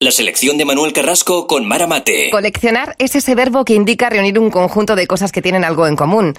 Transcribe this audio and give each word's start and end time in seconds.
La 0.00 0.12
selección 0.12 0.56
de 0.58 0.64
Manuel 0.64 0.92
Carrasco 0.92 1.48
con 1.48 1.66
Mara 1.66 1.88
Mate. 1.88 2.30
Coleccionar 2.30 2.94
es 2.98 3.16
ese 3.16 3.34
verbo 3.34 3.64
que 3.64 3.74
indica 3.74 4.08
reunir 4.08 4.38
un 4.38 4.48
conjunto 4.48 4.94
de 4.94 5.08
cosas 5.08 5.32
que 5.32 5.42
tienen 5.42 5.64
algo 5.64 5.88
en 5.88 5.96
común. 5.96 6.34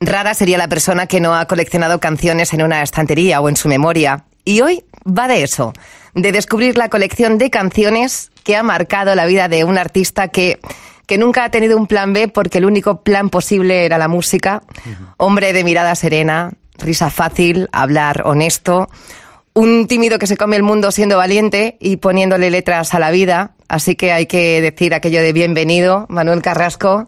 Rara 0.00 0.34
sería 0.34 0.58
la 0.58 0.66
persona 0.66 1.06
que 1.06 1.20
no 1.20 1.36
ha 1.36 1.46
coleccionado 1.46 2.00
canciones 2.00 2.52
en 2.52 2.62
una 2.62 2.82
estantería 2.82 3.40
o 3.40 3.48
en 3.48 3.54
su 3.54 3.68
memoria. 3.68 4.24
Y 4.44 4.62
hoy 4.62 4.82
va 5.06 5.28
de 5.28 5.44
eso, 5.44 5.72
de 6.14 6.32
descubrir 6.32 6.76
la 6.76 6.88
colección 6.88 7.38
de 7.38 7.50
canciones 7.50 8.32
que 8.42 8.56
ha 8.56 8.64
marcado 8.64 9.14
la 9.14 9.26
vida 9.26 9.46
de 9.46 9.62
un 9.62 9.78
artista 9.78 10.26
que, 10.26 10.58
que 11.06 11.16
nunca 11.16 11.44
ha 11.44 11.50
tenido 11.52 11.76
un 11.76 11.86
plan 11.86 12.12
B 12.14 12.26
porque 12.26 12.58
el 12.58 12.64
único 12.64 13.02
plan 13.02 13.30
posible 13.30 13.84
era 13.84 13.96
la 13.96 14.08
música. 14.08 14.60
Hombre 15.18 15.52
de 15.52 15.62
mirada 15.62 15.94
serena, 15.94 16.50
risa 16.78 17.10
fácil, 17.10 17.68
hablar 17.70 18.22
honesto. 18.24 18.88
Un 19.56 19.86
tímido 19.86 20.18
que 20.18 20.26
se 20.26 20.36
come 20.36 20.56
el 20.56 20.64
mundo 20.64 20.90
siendo 20.90 21.16
valiente 21.16 21.76
y 21.80 21.98
poniéndole 21.98 22.50
letras 22.50 22.92
a 22.92 22.98
la 22.98 23.12
vida. 23.12 23.52
Así 23.68 23.94
que 23.94 24.12
hay 24.12 24.26
que 24.26 24.60
decir 24.60 24.94
aquello 24.94 25.22
de 25.22 25.32
bienvenido, 25.32 26.06
Manuel 26.08 26.42
Carrasco. 26.42 27.06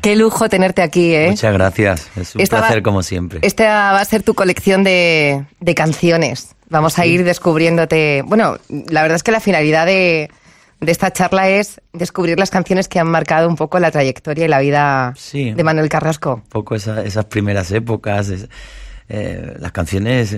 Qué 0.00 0.14
lujo 0.14 0.48
tenerte 0.48 0.82
aquí, 0.82 1.12
¿eh? 1.14 1.26
Muchas 1.30 1.52
gracias. 1.52 2.08
Es 2.16 2.34
un 2.36 2.40
Esta 2.42 2.56
va- 2.60 2.62
placer 2.68 2.82
como 2.84 3.02
siempre. 3.02 3.40
Esta 3.42 3.64
va 3.92 4.00
a 4.00 4.04
ser 4.04 4.22
tu 4.22 4.34
colección 4.34 4.84
de, 4.84 5.44
de 5.58 5.74
canciones. 5.74 6.54
Vamos 6.68 6.96
a 7.00 7.06
ir 7.06 7.24
descubriéndote. 7.24 8.22
Bueno, 8.24 8.58
la 8.68 9.02
verdad 9.02 9.16
es 9.16 9.24
que 9.24 9.32
la 9.32 9.40
finalidad 9.40 9.84
de, 9.86 10.30
de 10.80 10.92
esta 10.92 11.12
charla 11.12 11.48
es 11.48 11.80
descubrir 11.92 12.38
las 12.38 12.50
canciones 12.50 12.86
que 12.86 13.00
han 13.00 13.08
marcado 13.08 13.48
un 13.48 13.56
poco 13.56 13.80
la 13.80 13.90
trayectoria 13.90 14.44
y 14.44 14.48
la 14.48 14.60
vida 14.60 15.12
Sí. 15.16 15.52
de 15.54 15.64
Manuel 15.64 15.88
Carrasco. 15.88 16.34
Un 16.34 16.42
poco 16.50 16.76
esa- 16.76 17.02
esas 17.02 17.24
primeras 17.24 17.72
épocas. 17.72 18.28
es- 18.28 18.48
eh, 19.08 19.54
las 19.58 19.72
canciones 19.72 20.36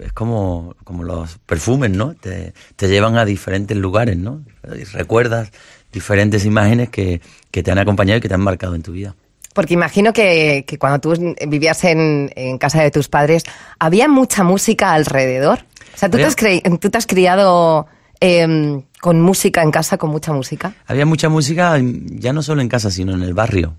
es 0.00 0.12
como, 0.12 0.74
como 0.84 1.04
los 1.04 1.38
perfumes, 1.38 1.90
¿no? 1.90 2.14
Te, 2.14 2.52
te 2.76 2.88
llevan 2.88 3.16
a 3.16 3.24
diferentes 3.24 3.76
lugares, 3.76 4.16
¿no? 4.16 4.42
Y 4.76 4.84
recuerdas 4.84 5.50
diferentes 5.92 6.44
imágenes 6.44 6.90
que, 6.90 7.20
que 7.50 7.62
te 7.62 7.70
han 7.70 7.78
acompañado 7.78 8.18
y 8.18 8.20
que 8.20 8.28
te 8.28 8.34
han 8.34 8.40
marcado 8.40 8.74
en 8.74 8.82
tu 8.82 8.92
vida. 8.92 9.14
Porque 9.54 9.72
imagino 9.72 10.12
que, 10.12 10.64
que 10.66 10.78
cuando 10.78 11.00
tú 11.00 11.36
vivías 11.48 11.82
en, 11.84 12.30
en 12.36 12.58
casa 12.58 12.82
de 12.82 12.90
tus 12.90 13.08
padres, 13.08 13.44
¿había 13.78 14.06
mucha 14.06 14.44
música 14.44 14.92
alrededor? 14.92 15.60
O 15.94 15.98
sea, 15.98 16.10
¿tú, 16.10 16.18
te 16.18 16.24
has, 16.24 16.36
tú 16.36 16.90
te 16.90 16.98
has 16.98 17.06
criado 17.06 17.86
em, 18.20 18.82
con 19.00 19.22
música 19.22 19.62
en 19.62 19.70
casa, 19.70 19.96
con 19.96 20.10
mucha 20.10 20.34
música? 20.34 20.74
Había 20.86 21.06
mucha 21.06 21.30
música, 21.30 21.78
ya 21.80 22.34
no 22.34 22.42
solo 22.42 22.60
en 22.60 22.68
casa, 22.68 22.90
sino 22.90 23.14
en 23.14 23.22
el 23.22 23.32
barrio. 23.32 23.76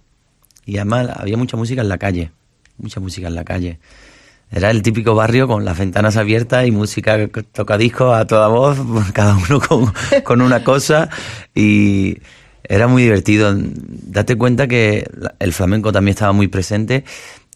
Y 0.65 0.77
además 0.77 1.09
había 1.15 1.37
mucha 1.37 1.57
música 1.57 1.81
en 1.81 1.89
la 1.89 1.99
calle. 1.99 2.31
Mucha 2.77 2.99
música 2.99 3.27
en 3.27 3.35
la 3.35 3.43
calle. 3.43 3.79
Era 4.49 4.71
el 4.71 4.81
típico 4.81 5.13
barrio 5.13 5.47
con 5.47 5.65
las 5.65 5.77
ventanas 5.77 6.15
abiertas 6.15 6.65
y 6.65 6.71
música 6.71 7.27
tocadiscos 7.51 8.15
a 8.15 8.25
toda 8.25 8.47
voz, 8.47 8.77
cada 9.13 9.35
uno 9.35 9.59
con, 9.59 9.93
con 10.23 10.41
una 10.41 10.63
cosa. 10.63 11.09
Y 11.53 12.17
era 12.63 12.87
muy 12.87 13.03
divertido. 13.03 13.53
Date 13.57 14.37
cuenta 14.37 14.67
que 14.67 15.05
el 15.39 15.53
flamenco 15.53 15.91
también 15.91 16.13
estaba 16.13 16.31
muy 16.31 16.47
presente. 16.47 17.03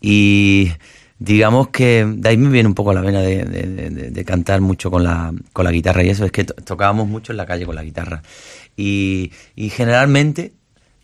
Y 0.02 0.72
digamos 1.18 1.70
que 1.70 2.06
de 2.08 2.30
ahí 2.30 2.38
me 2.38 2.50
viene 2.50 2.68
un 2.68 2.76
poco 2.76 2.94
la 2.94 3.02
vena 3.02 3.22
de, 3.22 3.46
de- 3.46 3.90
de- 4.12 4.26
cantar 4.26 4.60
mucho 4.60 4.92
con 4.92 5.04
la, 5.04 5.32
con 5.54 5.64
la 5.66 5.72
guitarra. 5.72 6.04
Y 6.04 6.10
eso 6.10 6.26
es 6.26 6.32
que 6.32 6.44
to- 6.44 6.56
tocábamos 6.56 7.08
mucho 7.08 7.32
en 7.32 7.38
la 7.38 7.46
calle 7.46 7.66
con 7.66 7.76
la 7.76 7.84
guitarra. 7.84 8.22
Y, 8.76 9.32
y 9.56 9.70
generalmente 9.70 10.54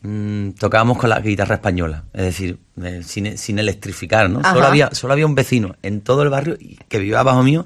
mm, 0.02 0.52
tocábamos 0.52 0.98
con 0.98 1.10
la 1.10 1.20
guitarra 1.20 1.56
española, 1.56 2.04
es 2.14 2.24
decir, 2.24 2.60
eh, 2.82 3.02
sin, 3.04 3.38
sin 3.38 3.60
electrificar, 3.60 4.30
¿no? 4.30 4.40
Ajá. 4.40 4.54
Solo 4.54 4.68
había, 4.68 4.90
solo 4.94 5.14
había 5.14 5.26
un 5.26 5.36
vecino 5.36 5.76
en 5.84 6.02
todo 6.02 6.24
el 6.24 6.30
barrio 6.30 6.58
que 6.88 7.00
vivía 7.00 7.20
abajo 7.20 7.44
mío, 7.44 7.66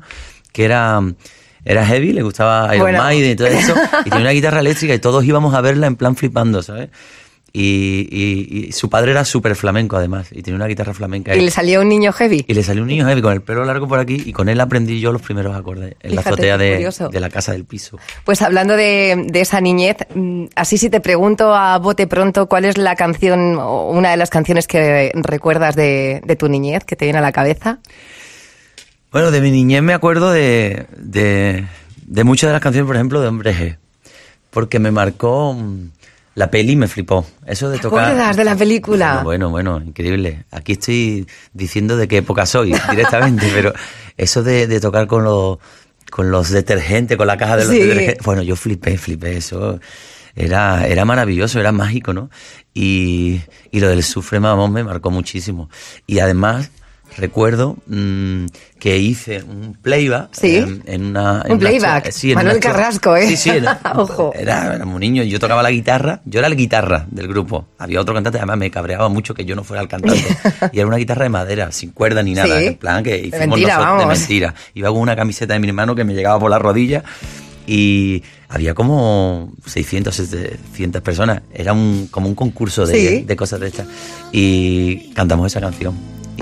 que 0.51 0.65
era, 0.65 1.01
era 1.65 1.85
heavy, 1.85 2.13
le 2.13 2.23
gustaba 2.23 2.75
Iron 2.75 2.85
Bueno. 2.85 2.99
Maiden 2.99 3.31
y 3.31 3.35
todo 3.35 3.47
eso, 3.47 3.75
y 4.05 4.09
tenía 4.09 4.21
una 4.21 4.31
guitarra 4.31 4.59
eléctrica 4.59 4.93
y 4.93 4.99
todos 4.99 5.23
íbamos 5.25 5.53
a 5.53 5.61
verla 5.61 5.87
en 5.87 5.95
plan 5.95 6.15
flipando, 6.15 6.63
¿sabes? 6.63 6.89
Y, 7.53 8.07
y- 8.09 8.67
y 8.67 8.71
su 8.71 8.89
padre 8.89 9.11
era 9.11 9.25
súper 9.25 9.57
flamenco 9.57 9.97
además, 9.97 10.27
y 10.31 10.41
tenía 10.41 10.55
una 10.55 10.67
guitarra 10.67 10.93
flamenca. 10.93 11.35
¿Y 11.35 11.41
le 11.41 11.51
salió 11.51 11.81
un 11.81 11.89
niño 11.89 12.13
heavy? 12.13 12.45
Y 12.47 12.53
le 12.53 12.63
salió 12.63 12.81
un 12.83 12.87
niño 12.87 13.05
heavy 13.05 13.21
con 13.21 13.33
el 13.33 13.41
pelo 13.41 13.65
largo 13.65 13.89
por 13.89 13.99
aquí 13.99 14.23
y 14.25 14.31
con 14.31 14.47
él 14.47 14.59
aprendí 14.61 15.01
yo 15.01 15.11
los 15.11 15.21
primeros 15.21 15.53
acordes 15.55 15.95
en 15.99 16.15
la 16.15 16.21
azotea 16.21 16.57
de, 16.57 16.89
de 17.11 17.19
la 17.19 17.29
casa 17.29 17.51
del 17.51 17.65
piso. 17.65 17.97
Pues 18.23 18.41
hablando 18.41 18.77
de, 18.77 19.25
de 19.27 19.41
esa 19.41 19.59
niñez, 19.59 19.97
mm, 20.15 20.45
así 20.55 20.77
si 20.77 20.89
te 20.89 21.01
pregunto 21.01 21.53
a 21.53 21.77
bote 21.79 22.07
pronto 22.07 22.47
cuál 22.47 22.63
es 22.63 22.77
la 22.77 22.95
canción 22.95 23.57
o 23.59 23.89
una 23.91 24.11
de 24.11 24.17
las 24.17 24.29
canciones 24.29 24.65
que 24.65 25.11
recuerdas 25.15 25.75
de, 25.75 26.21
de 26.25 26.35
tu 26.37 26.47
niñez 26.47 26.85
que 26.85 26.95
te 26.95 27.03
viene 27.05 27.19
a 27.19 27.21
la 27.21 27.33
cabeza. 27.33 27.79
Bueno, 29.11 29.29
de 29.29 29.41
mi 29.41 29.51
niñez 29.51 29.81
me 29.81 29.93
acuerdo 29.93 30.31
de, 30.31 30.85
de, 30.97 31.65
de 32.05 32.23
muchas 32.23 32.47
de 32.47 32.53
las 32.53 32.61
canciones, 32.61 32.87
por 32.87 32.95
ejemplo, 32.95 33.19
de 33.19 33.27
Hombre 33.27 33.53
G. 33.53 33.77
Porque 34.51 34.79
me 34.79 34.91
marcó 34.91 35.53
mm, 35.53 35.89
la 36.35 36.49
peli, 36.49 36.75
me 36.75 36.87
flipó. 36.87 37.25
Eso 37.45 37.69
de 37.69 37.77
¿Te 37.77 37.83
tocar. 37.83 38.05
acuerdas 38.05 38.37
de 38.37 38.43
la 38.43 38.55
película? 38.55 39.21
Bueno, 39.23 39.49
bueno, 39.49 39.71
bueno, 39.75 39.87
increíble. 39.87 40.45
Aquí 40.51 40.73
estoy 40.73 41.27
diciendo 41.53 41.97
de 41.97 42.07
qué 42.07 42.17
época 42.17 42.45
soy 42.45 42.73
directamente, 42.89 43.47
pero 43.53 43.73
eso 44.17 44.41
de, 44.43 44.67
de 44.67 44.79
tocar 44.79 45.07
con 45.07 45.23
los, 45.23 45.57
con 46.09 46.31
los 46.31 46.49
detergentes, 46.49 47.17
con 47.17 47.27
la 47.27 47.37
caja 47.37 47.57
de 47.57 47.65
los 47.65 47.73
Sí. 47.73 47.79
detergentes. 47.79 48.25
Bueno, 48.25 48.41
yo 48.43 48.55
flipé, 48.55 48.97
flipé. 48.97 49.37
Eso 49.37 49.79
era, 50.35 50.87
era 50.87 51.03
maravilloso, 51.05 51.59
era 51.59 51.71
mágico, 51.73 52.13
¿no? 52.13 52.29
Y, 52.73 53.41
y 53.69 53.79
lo 53.81 53.89
del 53.89 54.01
sufre 54.03 54.39
mamón 54.39 54.71
me 54.71 54.83
marcó 54.83 55.11
muchísimo. 55.11 55.69
Y 56.07 56.19
además, 56.19 56.71
recuerdo 57.17 57.77
mm, 57.87 58.45
que 58.79 58.97
hice 58.97 59.43
un 59.43 59.77
playback 59.81 60.29
Sí. 60.33 60.57
en, 60.57 60.83
en 60.85 61.05
una. 61.05 61.43
en 61.45 61.53
Un 61.53 61.59
playback. 61.59 62.05
actua- 62.07 62.11
sí, 62.11 62.31
en 62.31 62.35
Manuel 62.35 62.59
Carrasco, 62.59 63.15
¿eh? 63.15 63.27
Sí, 63.27 63.37
sí, 63.37 63.49
era, 63.49 63.79
Ojo. 63.95 64.33
era, 64.35 64.75
era 64.75 64.85
un 64.85 64.99
niño. 64.99 65.23
Yo 65.23 65.39
tocaba 65.39 65.61
la 65.63 65.71
guitarra. 65.71 66.21
Yo 66.25 66.39
era 66.39 66.47
el 66.47 66.55
guitarra 66.55 67.05
del 67.11 67.27
grupo. 67.27 67.67
Había 67.77 68.01
otro 68.01 68.13
cantante, 68.13 68.37
además 68.37 68.57
me 68.57 68.71
cabreaba 68.71 69.09
mucho 69.09 69.33
que 69.33 69.45
yo 69.45 69.55
no 69.55 69.63
fuera 69.63 69.81
el 69.83 69.87
cantante. 69.87 70.23
y 70.71 70.77
era 70.79 70.87
una 70.87 70.97
guitarra 70.97 71.23
de 71.23 71.29
madera, 71.29 71.71
sin 71.71 71.91
cuerda 71.91 72.23
ni 72.23 72.33
nada. 72.33 72.59
Sí. 72.59 72.65
En 72.67 72.75
plan 72.77 73.03
que 73.03 73.17
hicimos 73.17 73.39
mentira, 73.39 73.75
nosotros 73.75 73.97
vamos. 73.97 74.13
de 74.13 74.19
mentira. 74.19 74.55
Iba 74.73 74.89
con 74.89 74.99
una 74.99 75.15
camiseta 75.15 75.53
de 75.53 75.59
mi 75.59 75.67
hermano 75.67 75.93
que 75.95 76.03
me 76.03 76.13
llegaba 76.13 76.39
por 76.39 76.49
la 76.49 76.59
rodilla. 76.59 77.03
Y 77.67 78.23
había 78.49 78.73
como 78.73 79.53
600, 79.65 80.13
700 80.13 81.01
personas. 81.03 81.43
Era 81.53 81.73
un, 81.73 82.07
como 82.09 82.27
un 82.27 82.35
concurso 82.35 82.85
de, 82.85 82.93
Sí. 82.95 83.21
de 83.23 83.35
cosas 83.35 83.59
de 83.59 83.67
estas. 83.67 83.87
Y 84.31 85.11
cantamos 85.13 85.45
esa 85.47 85.61
canción. 85.61 85.95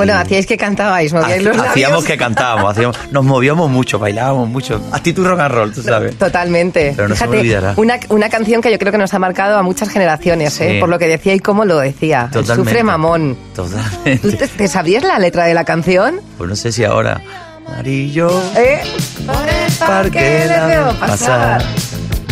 Bueno, 0.06 0.18
hacíais 0.18 0.46
que 0.46 0.58
cantabais, 0.58 1.12
movíais 1.14 1.44
los 1.44 1.56
labios. 1.56 1.72
Hacíamos 1.74 2.04
que 2.06 2.18
cantábamos, 2.18 2.72
hacíamos, 2.72 2.98
nos 3.12 3.26
movíamos 3.26 3.70
mucho, 3.70 4.00
bailábamos 4.00 4.48
mucho. 4.48 4.82
Actitud 4.92 5.26
rock 5.28 5.40
and 5.42 5.52
roll, 5.54 5.74
tú 5.74 5.82
sabes. 5.84 6.18
Totalmente. 6.18 6.94
Pero 6.96 7.10
no 7.10 7.16
se 7.16 7.28
me 7.28 7.38
Fíjate, 7.42 7.58
olvidará. 7.58 7.74
una, 7.78 8.00
una 8.10 8.30
canción 8.30 8.62
que 8.62 8.72
yo 8.72 8.80
creo 8.80 8.92
que 8.94 8.98
nos 8.98 9.14
ha 9.14 9.20
marcado 9.20 9.58
a 9.58 9.62
muchas 9.64 9.90
generaciones, 9.90 10.60
¿eh? 10.62 10.78
Por 10.80 10.88
lo 10.90 10.98
que 10.98 11.08
decía 11.08 11.34
y 11.34 11.40
cómo 11.40 11.66
lo 11.66 11.78
decía. 11.80 12.30
Totalmente. 12.32 12.70
Sufre 12.72 12.84
mamón. 12.84 13.38
¿Tú 13.56 13.64
Totalmente. 13.64 14.32
te, 14.38 14.48
te 14.48 14.68
sabías 14.70 15.04
la 15.04 15.20
letra 15.20 15.44
de 15.46 15.54
la 15.54 15.66
canción? 15.66 16.22
Pues 16.38 16.50
no 16.50 16.56
sé 16.56 16.72
si 16.72 16.84
ahora. 16.86 17.22
Amarillo. 17.68 18.30
¿Eh? 18.56 18.80
Por 19.26 19.36
el 19.48 19.72
parque 19.74 20.46
la 20.48 20.66
veo 20.66 20.94
pasar. 21.00 21.62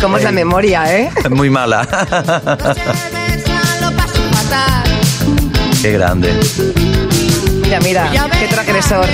¿Cómo 0.00 0.16
es 0.16 0.24
la 0.24 0.32
memoria, 0.32 0.96
eh? 0.96 1.10
Es 1.24 1.30
muy 1.30 1.50
mala. 1.50 1.86
Qué 5.82 5.92
grande. 5.92 6.32
Mira, 7.68 7.80
mira, 7.80 8.10
qué 8.38 8.46
transgresor. 8.48 9.04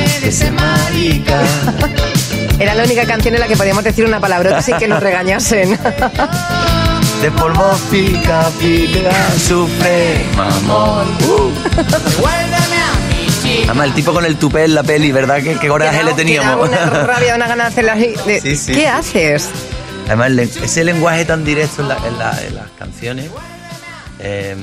Era 2.61 2.75
la 2.77 2.85
única 2.85 3.05
canción 3.05 3.35
en 3.35 3.41
la 3.41 3.49
que 3.49 3.57
podíamos 3.57 3.83
decir 3.83 4.05
una 4.05 4.21
palabrota 4.21 4.63
sin 4.63 4.77
que 4.77 4.87
nos 4.87 5.03
regañasen. 5.03 5.77
De 7.21 7.31
polvo 7.33 7.77
pica, 7.91 8.45
pica, 8.61 9.11
sufre, 9.49 10.25
mamón. 10.37 11.09
Uh. 11.29 11.51
Además, 13.67 13.87
el 13.89 13.95
tipo 13.95 14.13
con 14.13 14.25
el 14.25 14.37
tupé 14.37 14.65
en 14.67 14.75
la 14.77 14.85
peli, 14.85 15.11
¿verdad? 15.11 15.43
¿Qué, 15.43 15.57
qué 15.59 15.67
coraje 15.67 16.05
le 16.05 16.13
teníamos? 16.13 16.69
una 16.69 16.87
rabia, 16.87 17.35
una 17.35 17.49
gana 17.49 17.65
de 17.65 17.69
hacerla 17.71 17.93
así. 17.95 18.15
de- 18.25 18.41
Sí, 18.41 18.55
sí. 18.57 18.73
¿Qué 18.73 18.87
haces? 18.87 19.51
Además, 20.07 20.31
ese 20.63 20.85
lenguaje 20.85 21.25
tan 21.25 21.45
directo 21.45 21.83
en, 21.83 21.89
la- 21.89 21.97
en 22.07 22.19
la- 22.19 22.41
en 22.47 22.55
las 22.55 22.71
canciones 22.79 23.31
eh, 24.21 24.55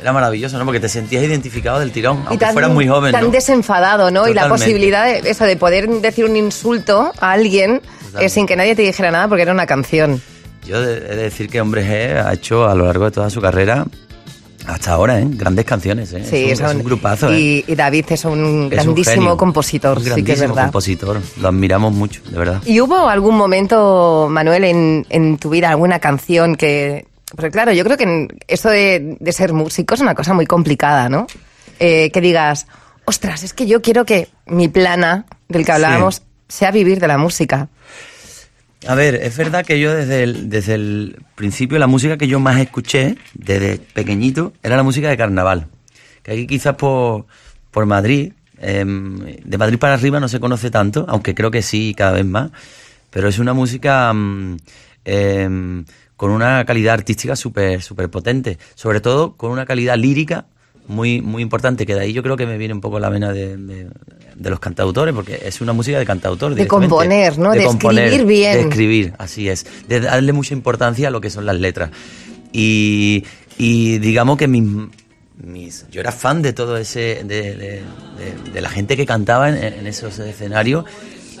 era 0.00 0.12
maravilloso, 0.12 0.58
¿no? 0.58 0.64
Porque 0.64 0.80
te 0.80 0.88
sentías 0.88 1.22
identificado 1.22 1.78
del 1.78 1.92
tirón, 1.92 2.22
aunque 2.26 2.44
tan, 2.44 2.52
fueras 2.52 2.70
muy 2.70 2.88
joven, 2.88 3.12
tan 3.12 3.24
¿no? 3.24 3.30
desenfadado, 3.30 4.10
¿no? 4.10 4.28
Y 4.28 4.34
la 4.34 4.48
posibilidad 4.48 5.04
de 5.04 5.28
eso, 5.30 5.44
de 5.44 5.56
poder 5.56 5.88
decir 5.88 6.24
un 6.24 6.36
insulto 6.36 7.12
a 7.20 7.32
alguien 7.32 7.82
eh, 8.18 8.28
sin 8.28 8.46
que 8.46 8.56
nadie 8.56 8.74
te 8.74 8.82
dijera 8.82 9.10
nada 9.10 9.28
porque 9.28 9.42
era 9.42 9.52
una 9.52 9.66
canción. 9.66 10.20
Yo 10.66 10.76
he 10.82 10.86
de 10.86 11.16
decir 11.16 11.48
que 11.48 11.60
Hombre 11.60 11.84
G 11.84 12.24
ha 12.24 12.32
hecho 12.32 12.68
a 12.68 12.74
lo 12.74 12.84
largo 12.86 13.04
de 13.06 13.10
toda 13.10 13.30
su 13.30 13.40
carrera, 13.40 13.86
hasta 14.66 14.92
ahora, 14.92 15.18
¿eh? 15.18 15.26
Grandes 15.28 15.64
canciones, 15.64 16.12
¿eh? 16.12 16.22
Sí, 16.22 16.50
es, 16.50 16.60
un, 16.60 16.66
es 16.66 16.74
un 16.74 16.82
grupazo, 16.84 17.30
¿eh? 17.32 17.40
y, 17.40 17.64
y 17.66 17.74
David 17.74 18.04
es 18.10 18.24
un 18.26 18.64
Es 18.70 18.70
grandísimo 18.70 19.36
compositor, 19.36 19.96
un 19.98 20.04
sí 20.04 20.10
que 20.10 20.10
es 20.10 20.16
grandísimo 20.16 20.48
verdad. 20.54 20.62
compositor, 20.64 21.20
lo 21.40 21.48
admiramos 21.48 21.92
mucho, 21.94 22.20
de 22.30 22.38
verdad. 22.38 22.62
¿Y 22.66 22.80
hubo 22.80 23.08
algún 23.08 23.36
momento, 23.36 24.28
Manuel, 24.30 24.64
en, 24.64 25.06
en 25.08 25.38
tu 25.38 25.50
vida, 25.50 25.70
alguna 25.70 25.98
canción 25.98 26.56
que... 26.56 27.06
Porque 27.34 27.50
claro, 27.50 27.72
yo 27.72 27.84
creo 27.84 27.96
que 27.96 28.28
esto 28.48 28.68
de, 28.68 29.16
de 29.18 29.32
ser 29.32 29.52
músico 29.52 29.94
es 29.94 30.00
una 30.00 30.14
cosa 30.14 30.34
muy 30.34 30.46
complicada, 30.46 31.08
¿no? 31.08 31.26
Eh, 31.78 32.10
que 32.10 32.20
digas, 32.20 32.66
ostras, 33.04 33.42
es 33.42 33.54
que 33.54 33.66
yo 33.66 33.80
quiero 33.82 34.04
que 34.04 34.28
mi 34.46 34.68
plana, 34.68 35.26
del 35.48 35.64
que 35.64 35.72
hablábamos, 35.72 36.22
sea 36.48 36.70
vivir 36.70 37.00
de 37.00 37.08
la 37.08 37.18
música. 37.18 37.68
A 38.86 38.94
ver, 38.94 39.14
es 39.14 39.36
verdad 39.36 39.64
que 39.64 39.78
yo 39.78 39.94
desde 39.94 40.22
el, 40.22 40.48
desde 40.48 40.74
el 40.74 41.22
principio 41.34 41.78
la 41.78 41.86
música 41.86 42.16
que 42.16 42.28
yo 42.28 42.40
más 42.40 42.58
escuché 42.58 43.16
desde 43.34 43.78
pequeñito 43.78 44.52
era 44.62 44.76
la 44.76 44.82
música 44.82 45.08
de 45.08 45.16
carnaval. 45.16 45.66
Que 46.22 46.32
aquí 46.32 46.46
quizás 46.46 46.76
por, 46.76 47.26
por 47.70 47.86
Madrid, 47.86 48.32
em, 48.58 49.18
de 49.44 49.58
Madrid 49.58 49.78
para 49.78 49.94
arriba 49.94 50.18
no 50.18 50.28
se 50.28 50.40
conoce 50.40 50.70
tanto, 50.70 51.04
aunque 51.08 51.34
creo 51.34 51.50
que 51.50 51.62
sí 51.62 51.94
cada 51.96 52.12
vez 52.12 52.24
más, 52.24 52.50
pero 53.10 53.28
es 53.28 53.38
una 53.38 53.52
música 53.52 54.12
mm, 54.12 54.56
em, 55.04 55.84
con 56.20 56.32
una 56.32 56.66
calidad 56.66 56.92
artística 56.92 57.34
súper 57.34 57.80
super 57.80 58.10
potente, 58.10 58.58
sobre 58.74 59.00
todo 59.00 59.38
con 59.38 59.50
una 59.52 59.64
calidad 59.64 59.96
lírica 59.96 60.44
muy, 60.86 61.22
muy 61.22 61.40
importante, 61.42 61.86
que 61.86 61.94
de 61.94 62.00
ahí 62.00 62.12
yo 62.12 62.22
creo 62.22 62.36
que 62.36 62.44
me 62.44 62.58
viene 62.58 62.74
un 62.74 62.82
poco 62.82 63.00
la 63.00 63.08
vena 63.08 63.32
de, 63.32 63.56
de, 63.56 64.50
los 64.50 64.60
cantautores, 64.60 65.14
porque 65.14 65.40
es 65.42 65.62
una 65.62 65.72
música 65.72 65.98
de 65.98 66.04
cantautor. 66.04 66.54
De 66.54 66.66
componer, 66.66 67.38
¿no? 67.38 67.52
De, 67.52 67.64
escribir 67.64 68.26
bien. 68.26 68.52
De 68.52 68.60
escribir, 68.68 69.14
así 69.16 69.48
es. 69.48 69.64
De 69.88 70.00
darle 70.00 70.34
mucha 70.34 70.52
importancia 70.52 71.08
a 71.08 71.10
lo 71.10 71.22
que 71.22 71.30
son 71.30 71.46
las 71.46 71.58
letras. 71.58 71.90
Y, 72.52 73.24
y 73.56 73.96
digamos 73.96 74.36
que 74.36 74.46
mis, 74.46 74.64
mis, 75.42 75.86
yo 75.90 76.02
era 76.02 76.12
fan 76.12 76.42
de 76.42 76.52
todo 76.52 76.76
ese, 76.76 77.24
de, 77.24 77.82
de 78.52 78.60
la 78.60 78.68
gente 78.68 78.94
que 78.94 79.06
cantaba 79.06 79.48
en, 79.48 79.56
en, 79.56 79.86
esos 79.86 80.18
escenarios 80.18 80.84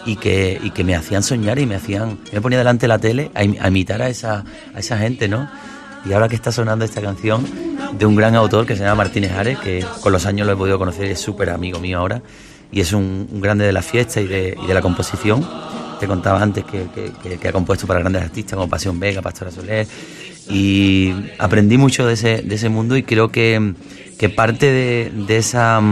y 0.06 0.16
que, 0.16 0.58
y 0.62 0.70
que 0.70 0.84
me 0.84 0.94
hacían 0.94 1.22
soñar 1.22 1.58
y 1.58 1.66
me 1.66 1.76
hacían, 1.76 2.18
me 2.32 2.40
ponía 2.40 2.58
delante 2.58 2.84
de 2.84 2.88
la 2.88 2.98
tele 2.98 3.30
a, 3.34 3.44
imitar 3.44 4.02
a 4.02 4.08
esa, 4.08 4.44
a 4.74 4.78
esa 4.78 4.98
gente, 4.98 5.28
¿no? 5.28 5.48
Y 6.04 6.12
ahora 6.12 6.28
que 6.28 6.34
está 6.34 6.50
sonando 6.50 6.84
esta 6.84 7.02
canción 7.02 7.46
de 7.98 8.06
un 8.06 8.16
gran 8.16 8.34
autor 8.34 8.66
que 8.66 8.74
se 8.74 8.82
llama 8.82 8.96
Martínez 8.96 9.32
Ares, 9.32 9.58
que 9.58 9.84
con 10.00 10.12
los 10.12 10.24
años 10.26 10.46
lo 10.46 10.54
he 10.54 10.56
podido 10.56 10.78
conocer 10.78 11.06
y 11.06 11.10
es 11.10 11.20
súper 11.20 11.50
amigo 11.50 11.78
mío 11.78 11.98
ahora, 11.98 12.22
y 12.72 12.80
es 12.80 12.92
un, 12.92 13.28
grande 13.40 13.64
de 13.66 13.72
la 13.72 13.82
fiesta 13.82 14.20
y 14.20 14.26
de, 14.26 14.56
de, 14.66 14.74
la 14.74 14.80
composición. 14.80 15.46
Te 15.98 16.06
contaba 16.06 16.40
antes 16.40 16.64
que, 16.64 16.86
que, 17.38 17.48
ha 17.48 17.52
compuesto 17.52 17.86
para 17.86 18.00
grandes 18.00 18.22
artistas 18.22 18.54
como 18.54 18.70
Pasión 18.70 18.98
Vega, 18.98 19.20
Pastora 19.20 19.50
Soler, 19.50 19.86
y 20.48 21.12
aprendí 21.38 21.76
mucho 21.76 22.06
de 22.06 22.14
ese, 22.14 22.42
de 22.42 22.54
ese 22.54 22.70
mundo 22.70 22.96
y 22.96 23.02
creo 23.02 23.30
que, 23.30 23.74
que 24.18 24.28
parte 24.30 24.72
de, 24.72 25.12
de 25.14 25.36
esa 25.36 25.82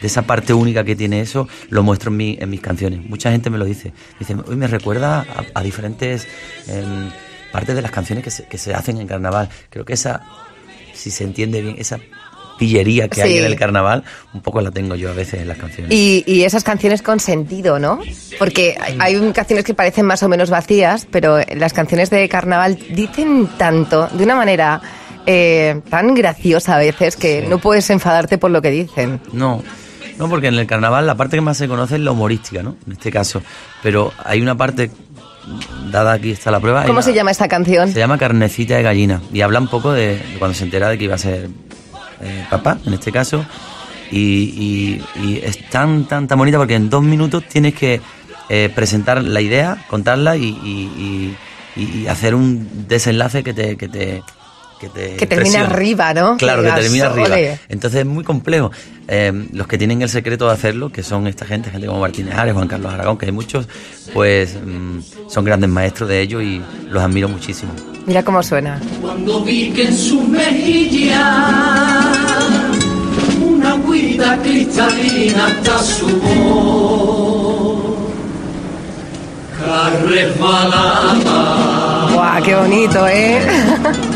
de 0.00 0.06
esa 0.06 0.22
parte 0.22 0.54
única 0.54 0.84
que 0.84 0.96
tiene 0.96 1.20
eso, 1.20 1.48
lo 1.70 1.82
muestro 1.82 2.10
en, 2.10 2.16
mi, 2.16 2.38
en 2.40 2.50
mis 2.50 2.60
canciones. 2.60 3.04
Mucha 3.08 3.30
gente 3.30 3.50
me 3.50 3.58
lo 3.58 3.64
dice. 3.64 3.92
Dice, 4.18 4.36
hoy 4.46 4.56
me 4.56 4.66
recuerda 4.66 5.26
a, 5.54 5.62
diferentes 5.62 6.26
em, 6.66 7.10
partes 7.52 7.74
de 7.74 7.82
las 7.82 7.90
canciones 7.90 8.24
que 8.24 8.30
se, 8.30 8.44
que 8.44 8.58
se 8.58 8.74
hacen 8.74 8.98
en 8.98 9.06
carnaval. 9.06 9.48
Creo 9.70 9.84
que 9.84 9.94
esa, 9.94 10.22
si 10.94 11.10
se 11.10 11.24
entiende 11.24 11.60
bien, 11.62 11.76
esa 11.78 11.98
pillería 12.58 13.08
que 13.08 13.22
hay 13.22 13.38
en 13.38 13.44
el 13.44 13.56
carnaval, 13.56 14.04
un 14.34 14.42
poco 14.42 14.60
la 14.60 14.70
tengo 14.70 14.96
yo 14.96 15.08
a 15.10 15.14
veces 15.14 15.40
en 15.40 15.48
las 15.48 15.56
canciones. 15.56 15.92
Y, 15.92 16.24
y 16.26 16.42
esas 16.42 16.64
canciones 16.64 17.00
con 17.00 17.20
sentido, 17.20 17.78
¿no? 17.78 18.00
Porque 18.38 18.76
hay, 18.98 19.32
canciones 19.32 19.64
que 19.64 19.74
parecen 19.74 20.04
más 20.04 20.22
o 20.22 20.28
menos 20.28 20.50
vacías, 20.50 21.06
pero 21.10 21.38
las 21.54 21.72
canciones 21.72 22.10
de 22.10 22.28
carnaval 22.28 22.78
dicen 22.90 23.48
tanto, 23.56 24.08
de 24.08 24.24
una 24.24 24.34
manera 24.34 24.82
eh, 25.24 25.80
tan 25.88 26.14
graciosa 26.14 26.76
a 26.76 26.78
veces, 26.78 27.16
que 27.16 27.42
no 27.42 27.58
puedes 27.58 27.88
enfadarte 27.90 28.36
por 28.36 28.50
lo 28.50 28.60
que 28.60 28.70
dicen. 28.70 29.20
No. 29.32 29.62
No, 30.18 30.28
porque 30.28 30.48
en 30.48 30.54
el 30.54 30.66
carnaval 30.66 31.06
la 31.06 31.14
parte 31.14 31.36
que 31.36 31.40
más 31.40 31.56
se 31.56 31.68
conoce 31.68 31.94
es 31.94 32.00
la 32.00 32.10
humorística, 32.10 32.62
¿no? 32.62 32.76
En 32.86 32.92
este 32.92 33.10
caso. 33.10 33.40
Pero 33.82 34.12
hay 34.24 34.40
una 34.40 34.56
parte 34.56 34.90
dada 35.90 36.12
aquí 36.12 36.30
está 36.30 36.50
la 36.50 36.60
prueba. 36.60 36.84
¿Cómo 36.84 37.02
se 37.02 37.14
llama 37.14 37.30
esta 37.30 37.48
canción? 37.48 37.92
Se 37.92 37.98
llama 37.98 38.18
Carnecita 38.18 38.76
de 38.76 38.82
Gallina 38.82 39.22
y 39.32 39.40
habla 39.40 39.60
un 39.60 39.68
poco 39.68 39.92
de, 39.92 40.20
cuando 40.38 40.54
se 40.54 40.64
entera 40.64 40.88
de 40.88 40.98
que 40.98 41.04
iba 41.04 41.14
a 41.14 41.18
ser 41.18 41.48
eh, 42.20 42.46
papá, 42.50 42.78
en 42.84 42.94
este 42.94 43.12
caso, 43.12 43.44
y, 44.10 45.00
es 45.42 45.68
tan, 45.70 46.04
tan, 46.06 46.26
tan 46.26 46.38
bonita 46.38 46.58
porque 46.58 46.74
en 46.74 46.90
dos 46.90 47.02
minutos 47.02 47.44
tienes 47.44 47.74
que 47.74 48.00
eh, 48.48 48.70
presentar 48.74 49.22
la 49.22 49.40
idea, 49.40 49.84
contarla 49.88 50.36
y, 50.36 51.36
hacer 52.08 52.34
un 52.34 52.88
desenlace 52.88 53.44
que 53.44 53.54
te, 53.54 53.76
que 53.76 53.86
te, 53.86 54.22
que, 54.78 54.88
te 54.88 55.26
termina 55.26 55.62
arriba, 55.62 56.14
¿no? 56.14 56.36
Claro, 56.36 56.62
que, 56.62 56.70
termina 56.70 57.06
arriba. 57.06 57.58
Entonces 57.68 58.00
es 58.00 58.06
muy 58.06 58.24
complejo. 58.24 58.70
Eh, 59.08 59.48
los 59.52 59.66
que 59.66 59.78
tienen 59.78 60.02
el 60.02 60.08
secreto 60.08 60.46
de 60.46 60.52
hacerlo, 60.52 60.90
que 60.90 61.02
son 61.02 61.26
esta 61.26 61.44
gente, 61.46 61.70
gente 61.70 61.86
como 61.86 62.00
Martínez 62.00 62.34
Ares, 62.34 62.54
Juan 62.54 62.68
Carlos 62.68 62.92
Aragón, 62.92 63.16
que 63.16 63.26
hay 63.26 63.32
muchos, 63.32 63.68
pues 64.12 64.54
mm, 64.54 65.00
son 65.28 65.44
grandes 65.44 65.70
maestros 65.70 66.08
de 66.08 66.20
ello 66.20 66.40
y 66.40 66.62
los 66.88 67.02
admiro 67.02 67.28
muchísimo. 67.28 67.72
Mira 68.06 68.22
cómo 68.22 68.42
suena. 68.42 68.80
Cuando 69.00 69.42
vi 69.42 69.70
que 69.70 69.84
en 69.84 69.96
su 69.96 70.20
una 73.40 73.70
agüita 73.72 74.38
cristalina 74.42 75.46
hasta 75.46 75.78
su 75.78 76.06
voz, 76.20 77.48
¡Guau, 82.14 82.42
qué 82.42 82.54
bonito, 82.54 83.06
eh! 83.08 83.40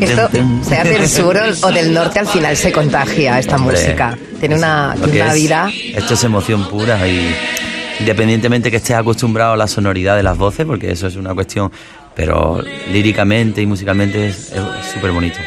Esto, 0.00 0.28
sea 0.62 0.84
del 0.84 1.08
sur 1.08 1.36
o 1.62 1.72
del 1.72 1.92
norte, 1.92 2.18
al 2.18 2.26
final 2.26 2.56
se 2.56 2.72
contagia 2.72 3.38
esta 3.38 3.58
música. 3.58 4.16
Tiene 4.40 4.56
una, 4.56 4.94
vida. 5.34 5.70
Esto 5.94 6.14
es 6.14 6.24
emoción 6.24 6.68
pura 6.68 7.06
y 7.08 7.34
independientemente 8.00 8.70
que 8.70 8.78
estés 8.78 8.96
acostumbrado 8.96 9.52
a 9.52 9.56
la 9.56 9.66
sonoridad 9.66 10.16
de 10.16 10.22
las 10.22 10.36
voces, 10.36 10.66
porque 10.66 10.90
eso 10.90 11.06
es 11.06 11.16
una 11.16 11.34
cuestión, 11.34 11.70
pero 12.14 12.62
líricamente 12.90 13.62
y 13.62 13.66
musicalmente 13.66 14.28
es 14.28 14.52
súper 14.92 15.12
bonito. 15.12 15.38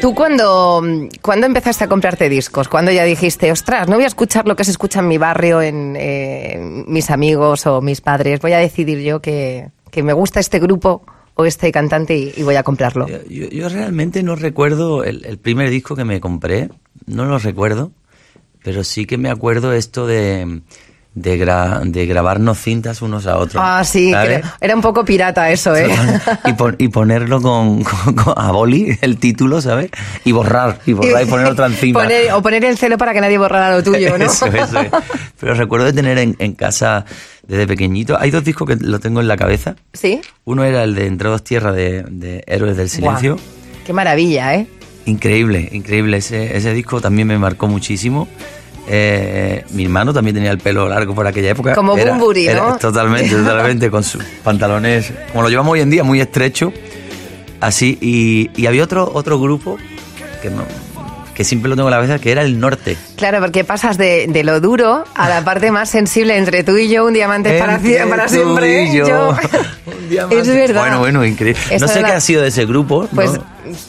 ¿Tú 0.00 0.14
cuando, 0.14 0.82
cuando 1.22 1.46
empezaste 1.46 1.84
a 1.84 1.88
comprarte 1.88 2.28
discos? 2.28 2.68
cuando 2.68 2.90
ya 2.90 3.04
dijiste, 3.04 3.50
ostras, 3.50 3.88
no 3.88 3.96
voy 3.96 4.04
a 4.04 4.08
escuchar 4.08 4.46
lo 4.46 4.54
que 4.54 4.64
se 4.64 4.70
escucha 4.70 5.00
en 5.00 5.08
mi 5.08 5.16
barrio, 5.16 5.62
en 5.62 5.96
eh, 5.98 6.58
mis 6.86 7.10
amigos 7.10 7.66
o 7.66 7.80
mis 7.80 8.00
padres, 8.00 8.40
voy 8.40 8.52
a 8.52 8.58
decidir 8.58 9.00
yo 9.00 9.20
que, 9.20 9.70
que 9.90 10.02
me 10.02 10.12
gusta 10.12 10.38
este 10.38 10.58
grupo 10.58 11.02
o 11.36 11.44
este 11.44 11.70
cantante 11.70 12.32
y, 12.34 12.42
voy 12.42 12.56
a 12.56 12.62
comprarlo? 12.62 13.06
Yo, 13.28 13.68
realmente 13.68 14.22
no 14.22 14.36
recuerdo 14.36 15.04
el, 15.04 15.38
primer 15.38 15.70
disco 15.70 15.94
que 15.94 16.04
me 16.04 16.18
compré, 16.18 16.70
no 17.06 17.26
lo 17.26 17.38
recuerdo, 17.38 17.92
pero 18.64 18.82
sí 18.82 19.04
que 19.04 19.18
me 19.18 19.28
acuerdo 19.28 19.74
esto 19.74 20.06
de, 20.06 20.62
de, 21.14 21.82
de 21.84 22.06
grabarnos 22.06 22.58
cintas 22.58 23.02
unos 23.02 23.26
a 23.26 23.36
otros. 23.36 23.62
Ah, 23.62 23.84
sí, 23.84 24.14
era 24.60 24.74
un 24.74 24.80
poco 24.80 25.04
pirata 25.04 25.50
eso, 25.50 25.76
¿eh? 25.76 25.88
Y, 26.78 26.88
ponerlo 26.88 27.42
con, 27.42 27.84
a 28.34 28.50
boli, 28.50 28.98
el 29.02 29.18
título, 29.18 29.60
¿sabes? 29.60 29.90
Y 30.24 30.32
borrar, 30.32 30.78
y 30.86 30.94
borrar 30.94 31.22
y 31.22 31.26
poner 31.26 31.46
otra 31.48 31.66
encima. 31.66 32.08
o 32.32 32.40
poner 32.40 32.64
el 32.64 32.78
celo 32.78 32.96
para 32.96 33.12
que 33.12 33.20
nadie 33.20 33.36
borrara 33.36 33.76
lo 33.76 33.82
tuyo, 33.82 34.16
¿no? 34.18 34.24
eso, 34.24 34.46
eso. 34.46 34.78
Pero 35.38 35.52
recuerdo 35.52 35.84
de 35.84 35.92
tener 35.92 36.16
en, 36.16 36.34
en 36.38 36.54
casa 36.54 37.04
desde 37.46 37.66
pequeñito. 37.66 38.16
Hay 38.18 38.30
dos 38.30 38.44
discos 38.44 38.68
que 38.68 38.76
lo 38.76 38.98
tengo 39.00 39.20
en 39.20 39.28
la 39.28 39.36
cabeza. 39.36 39.76
¿Sí? 39.92 40.20
Uno 40.44 40.64
era 40.64 40.84
el 40.84 40.94
de 40.94 41.06
Entre 41.06 41.28
dos 41.28 41.42
tierras 41.44 41.74
de, 41.74 42.44
Héroes 42.46 42.76
del 42.76 42.88
Silencio. 42.88 43.38
Qué 43.84 43.92
maravilla, 43.92 44.54
¿eh? 44.54 44.66
Increíble, 45.06 45.68
increíble. 45.72 46.16
Ese, 46.16 46.56
ese 46.56 46.72
disco 46.74 47.00
también 47.00 47.28
me 47.28 47.38
marcó 47.38 47.68
muchísimo. 47.68 48.26
Eh, 48.88 49.64
mi 49.70 49.84
hermano 49.84 50.12
también 50.12 50.34
tenía 50.34 50.50
el 50.50 50.58
pelo 50.58 50.88
largo 50.88 51.14
por 51.14 51.26
aquella 51.26 51.50
época. 51.50 51.74
Como 51.74 51.96
era, 51.96 52.12
Bumburi, 52.12 52.48
¿no? 52.48 52.76
totalmente, 52.78 53.30
totalmente, 53.36 53.90
con 53.90 54.04
sus 54.04 54.22
pantalones, 54.44 55.12
como 55.32 55.42
lo 55.42 55.48
llevamos 55.48 55.72
hoy 55.72 55.80
en 55.80 55.90
día, 55.90 56.04
muy 56.04 56.20
estrecho. 56.20 56.72
Así, 57.60 57.98
y, 58.00 58.50
y 58.60 58.66
había 58.66 58.84
otro, 58.84 59.10
otro 59.12 59.40
grupo 59.40 59.76
que 60.42 60.50
no, 60.50 60.62
que 61.36 61.44
siempre 61.44 61.68
lo 61.68 61.76
tengo 61.76 61.88
en 61.88 61.90
la 61.90 61.98
cabeza, 61.98 62.18
que 62.18 62.32
era 62.32 62.42
el 62.42 62.58
norte. 62.58 62.96
Claro, 63.16 63.40
porque 63.40 63.62
pasas 63.62 63.98
de, 63.98 64.26
de 64.26 64.42
lo 64.42 64.58
duro 64.58 65.04
a 65.14 65.28
la 65.28 65.44
parte 65.44 65.70
más 65.70 65.90
sensible 65.90 66.34
entre 66.38 66.64
tú 66.64 66.78
y 66.78 66.88
yo, 66.88 67.04
un 67.04 67.12
diamante 67.12 67.58
para, 67.58 67.78
para 68.08 68.26
siempre. 68.26 68.84
Y 68.84 68.96
yo. 68.96 69.36
Es 70.30 70.46
verdad. 70.46 70.82
Bueno, 70.82 70.98
bueno, 71.00 71.24
increíble. 71.24 71.60
no 71.80 71.88
sé 71.88 72.02
qué 72.02 72.12
ha 72.12 72.20
sido 72.20 72.40
de 72.40 72.48
ese 72.48 72.64
grupo. 72.64 73.08
Pues 73.12 73.32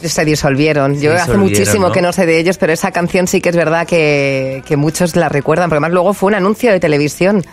se 0.04 0.25
disolvieron. 0.25 1.00
Yo 1.00 1.13
hace 1.13 1.38
muchísimo 1.38 1.92
que 1.92 2.01
no 2.01 2.12
sé 2.12 2.25
de 2.25 2.39
ellos, 2.39 2.58
pero 2.58 2.74
esa 2.74 2.92
canción 2.92 3.27
sí 3.27 3.39
que 3.39 3.50
es 3.50 3.56
verdad 3.56 3.88
que, 3.88 4.63
que 4.66 4.75
muchos 4.77 5.16
la 5.16 5.30
recuerdan, 5.30 5.70
porque 5.70 5.77
además 5.77 5.92
luego 5.94 6.13
fue 6.13 6.27
un 6.27 6.36
anuncio 6.36 6.72
de 6.72 6.80
televisión. 6.80 7.46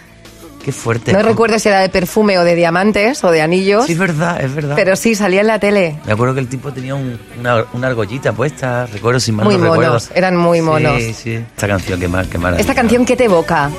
Qué 0.65 0.73
fuerte. 0.73 1.13
No 1.13 1.21
recuerdo 1.21 1.59
si 1.59 1.69
era 1.69 1.81
de 1.81 1.91
perfume 1.91 2.39
o 2.39 2.45
de 2.45 2.55
diamantes 2.55 3.23
o 3.23 3.31
de 3.31 3.43
anillos. 3.43 3.85
Sí, 3.85 3.93
es 3.93 3.99
verdad, 3.99 4.43
es 4.43 4.55
verdad. 4.55 4.75
Pero 4.77 4.97
sí, 4.97 5.15
salía 5.15 5.43
en 5.43 5.47
la 5.47 5.59
tele. 5.59 5.99
Me 6.07 6.15
acuerdo 6.15 6.33
que 6.33 6.41
el 6.41 6.49
tipo 6.49 6.73
tenía 6.73 6.95
una, 6.95 7.67
una, 7.75 7.89
argollita 7.89 8.33
puesta, 8.33 8.87
recuerdo 8.87 9.21
sin 9.21 9.35
mal 9.35 9.45
Muy 9.45 9.59
monos, 9.59 10.11
eran 10.15 10.39
muy 10.39 10.63
monos. 10.63 11.03
Sí, 11.03 11.13
sí. 11.13 11.35
Esta 11.35 11.69
canción, 11.69 12.01
qué, 12.01 12.09
mal, 12.09 12.27
qué 12.31 12.39
mala. 12.39 12.57
¿Esta 12.57 12.75
canción 12.75 13.05
qué 13.05 13.15
te 13.15 13.25
evoca? 13.25 13.71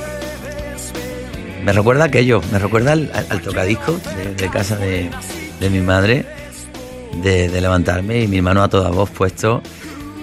Me 1.63 1.74
recuerda 1.74 2.04
aquello, 2.04 2.42
me 2.51 2.60
recuerda 2.60 2.92
al, 2.92 3.42
tocadisco 3.42 4.00
de, 4.38 4.50
casa 4.50 4.75
de, 4.75 5.10
de, 5.60 5.70
mi 5.72 5.82
madre, 5.82 6.24
de, 7.24 7.50
de 7.50 7.62
levantarme 7.62 8.22
y 8.22 8.27
mi 8.27 8.38
hermano 8.38 8.62
a 8.62 8.70
toda 8.70 8.92
voz 8.92 9.10
puesto 9.10 9.63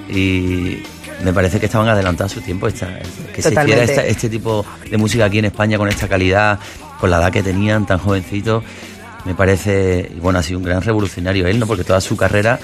y, 0.08 0.84
me 1.24 1.32
parece 1.32 1.60
que 1.60 1.66
estaban 1.66 1.88
adelantados 1.88 2.32
a 2.32 2.34
su 2.36 2.40
tiempo. 2.40 2.66
Esta, 2.66 2.98
que 3.34 3.42
se 3.42 3.52
hiciera 3.52 3.84
este 3.84 4.28
tipo 4.28 4.64
de 4.90 4.96
música 4.96 5.24
aquí 5.24 5.38
en 5.38 5.46
España 5.46 5.78
con 5.78 5.88
esta 5.88 6.08
calidad, 6.08 6.58
con 7.00 7.10
la 7.10 7.18
edad 7.18 7.32
que 7.32 7.42
tenían, 7.42 7.86
tan 7.86 7.98
jovencitos, 7.98 8.62
me 9.24 9.34
parece, 9.34 10.10
bueno, 10.20 10.38
ha 10.38 10.42
sido 10.42 10.58
un 10.58 10.64
gran 10.64 10.82
revolucionario 10.82 11.46
él, 11.46 11.58
¿no? 11.58 11.66
Porque 11.66 11.84
toda 11.84 12.00
su 12.00 12.16
carrera 12.16 12.58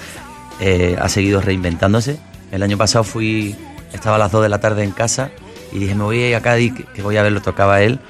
eh, 0.61 0.97
ha 1.01 1.09
seguido 1.09 1.41
reinventándose. 1.41 2.19
El 2.51 2.63
año 2.63 2.77
pasado 2.77 3.05
fui, 3.05 3.55
estaba 3.93 4.17
a 4.17 4.19
las 4.19 4.33
2 4.33 4.43
de 4.43 4.49
la 4.49 4.61
tarde 4.61 4.83
en 4.83 4.91
casa 4.91 5.31
y 5.73 5.79
dije, 5.79 5.95
me 5.95 6.05
voy 6.05 6.23
a 6.23 6.29
ir 6.31 6.35
a 6.35 6.41
Cádiz, 6.41 6.73
que 6.95 7.03
voy 7.03 7.17
a 7.17 7.23
verlo, 7.23 7.41
tocaba 7.43 7.83
él. 7.83 8.01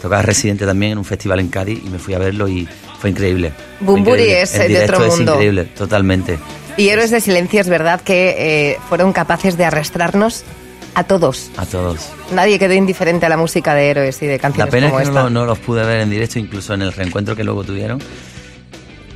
Tocaba 0.00 0.22
Residente 0.22 0.64
también 0.66 0.92
en 0.92 0.98
un 0.98 1.04
festival 1.04 1.40
en 1.40 1.48
Cádiz 1.48 1.80
y 1.84 1.88
me 1.90 1.98
fui 1.98 2.14
a 2.14 2.18
verlo 2.18 2.48
y 2.48 2.68
fue 3.00 3.10
increíble. 3.10 3.52
Bumburi 3.80 4.30
es, 4.30 4.54
eh, 4.54 4.68
de 4.68 4.84
otro 4.84 5.04
es 5.04 5.16
mundo. 5.16 5.32
increíble, 5.34 5.64
totalmente. 5.64 6.38
Y 6.76 6.88
Héroes 6.90 7.10
de 7.10 7.20
Silencio 7.20 7.60
es 7.60 7.68
verdad 7.68 8.00
que 8.00 8.36
eh, 8.70 8.78
fueron 8.88 9.12
capaces 9.12 9.56
de 9.56 9.64
arrastrarnos 9.64 10.44
a 10.94 11.04
todos. 11.04 11.50
A 11.56 11.66
todos. 11.66 12.08
Nadie 12.32 12.58
quedó 12.58 12.74
indiferente 12.74 13.26
a 13.26 13.28
la 13.28 13.36
música 13.36 13.74
de 13.74 13.90
Héroes 13.90 14.22
y 14.22 14.26
de 14.26 14.34
La 14.34 14.38
canciones 14.38 14.72
pena 14.72 14.86
es 14.88 14.92
que 14.94 15.02
esta. 15.02 15.22
no, 15.22 15.30
no 15.30 15.44
los 15.44 15.58
pude 15.58 15.84
ver 15.84 16.00
en 16.00 16.10
directo, 16.10 16.38
incluso 16.38 16.74
en 16.74 16.82
el 16.82 16.92
reencuentro 16.92 17.34
que 17.36 17.44
luego 17.44 17.64
tuvieron. 17.64 18.00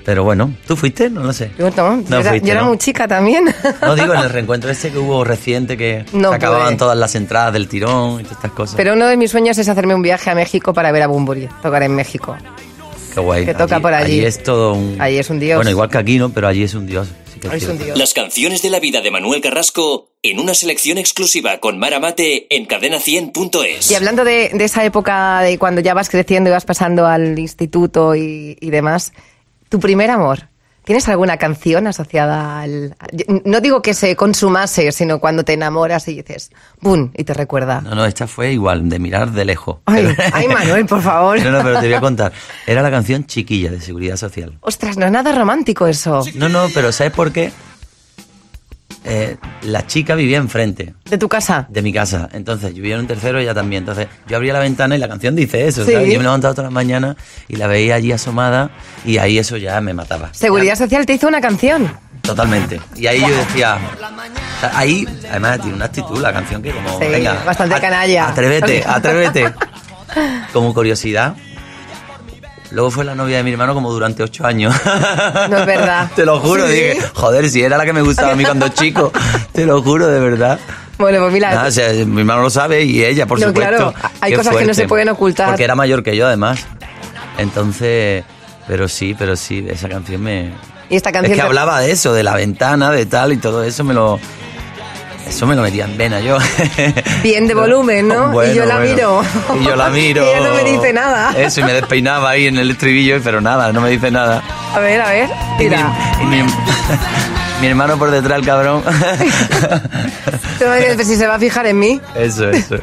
Pero 0.04 0.24
bueno, 0.24 0.52
¿tú 0.66 0.76
fuiste? 0.76 1.08
No 1.08 1.22
lo 1.22 1.32
sé. 1.32 1.50
Yo, 1.58 1.70
no, 1.70 2.02
yo 2.02 2.18
era, 2.18 2.30
fuiste, 2.30 2.46
yo 2.46 2.52
era 2.52 2.62
¿no? 2.62 2.68
muy 2.68 2.78
chica 2.78 3.06
también. 3.06 3.44
No 3.82 3.94
digo 3.94 4.14
en 4.14 4.20
el 4.20 4.30
reencuentro 4.30 4.70
ese 4.70 4.90
que 4.90 4.98
hubo 4.98 5.22
reciente 5.24 5.76
que 5.76 6.04
No 6.12 6.30
se 6.30 6.36
acababan 6.36 6.76
todas 6.76 6.96
las 6.98 7.14
entradas 7.14 7.52
del 7.52 7.68
tirón 7.68 8.20
y 8.20 8.24
todas 8.24 8.38
estas 8.38 8.52
cosas. 8.52 8.76
Pero 8.76 8.94
uno 8.94 9.06
de 9.06 9.16
mis 9.16 9.30
sueños 9.30 9.56
es 9.58 9.68
hacerme 9.68 9.94
un 9.94 10.02
viaje 10.02 10.30
a 10.30 10.34
México 10.34 10.72
para 10.72 10.90
ver 10.92 11.02
a 11.02 11.06
Bumburi, 11.06 11.48
tocar 11.62 11.82
en 11.82 11.94
México. 11.94 12.36
Qué 13.14 13.20
guay. 13.20 13.44
que 13.44 13.54
toca 13.54 13.78
por 13.78 13.92
allí. 13.92 14.24
es 14.24 14.42
todo 14.42 14.74
un... 14.74 14.96
Allí 15.00 15.18
es 15.18 15.28
un 15.30 15.38
dios. 15.38 15.56
Bueno, 15.56 15.70
igual 15.70 15.90
que 15.90 15.98
aquí, 15.98 16.18
¿no? 16.18 16.30
Pero 16.30 16.48
allí 16.48 16.62
es 16.62 16.74
un 16.74 16.86
dios. 16.86 17.08
sí 17.32 17.38
que 17.38 17.54
Es 17.54 17.64
un 17.64 17.78
dios. 17.78 17.96
Las 17.98 18.14
canciones 18.14 18.62
de 18.62 18.70
la 18.70 18.80
vida 18.80 19.02
de 19.02 19.10
Manuel 19.10 19.40
Carrasco 19.42 20.08
en 20.22 20.38
una 20.40 20.54
selección 20.54 20.98
exclusiva 20.98 21.58
con 21.60 21.78
Mara 21.78 22.00
Mate 22.00 22.46
en 22.48 22.66
cadena100.es. 22.66 23.90
Y 23.90 23.94
hablando 23.94 24.24
de, 24.24 24.50
de 24.54 24.64
esa 24.64 24.84
época 24.84 25.40
de 25.40 25.58
cuando 25.58 25.80
ya 25.80 25.94
vas 25.94 26.08
creciendo 26.08 26.48
y 26.48 26.52
vas 26.54 26.64
pasando 26.64 27.06
al 27.06 27.38
instituto 27.38 28.14
y, 28.14 28.56
y 28.60 28.70
demás, 28.70 29.12
tu 29.72 29.80
primer 29.80 30.10
amor, 30.10 30.48
¿tienes 30.84 31.08
alguna 31.08 31.38
canción 31.38 31.86
asociada 31.86 32.60
al... 32.60 32.94
No 33.46 33.62
digo 33.62 33.80
que 33.80 33.94
se 33.94 34.14
consumase, 34.16 34.92
sino 34.92 35.18
cuando 35.18 35.44
te 35.44 35.54
enamoras 35.54 36.06
y 36.08 36.16
dices, 36.16 36.50
¡bum! 36.82 37.10
y 37.16 37.24
te 37.24 37.32
recuerda. 37.32 37.80
No, 37.80 37.94
no, 37.94 38.04
esta 38.04 38.26
fue 38.26 38.52
igual, 38.52 38.86
de 38.90 38.98
mirar 38.98 39.30
de 39.32 39.46
lejos. 39.46 39.78
Ay, 39.86 40.14
ay, 40.34 40.46
Manuel, 40.46 40.84
por 40.84 41.00
favor. 41.00 41.40
No, 41.42 41.50
no, 41.50 41.62
pero 41.62 41.80
te 41.80 41.86
voy 41.86 41.94
a 41.94 42.00
contar. 42.00 42.32
Era 42.66 42.82
la 42.82 42.90
canción 42.90 43.24
Chiquilla 43.24 43.70
de 43.70 43.80
Seguridad 43.80 44.18
Social. 44.18 44.58
Ostras, 44.60 44.98
no 44.98 45.06
es 45.06 45.12
nada 45.12 45.32
romántico 45.32 45.86
eso. 45.86 46.22
No, 46.34 46.50
no, 46.50 46.66
pero 46.74 46.92
¿sabes 46.92 47.14
por 47.14 47.32
qué? 47.32 47.50
Eh, 49.04 49.36
la 49.62 49.84
chica 49.86 50.14
vivía 50.14 50.38
enfrente 50.38 50.94
De 51.10 51.18
tu 51.18 51.28
casa. 51.28 51.66
de 51.68 51.82
mi 51.82 51.92
casa. 51.92 52.28
Entonces, 52.32 52.70
yo 52.70 52.76
vivía 52.76 52.94
en 52.94 53.00
un 53.00 53.06
tercero 53.08 53.40
y 53.40 53.42
ella 53.44 53.54
también. 53.54 53.82
Entonces, 53.82 54.06
yo 54.28 54.36
abría 54.36 54.52
la 54.52 54.60
ventana 54.60 54.94
y 54.94 54.98
la 54.98 55.08
canción 55.08 55.34
dice 55.34 55.66
eso. 55.66 55.84
Sí. 55.84 55.92
¿sabes? 55.92 56.08
Yo 56.12 56.18
me 56.18 56.22
levantaba 56.24 56.54
todas 56.54 56.66
las 56.66 56.72
mañanas 56.72 57.16
y 57.48 57.56
la 57.56 57.66
veía 57.66 57.96
allí 57.96 58.12
asomada 58.12 58.70
y 59.04 59.18
ahí 59.18 59.38
eso 59.38 59.56
ya 59.56 59.80
me 59.80 59.92
mataba. 59.92 60.32
Seguridad 60.32 60.76
Social 60.76 61.04
te 61.04 61.14
hizo 61.14 61.26
una 61.26 61.40
canción. 61.40 61.92
Totalmente. 62.22 62.80
Y 62.94 63.08
ahí 63.08 63.20
yo 63.20 63.34
decía. 63.36 63.78
ahí, 64.74 65.04
además, 65.28 65.58
tiene 65.60 65.74
una 65.74 65.86
actitud 65.86 66.18
la 66.20 66.32
canción 66.32 66.62
que 66.62 66.70
como. 66.70 66.98
Sí, 67.00 67.06
venga, 67.06 67.42
bastante 67.44 67.80
canalla. 67.80 68.28
Atrévete, 68.28 68.84
atrévete. 68.86 69.52
Como 70.52 70.74
curiosidad. 70.74 71.34
Luego 72.72 72.90
fue 72.90 73.04
la 73.04 73.14
novia 73.14 73.36
de 73.38 73.42
mi 73.42 73.52
hermano 73.52 73.74
como 73.74 73.92
durante 73.92 74.22
ocho 74.22 74.46
años. 74.46 74.74
No 75.50 75.58
es 75.58 75.66
verdad. 75.66 76.10
Te 76.16 76.24
lo 76.24 76.40
juro, 76.40 76.66
Sí. 76.66 76.72
dije, 76.72 76.98
joder, 77.14 77.48
si 77.50 77.62
era 77.62 77.76
la 77.76 77.84
que 77.84 77.92
me 77.92 78.02
gustaba 78.02 78.32
a 78.32 78.34
mí 78.36 78.44
cuando 78.44 78.68
chico. 78.68 79.12
Te 79.52 79.66
lo 79.66 79.82
juro, 79.82 80.06
de 80.08 80.20
verdad. 80.20 80.58
Bueno, 80.98 81.20
pues 81.20 81.32
mira, 81.32 81.50
Nada, 81.54 81.68
o 81.68 81.70
sea, 81.70 81.92
mi 82.06 82.20
hermano 82.20 82.42
lo 82.42 82.50
sabe 82.50 82.84
y 82.84 83.02
ella, 83.04 83.26
por 83.26 83.40
No, 83.40 83.48
supuesto. 83.48 83.92
claro, 83.92 83.94
hay 84.20 84.32
cosas 84.34 84.56
que 84.56 84.64
no 84.64 84.72
se 84.74 84.86
pueden 84.86 85.08
ocultar. 85.08 85.48
Porque 85.48 85.64
era 85.64 85.74
mayor 85.74 86.02
que 86.02 86.16
yo, 86.16 86.26
además. 86.26 86.64
Entonces, 87.38 88.24
pero 88.68 88.88
sí, 88.88 89.14
pero 89.18 89.36
sí, 89.36 89.66
esa 89.68 89.88
canción 89.88 90.22
me... 90.22 90.52
y 90.88 90.96
esta 90.96 91.10
canción... 91.12 91.32
Es 91.32 91.38
que 91.40 91.46
hablaba 91.46 91.80
de 91.80 91.90
eso, 91.90 92.12
de 92.12 92.22
la 92.22 92.34
ventana, 92.34 92.90
de 92.90 93.06
tal 93.06 93.32
y 93.32 93.36
todo 93.38 93.62
eso 93.64 93.84
me 93.84 93.94
lo... 93.94 94.20
Eso 95.32 95.46
me 95.46 95.56
lo 95.56 95.62
metía 95.62 95.86
en 95.86 95.96
vena 95.96 96.20
yo. 96.20 96.36
Bien 97.22 97.48
de 97.48 97.54
volumen, 97.54 98.06
¿no? 98.06 98.28
Bueno, 98.32 98.52
y 98.52 98.56
yo 98.56 98.66
la 98.66 98.76
bueno. 98.76 98.90
miro. 98.94 99.22
Y 99.58 99.64
yo 99.64 99.76
la 99.76 99.88
miro. 99.88 100.24
y 100.26 100.28
ella 100.28 100.40
no 100.46 100.54
me 100.54 100.62
dice 100.62 100.92
nada. 100.92 101.32
Eso, 101.34 101.60
y 101.60 101.64
me 101.64 101.72
despeinaba 101.72 102.28
ahí 102.30 102.48
en 102.48 102.58
el 102.58 102.70
estribillo, 102.70 103.18
pero 103.24 103.40
nada, 103.40 103.72
no 103.72 103.80
me 103.80 103.88
dice 103.88 104.10
nada. 104.10 104.42
A 104.74 104.78
ver, 104.80 105.00
a 105.00 105.08
ver. 105.08 105.30
Y 105.58 105.62
mi, 105.62 105.68
Mira. 105.70 105.92
y 106.20 106.24
mi- 106.26 106.42
mi 107.62 107.66
hermano 107.66 107.96
por 107.96 108.10
detrás, 108.10 108.40
el 108.40 108.44
cabrón. 108.44 108.82
Decir, 110.60 111.04
si 111.06 111.16
se 111.16 111.26
va 111.26 111.36
a 111.36 111.38
fijar 111.38 111.64
en 111.66 111.78
mí. 111.78 111.98
Eso, 112.14 112.50
eso. 112.50 112.76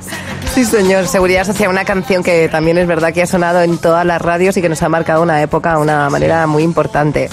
Sí, 0.59 0.65
señor. 0.65 1.07
Seguridad 1.07 1.45
Social, 1.45 1.69
una 1.69 1.85
canción 1.85 2.21
que 2.21 2.49
también 2.49 2.77
es 2.77 2.85
verdad 2.85 3.13
que 3.13 3.21
ha 3.21 3.25
sonado 3.25 3.61
en 3.61 3.77
todas 3.77 4.05
las 4.05 4.21
radios 4.21 4.57
y 4.57 4.61
que 4.61 4.67
nos 4.67 4.83
ha 4.83 4.89
marcado 4.89 5.23
una 5.23 5.41
época 5.41 5.75
de 5.75 5.81
una 5.81 6.09
manera 6.09 6.47
muy 6.47 6.63
importante. 6.63 7.29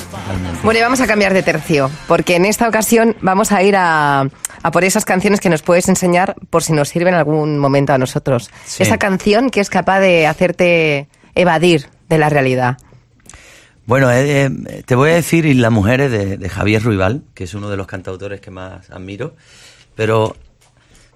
Bueno, 0.62 0.78
y 0.78 0.82
vamos 0.82 1.00
a 1.00 1.08
cambiar 1.08 1.34
de 1.34 1.42
tercio, 1.42 1.90
porque 2.06 2.36
en 2.36 2.44
esta 2.44 2.68
ocasión 2.68 3.16
vamos 3.22 3.50
a 3.50 3.64
ir 3.64 3.74
a, 3.74 4.28
a 4.62 4.70
por 4.70 4.84
esas 4.84 5.04
canciones 5.04 5.40
que 5.40 5.48
nos 5.48 5.62
puedes 5.62 5.88
enseñar 5.88 6.36
por 6.50 6.62
si 6.62 6.72
nos 6.72 6.88
sirven 6.88 7.14
en 7.14 7.18
algún 7.18 7.58
momento 7.58 7.92
a 7.92 7.98
nosotros. 7.98 8.48
Sí. 8.64 8.84
Esa 8.84 8.96
canción 8.96 9.50
que 9.50 9.58
es 9.58 9.70
capaz 9.70 9.98
de 9.98 10.28
hacerte 10.28 11.08
evadir 11.34 11.88
de 12.08 12.18
la 12.18 12.28
realidad. 12.28 12.78
Bueno, 13.86 14.08
eh, 14.12 14.44
eh, 14.44 14.82
te 14.86 14.94
voy 14.94 15.10
a 15.10 15.14
decir 15.14 15.46
Islas 15.46 15.72
Mujeres 15.72 16.12
de, 16.12 16.36
de 16.36 16.48
Javier 16.48 16.80
Ruibal, 16.80 17.24
que 17.34 17.42
es 17.42 17.54
uno 17.54 17.70
de 17.70 17.76
los 17.76 17.88
cantautores 17.88 18.40
que 18.40 18.52
más 18.52 18.88
admiro, 18.90 19.34
pero 19.96 20.36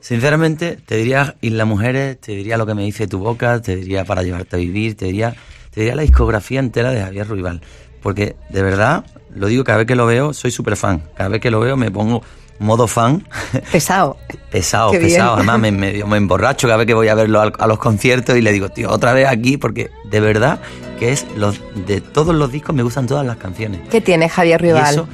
sinceramente 0.00 0.78
te 0.84 0.96
diría 0.96 1.36
Islas 1.40 1.66
Mujeres, 1.66 2.20
te 2.20 2.32
diría 2.32 2.56
lo 2.56 2.66
que 2.66 2.74
me 2.74 2.82
dice 2.82 3.06
tu 3.06 3.18
boca, 3.18 3.60
te 3.60 3.76
diría 3.76 4.04
Para 4.04 4.22
llevarte 4.22 4.56
a 4.56 4.58
vivir, 4.58 4.96
te 4.96 5.06
diría, 5.06 5.34
te 5.70 5.80
diría 5.80 5.94
la 5.94 6.02
discografía 6.02 6.60
entera 6.60 6.90
de 6.90 7.00
Javier 7.02 7.28
Ruibal, 7.28 7.60
porque 8.02 8.36
de 8.48 8.62
verdad, 8.62 9.04
lo 9.34 9.46
digo 9.46 9.64
cada 9.64 9.78
vez 9.78 9.86
que 9.86 9.94
lo 9.94 10.06
veo, 10.06 10.32
soy 10.32 10.50
súper 10.50 10.76
fan, 10.76 11.02
cada 11.16 11.28
vez 11.28 11.40
que 11.40 11.50
lo 11.50 11.60
veo 11.60 11.76
me 11.76 11.90
pongo 11.90 12.22
modo 12.58 12.86
fan. 12.86 13.26
Pesado. 13.72 14.18
Pesado, 14.50 14.90
Qué 14.92 14.98
bien. 14.98 15.10
pesado. 15.12 15.34
Además, 15.36 15.58
me, 15.60 15.72
me, 15.72 16.04
me 16.04 16.16
emborracho 16.16 16.66
cada 16.66 16.76
vez 16.78 16.86
que 16.86 16.94
voy 16.94 17.08
a 17.08 17.14
verlo 17.14 17.40
a, 17.40 17.66
los 17.66 17.78
conciertos 17.78 18.36
y 18.36 18.42
le 18.42 18.52
digo, 18.52 18.68
tío, 18.68 18.90
otra 18.90 19.12
vez 19.14 19.26
aquí, 19.26 19.56
porque 19.56 19.90
de 20.10 20.20
verdad 20.20 20.60
que 20.98 21.12
es 21.12 21.26
los 21.36 21.58
de 21.86 22.02
todos 22.02 22.34
los 22.34 22.52
discos 22.52 22.74
me 22.74 22.82
gustan 22.82 23.06
todas 23.06 23.24
las 23.26 23.38
canciones. 23.38 23.80
¿Qué 23.90 24.02
tiene 24.02 24.28
Javier 24.28 24.60
Y 24.60 24.64
Rival? 24.64 24.92
eso, 24.92 25.08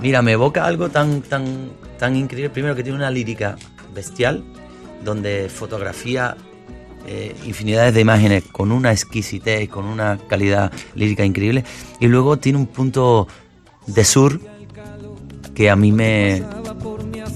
mira, 0.00 0.20
me 0.20 0.32
evoca 0.32 0.66
algo 0.66 0.90
tan, 0.90 1.22
tan, 1.22 1.70
tan 1.98 2.14
increíble. 2.14 2.50
Primero 2.50 2.76
que 2.76 2.82
tiene 2.82 2.98
una 2.98 3.10
lírica 3.10 3.56
bestial, 3.94 4.44
donde 5.04 5.48
fotografía 5.48 6.36
eh, 7.06 7.34
infinidades 7.44 7.94
de 7.94 8.00
imágenes 8.00 8.44
con 8.52 8.70
una 8.70 8.92
exquisitez, 8.92 9.68
con 9.68 9.84
una 9.86 10.18
calidad 10.28 10.70
lírica 10.94 11.24
increíble. 11.24 11.64
Y 11.98 12.06
luego 12.06 12.38
tiene 12.38 12.58
un 12.58 12.66
punto 12.66 13.26
de 13.86 14.04
sur 14.04 14.40
que 15.54 15.68
a 15.68 15.76
mí 15.76 15.90
me, 15.92 16.42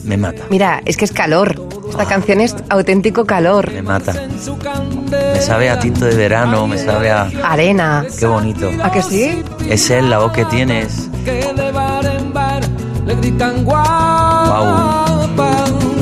me 0.04 0.16
mata. 0.16 0.44
Mira, 0.50 0.82
es 0.84 0.96
que 0.96 1.04
es 1.04 1.12
calor. 1.12 1.60
Esta 1.90 2.06
canción 2.06 2.40
es 2.40 2.54
auténtico 2.68 3.24
calor. 3.24 3.72
Me 3.72 3.82
mata. 3.82 4.14
Me 5.32 5.40
sabe 5.40 5.68
a 5.68 5.78
tinto 5.78 6.04
de 6.04 6.14
verano, 6.14 6.66
me 6.66 6.78
sabe 6.78 7.10
a... 7.10 7.30
Arena. 7.42 8.06
Qué 8.18 8.26
bonito. 8.26 8.70
¿A 8.82 8.90
que 8.90 9.02
sí? 9.02 9.42
Es 9.68 9.90
él, 9.90 10.10
la 10.10 10.18
voz 10.18 10.32
que 10.32 10.44
tienes. 10.46 11.08
que 11.24 11.40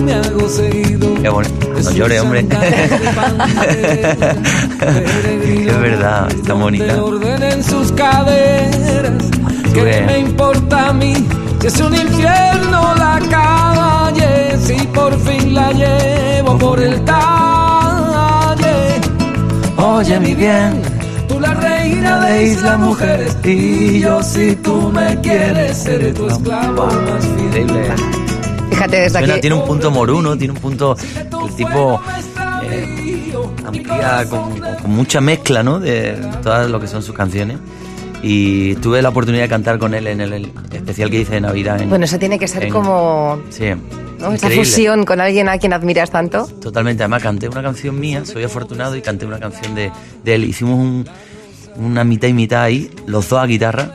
Qué 0.07 1.29
bonito. 1.29 1.55
No 1.83 1.91
llores, 1.93 2.21
hombre. 2.21 2.41
es 5.67 5.81
verdad, 5.81 6.31
está 6.31 6.55
bonita. 6.55 7.03
ordenen 7.03 7.65
sus 7.65 7.91
caderas. 7.93 9.25
¿Qué 9.73 10.05
me 10.07 10.19
importa 10.19 10.89
a 10.89 10.93
mí? 10.93 11.15
Si 11.61 11.67
es 11.67 11.81
un 11.81 11.95
infierno 11.95 12.95
la 12.97 13.19
calle, 13.31 14.59
si 14.63 14.87
por 14.89 15.19
fin 15.21 15.55
la 15.55 15.73
llevo 15.73 16.59
por 16.59 16.79
el 16.81 17.03
talle. 17.05 19.01
Oye, 19.79 20.21
mi 20.21 20.35
bien, 20.35 20.83
Tú 21.29 21.41
la 21.41 21.55
reina 21.55 22.21
de 22.21 22.45
Isla 22.49 22.77
Mujeres 22.77 23.37
y 23.45 24.01
yo 24.01 24.23
si 24.23 24.55
tú 24.57 24.91
me 24.93 25.21
quieres 25.21 25.79
seré 25.79 26.13
tu 26.13 26.29
esclavo 26.29 26.87
más 26.87 27.25
fiel. 27.25 28.24
Fíjate 28.75 28.97
desde 28.97 29.19
Suena, 29.19 29.33
aquí. 29.35 29.41
tiene 29.43 29.57
un 29.57 29.65
punto 29.67 29.91
moruno, 29.91 30.37
tiene 30.37 30.53
un 30.55 30.61
punto. 30.61 30.97
El 30.97 31.55
tipo 31.57 32.01
eh, 32.63 33.33
amplía 33.65 34.25
con, 34.29 34.59
con 34.61 34.91
mucha 34.91 35.21
mezcla, 35.21 35.63
¿no? 35.63 35.81
De 35.81 36.17
todas 36.43 36.69
lo 36.71 36.81
que 36.81 36.87
son 36.87 37.03
sus 37.03 37.15
canciones. 37.15 37.59
Y 38.23 38.75
tuve 38.77 39.03
la 39.03 39.11
oportunidad 39.11 39.43
de 39.45 39.49
cantar 39.51 39.79
con 39.79 39.93
él 39.93 40.07
en 40.07 40.21
el, 40.23 40.51
especial 40.73 41.11
que 41.11 41.21
hice 41.21 41.35
de 41.35 41.41
Navidad. 41.43 41.81
en- 41.83 41.91
Bueno, 41.91 42.07
eso 42.07 42.19
tiene 42.19 42.39
que 42.39 42.49
ser 42.49 42.65
en- 42.65 42.71
como 42.73 43.39
Sí. 43.51 43.67
¿no? 44.19 44.33
esa 44.33 44.49
fusión 44.49 45.05
con 45.05 45.21
alguien 45.21 45.49
a 45.51 45.59
quien 45.59 45.75
admiras 45.75 46.11
tanto. 46.11 46.47
Totalmente, 46.61 47.03
además 47.03 47.23
canté 47.23 47.49
una 47.49 47.63
canción 47.63 48.01
mía, 48.01 48.25
soy 48.25 48.45
afortunado, 48.45 48.97
y 48.97 49.03
canté 49.03 49.27
una 49.27 49.39
canción 49.39 49.75
de, 49.75 49.91
de 50.25 50.35
él. 50.35 50.45
Hicimos 50.45 50.79
un- 50.79 51.07
una 51.77 52.03
mitad 52.05 52.29
y 52.29 52.33
mitad 52.33 52.63
ahí, 52.63 52.91
los 53.07 53.29
dos 53.29 53.41
a 53.43 53.47
guitarra, 53.47 53.91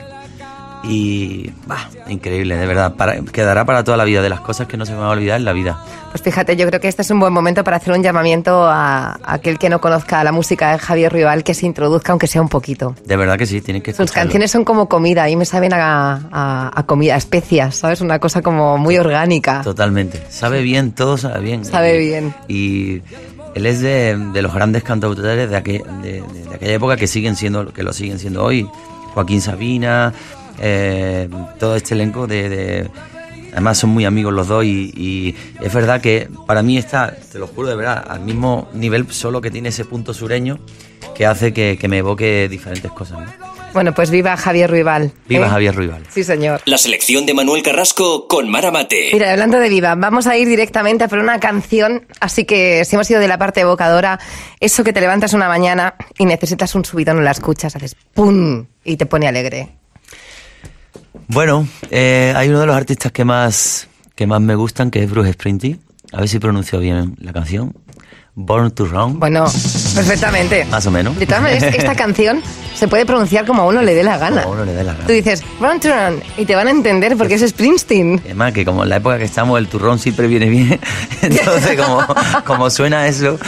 y 0.82 1.50
bah, 1.66 1.88
increíble, 2.08 2.56
de 2.56 2.66
verdad. 2.66 2.94
Para- 2.94 3.20
quedará 3.22 3.64
para 3.64 3.84
toda 3.84 3.96
la 3.96 4.04
vida, 4.04 4.22
de 4.22 4.28
las 4.30 4.40
cosas 4.40 4.66
que 4.66 4.76
no 4.76 4.86
se 4.86 4.92
me 4.92 4.98
va 4.98 5.06
a 5.06 5.10
olvidar 5.10 5.38
en 5.38 5.44
la 5.44 5.52
vida. 5.52 5.82
Pues 6.10 6.22
fíjate, 6.22 6.56
yo 6.56 6.66
creo 6.66 6.80
que 6.80 6.88
este 6.88 7.02
es 7.02 7.10
un 7.10 7.20
buen 7.20 7.32
momento 7.32 7.62
para 7.62 7.76
hacer 7.76 7.92
un 7.92 8.02
llamamiento 8.02 8.64
a, 8.66 9.10
a 9.22 9.34
aquel 9.34 9.58
que 9.58 9.68
no 9.68 9.80
conozca 9.80 10.24
la 10.24 10.32
música 10.32 10.72
de 10.72 10.78
Javier 10.78 11.12
Rival, 11.12 11.44
que 11.44 11.54
se 11.54 11.66
introduzca, 11.66 12.12
aunque 12.12 12.26
sea 12.26 12.42
un 12.42 12.48
poquito. 12.48 12.94
De 13.04 13.16
verdad 13.16 13.38
que 13.38 13.46
sí, 13.46 13.60
tienes 13.60 13.82
que 13.82 13.92
Sus 13.92 14.06
escucharlo. 14.06 14.24
canciones 14.28 14.50
son 14.50 14.64
como 14.64 14.88
comida, 14.88 15.28
y 15.30 15.36
me 15.36 15.44
saben 15.44 15.72
a, 15.74 16.14
a- 16.32 16.70
a 16.74 16.82
comida, 16.86 17.14
a 17.14 17.18
especias, 17.18 17.76
¿sabes? 17.76 18.00
Una 18.00 18.18
cosa 18.18 18.42
como 18.42 18.76
muy 18.78 18.98
orgánica. 18.98 19.60
Totalmente. 19.62 20.20
Sabe 20.30 20.62
bien, 20.62 20.92
todo 20.92 21.16
sabe 21.16 21.40
bien. 21.40 21.64
Sabe 21.64 22.02
Y- 22.02 22.06
bien. 22.08 22.34
Y, 22.48 23.02
Él 23.54 23.66
es 23.66 23.80
de, 23.80 24.16
de 24.32 24.42
los 24.42 24.54
grandes 24.54 24.82
cantautores 24.84 25.50
de, 25.50 25.56
aquel- 25.56 25.84
de- 26.02 26.22
de 26.22 26.54
aquella 26.54 26.72
época 26.72 26.96
que 26.96 27.06
siguen 27.06 27.34
siendo, 27.36 27.72
que 27.72 27.82
lo 27.82 27.92
siguen 27.92 28.18
siendo 28.18 28.44
hoy. 28.44 28.68
Joaquín 29.14 29.40
Sabina, 29.40 30.12
eh, 30.60 31.28
todo 31.58 31.76
este 31.76 31.94
elenco 31.94 32.26
de, 32.26 32.48
de- 32.48 32.90
además 33.52 33.78
son 33.78 33.90
muy 33.90 34.04
amigos 34.04 34.32
los 34.32 34.46
dos 34.48 34.64
y, 34.64 34.92
y 34.96 35.34
es 35.60 35.72
verdad 35.74 36.00
que 36.00 36.28
para 36.46 36.62
mí 36.62 36.78
está, 36.78 37.16
te 37.32 37.38
lo 37.38 37.46
juro 37.46 37.68
de 37.68 37.76
verdad, 37.76 38.04
al 38.08 38.20
mismo 38.20 38.68
nivel, 38.74 39.10
solo 39.12 39.40
que 39.40 39.50
tiene 39.50 39.70
ese 39.70 39.84
punto 39.84 40.14
sureño 40.14 40.58
que 41.14 41.26
hace 41.26 41.52
que, 41.52 41.76
que 41.78 41.88
me 41.88 41.98
evoque 41.98 42.48
diferentes 42.48 42.90
cosas. 42.92 43.18
¿no? 43.20 43.50
Bueno, 43.72 43.94
pues 43.94 44.10
viva 44.10 44.36
Javier 44.36 44.68
Ruibal. 44.70 45.12
Viva 45.28 45.46
¿eh? 45.46 45.48
Javier 45.50 45.74
Ruibal. 45.74 46.02
Sí, 46.10 46.24
señor. 46.24 46.60
La 46.64 46.76
selección 46.78 47.24
de 47.26 47.34
Manuel 47.34 47.62
Carrasco 47.62 48.26
con 48.26 48.48
Mara 48.50 48.70
Mate. 48.72 49.10
Mira, 49.12 49.30
hablando 49.30 49.58
de 49.58 49.68
Viva, 49.68 49.94
vamos 49.94 50.26
a 50.26 50.36
ir 50.36 50.48
directamente 50.48 51.04
a 51.04 51.08
por 51.08 51.18
una 51.20 51.38
canción, 51.40 52.06
así 52.20 52.44
que 52.44 52.84
si 52.84 52.96
hemos 52.96 53.08
ido 53.10 53.20
de 53.20 53.28
la 53.28 53.38
parte 53.38 53.60
evocadora, 53.60 54.18
eso 54.60 54.82
que 54.82 54.92
te 54.92 55.00
levantas 55.00 55.34
una 55.34 55.48
mañana 55.48 55.94
y 56.18 56.24
necesitas 56.24 56.74
un 56.74 56.84
subidón 56.84 57.18
o 57.18 57.20
la 57.20 57.30
escuchas, 57.30 57.76
haces 57.76 57.94
¡pum! 58.14 58.66
y 58.84 58.96
te 58.96 59.06
pone 59.06 59.28
alegre. 59.28 59.68
Bueno, 61.32 61.68
eh, 61.90 62.32
hay 62.34 62.48
uno 62.48 62.58
de 62.58 62.66
los 62.66 62.74
artistas 62.74 63.12
que 63.12 63.24
más, 63.24 63.86
que 64.16 64.26
más 64.26 64.40
me 64.40 64.56
gustan, 64.56 64.90
que 64.90 65.04
es 65.04 65.08
Bruce 65.08 65.32
Springsteen. 65.32 65.80
A 66.12 66.18
ver 66.18 66.28
si 66.28 66.40
pronuncio 66.40 66.80
bien 66.80 67.14
la 67.20 67.32
canción. 67.32 67.72
Born 68.34 68.72
to 68.72 68.86
Run. 68.86 69.20
Bueno, 69.20 69.44
perfectamente. 69.94 70.64
Más 70.64 70.84
o 70.86 70.90
menos. 70.90 71.16
De 71.16 71.26
todas 71.26 71.42
maneras, 71.42 71.62
esta 71.78 71.94
canción 71.94 72.42
se 72.74 72.88
puede 72.88 73.06
pronunciar 73.06 73.46
como 73.46 73.62
a 73.62 73.66
uno 73.66 73.80
le 73.80 73.94
dé 73.94 74.02
la 74.02 74.18
gana. 74.18 74.42
Como 74.42 74.54
a 74.54 74.56
uno 74.56 74.64
le 74.64 74.74
dé 74.74 74.82
la 74.82 74.94
gana. 74.94 75.06
Tú 75.06 75.12
dices, 75.12 75.44
run 75.60 75.78
to 75.78 75.88
run, 75.88 76.20
y 76.36 76.46
te 76.46 76.56
van 76.56 76.66
a 76.66 76.70
entender 76.70 77.16
porque 77.16 77.34
es 77.34 77.48
Springsteen. 77.48 78.20
Además 78.24 78.52
que 78.52 78.64
como 78.64 78.82
en 78.82 78.88
la 78.88 78.96
época 78.96 79.16
que 79.16 79.24
estamos 79.24 79.56
el 79.60 79.68
turrón 79.68 80.00
siempre 80.00 80.26
viene 80.26 80.48
bien, 80.48 80.80
entonces 81.22 81.80
como, 81.80 82.04
como 82.44 82.70
suena 82.70 83.06
eso, 83.06 83.38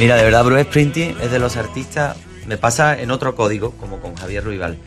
mira, 0.00 0.16
de 0.16 0.24
verdad 0.24 0.44
Bruce 0.44 0.64
Springsteen 0.64 1.16
es 1.22 1.30
de 1.30 1.38
los 1.38 1.56
artistas, 1.56 2.16
me 2.48 2.56
pasa 2.56 3.00
en 3.00 3.12
otro 3.12 3.36
código, 3.36 3.70
como 3.78 4.00
con 4.00 4.16
Javier 4.16 4.42
Ruibal, 4.42 4.78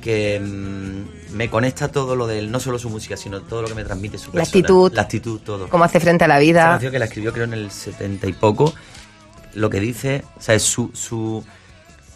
que 0.00 0.40
mm, 0.40 1.19
me 1.32 1.48
conecta 1.50 1.88
todo 1.88 2.16
lo 2.16 2.26
de 2.26 2.38
él, 2.40 2.50
no 2.50 2.60
solo 2.60 2.78
su 2.78 2.90
música, 2.90 3.16
sino 3.16 3.40
todo 3.42 3.62
lo 3.62 3.68
que 3.68 3.74
me 3.74 3.84
transmite 3.84 4.18
su 4.18 4.26
La 4.28 4.40
persona, 4.42 4.42
actitud. 4.60 4.92
la 4.94 5.02
actitud, 5.02 5.40
todo. 5.40 5.68
Cómo 5.68 5.84
hace 5.84 6.00
frente 6.00 6.24
a 6.24 6.28
la 6.28 6.38
vida. 6.38 6.64
canción 6.70 6.92
que 6.92 6.98
la 6.98 7.04
escribió 7.06 7.32
creo 7.32 7.44
en 7.44 7.54
el 7.54 7.70
70 7.70 8.26
y 8.28 8.32
poco, 8.32 8.72
lo 9.54 9.70
que 9.70 9.80
dice, 9.80 10.24
o 10.38 10.42
sea, 10.42 10.54
es 10.54 10.62
su, 10.62 10.90
su 10.94 11.44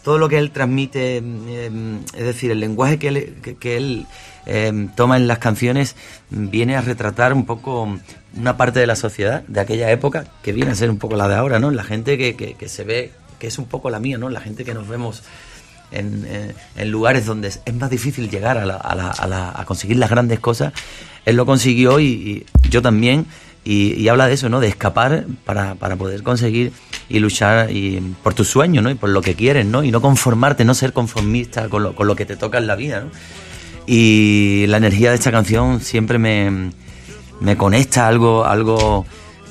todo 0.03 0.17
lo 0.19 0.29
que 0.29 0.37
él 0.37 0.51
transmite, 0.51 1.17
eh, 1.23 1.71
es 2.15 2.23
decir, 2.25 2.51
el 2.51 2.59
lenguaje 2.59 2.99
que 2.99 3.07
él, 3.07 3.35
que, 3.41 3.55
que 3.55 3.75
él 3.77 4.05
eh, 4.45 4.87
toma 4.95 5.17
en 5.17 5.27
las 5.27 5.39
canciones 5.39 5.95
viene 6.29 6.75
a 6.75 6.81
retratar 6.81 7.33
un 7.33 7.45
poco 7.45 7.97
una 8.37 8.55
parte 8.57 8.79
de 8.79 8.85
la 8.87 8.95
sociedad 8.95 9.41
de 9.47 9.59
aquella 9.61 9.89
época 9.91 10.25
que 10.43 10.51
viene 10.53 10.71
a 10.71 10.75
ser 10.75 10.89
un 10.91 10.97
poco 10.99 11.15
la 11.15 11.27
de 11.27 11.35
ahora, 11.35 11.57
¿no? 11.59 11.71
La 11.71 11.83
gente 11.83 12.17
que, 12.19 12.35
que- 12.35 12.53
que 12.53 12.69
se 12.69 12.83
ve, 12.83 13.11
que 13.39 13.47
es 13.47 13.57
un 13.57 13.65
poco 13.65 13.89
la 13.89 13.99
mía, 13.99 14.17
¿no? 14.19 14.29
La 14.29 14.41
gente 14.41 14.63
que 14.63 14.73
nos 14.75 14.87
vemos 14.87 15.23
en, 15.91 16.53
lugares 16.91 17.25
donde 17.25 17.49
es 17.49 17.73
más 17.73 17.89
difícil 17.89 18.29
llegar 18.29 18.57
a, 18.57 18.65
la- 18.65 19.53
a 19.55 19.65
conseguir 19.65 19.97
las 19.97 20.09
grandes 20.09 20.39
cosas. 20.39 20.73
Él 21.25 21.35
lo 21.35 21.45
consiguió 21.45 21.99
y, 21.99 22.05
y 22.05 22.69
yo 22.69 22.81
también. 22.81 23.25
Y, 23.67 24.07
habla 24.09 24.27
de 24.27 24.35
eso, 24.35 24.47
¿no? 24.47 24.59
De 24.59 24.67
escapar 24.67 25.25
para, 25.43 25.73
poder 25.75 26.21
conseguir 26.21 26.71
y 27.09 27.17
luchar 27.17 27.71
y, 27.71 27.99
por 28.21 28.35
tus 28.35 28.47
sueños, 28.47 28.83
¿no? 28.83 28.91
Y 28.91 28.93
por 28.95 29.09
lo 29.09 29.23
que 29.23 29.33
quieres, 29.33 29.65
¿no? 29.65 29.83
Y 29.83 29.89
no 29.89 30.01
conformarte, 30.01 30.63
no 30.65 30.75
ser 30.75 30.93
conformista 30.93 31.67
con 31.67 31.81
lo, 31.81 31.95
con 31.95 32.05
lo 32.05 32.15
que 32.15 32.27
te 32.27 32.35
toca 32.35 32.59
en 32.59 32.67
la 32.67 32.75
vida, 32.75 33.01
¿no? 33.01 33.09
Y 33.87 34.65
la 34.67 34.77
energía 34.77 35.09
de 35.09 35.15
esta 35.15 35.31
canción 35.31 35.81
siempre 35.81 36.19
me, 36.19 36.71
me 37.39 37.57
conecta 37.57 38.05
a 38.05 38.07
algo, 38.07 38.45
algo 38.45 39.05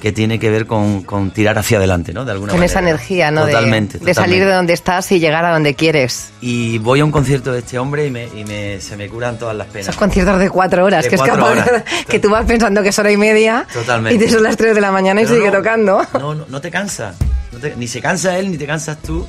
que 0.04 0.12
tiene 0.12 0.38
que 0.38 0.50
ver 0.50 0.66
con, 0.66 1.02
con 1.02 1.30
tirar 1.30 1.56
hacia 1.56 1.78
adelante, 1.78 2.12
¿no? 2.12 2.26
De 2.26 2.32
alguna 2.32 2.50
Con 2.50 2.61
manera. 2.61 2.70
esa 2.70 2.80
energía, 2.80 3.30
¿no? 3.30 3.46
De- 3.46 3.52
Totalmente. 3.52 3.94
de, 3.96 4.04
salir 4.04 4.14
totalmente. 4.16 4.44
de 4.44 4.52
donde 4.52 4.73
estás 4.75 5.11
y 5.12 5.18
llegar 5.18 5.46
a 5.46 5.52
donde 5.54 5.75
quieres. 5.75 6.28
Y 6.42 6.76
voy 6.76 7.00
a 7.00 7.06
un 7.06 7.11
concierto 7.11 7.50
de 7.54 7.61
este 7.61 7.78
hombre 7.78 8.06
y, 8.06 8.11
me, 8.11 8.26
y 8.37 8.44
me- 8.44 8.82
se 8.82 8.99
me 8.99 9.08
curan 9.08 9.38
todas 9.38 9.56
las 9.56 9.66
penas. 9.68 9.88
Esos 9.88 9.96
conciertos 9.96 10.38
de 10.40 10.50
cuatro 10.50 10.84
horas, 10.84 11.04
De 11.04 11.08
que 11.08 11.14
es 11.14 11.23
cuatro 11.23 11.37
capaz 11.46 11.52
horas. 11.70 11.84
que 12.06 12.18
tú 12.18 12.28
vas 12.28 12.44
pensando 12.44 12.82
que 12.82 12.90
es 12.90 12.99
hora 12.99 13.11
y 13.11 13.16
media 13.16 13.66
Totalmente. 13.73 14.23
y 14.23 14.26
te 14.26 14.30
son 14.30 14.42
las 14.42 14.58
tres 14.58 14.75
de 14.75 14.82
la 14.82 14.92
mañana 14.92 15.23
y 15.23 15.25
Pero 15.25 15.36
sigue 15.38 15.50
no, 15.50 15.56
tocando. 15.56 16.02
No, 16.12 16.34
no, 16.34 16.45
no 16.50 16.60
te 16.60 16.71
cansa. 16.71 17.14
No 17.50 17.58
te- 17.58 17.75
ni 17.75 17.88
se 17.88 18.02
cansa 18.02 18.36
él, 18.38 18.50
ni 18.50 18.58
te 18.58 18.67
cansas 18.67 18.99
tú. 19.00 19.26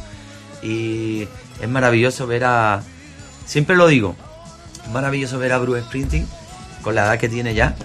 Y 0.61 1.25
es 1.61 1.69
maravilloso 1.69 2.27
ver 2.27 2.43
a... 2.43 2.81
Siempre 3.45 3.77
lo 3.77 3.87
digo. 3.87 4.13
Es 4.85 4.91
maravilloso 4.91 5.39
ver 5.39 5.53
a 5.53 5.57
Bruce 5.57 5.83
Springsteen 5.83 6.27
con 6.81 6.95
la 6.95 7.05
edad 7.05 7.17
que 7.17 7.29
tiene 7.29 7.53
ya 7.53 7.75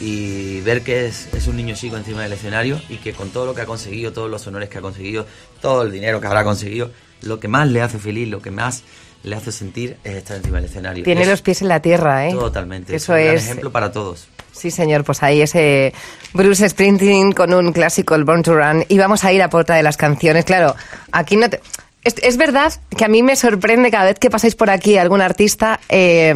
y 0.00 0.60
ver 0.62 0.82
que 0.82 1.06
es, 1.06 1.28
es 1.34 1.46
un 1.46 1.56
niño 1.56 1.74
chico 1.74 1.96
encima 1.96 2.22
del 2.22 2.32
escenario 2.32 2.80
y 2.88 2.96
que 2.96 3.12
con 3.12 3.30
todo 3.30 3.46
lo 3.46 3.54
que 3.54 3.60
ha 3.60 3.66
conseguido, 3.66 4.12
todos 4.12 4.30
los 4.30 4.46
honores 4.46 4.68
que 4.68 4.78
ha 4.78 4.80
conseguido, 4.80 5.26
todo 5.60 5.82
el 5.82 5.92
dinero 5.92 6.20
que 6.20 6.26
habrá 6.26 6.42
conseguido, 6.42 6.90
lo 7.22 7.38
que 7.38 7.48
más 7.48 7.68
le 7.68 7.82
hace 7.82 7.98
feliz, 7.98 8.28
lo 8.28 8.40
que 8.40 8.50
más 8.50 8.82
le 9.22 9.36
hace 9.36 9.52
sentir 9.52 9.98
es 10.02 10.14
estar 10.14 10.38
encima 10.38 10.56
del 10.56 10.64
escenario. 10.64 11.04
Tiene 11.04 11.22
Es 11.22 11.28
los 11.28 11.42
pies 11.42 11.60
en 11.60 11.68
la 11.68 11.80
tierra, 11.80 12.26
¿eh? 12.26 12.32
Totalmente. 12.32 12.96
Eso 12.96 13.12
un 13.12 13.18
es. 13.18 13.44
ejemplo 13.44 13.70
para 13.70 13.92
todos. 13.92 14.28
Sí, 14.52 14.70
señor, 14.70 15.04
pues 15.04 15.22
ahí 15.22 15.42
ese 15.42 15.92
Bruce 16.32 16.68
Springsteen 16.68 17.32
con 17.32 17.52
un 17.52 17.72
clásico, 17.72 18.14
el 18.14 18.24
Born 18.24 18.42
to 18.42 18.54
Run. 18.54 18.84
Y 18.88 18.98
vamos 18.98 19.22
a 19.24 19.32
ir 19.32 19.42
a 19.42 19.50
puerta 19.50 19.74
de 19.74 19.82
las 19.82 19.96
canciones. 19.96 20.44
Claro, 20.44 20.74
aquí 21.12 21.36
no 21.36 21.48
te... 21.50 21.60
Es, 22.02 22.14
es 22.22 22.38
verdad 22.38 22.72
que 22.96 23.04
a 23.04 23.08
mí 23.08 23.22
me 23.22 23.36
sorprende 23.36 23.90
cada 23.90 24.06
vez 24.06 24.18
que 24.18 24.30
pasáis 24.30 24.54
por 24.54 24.70
aquí 24.70 24.96
algún 24.96 25.20
artista, 25.20 25.78
eh, 25.90 26.34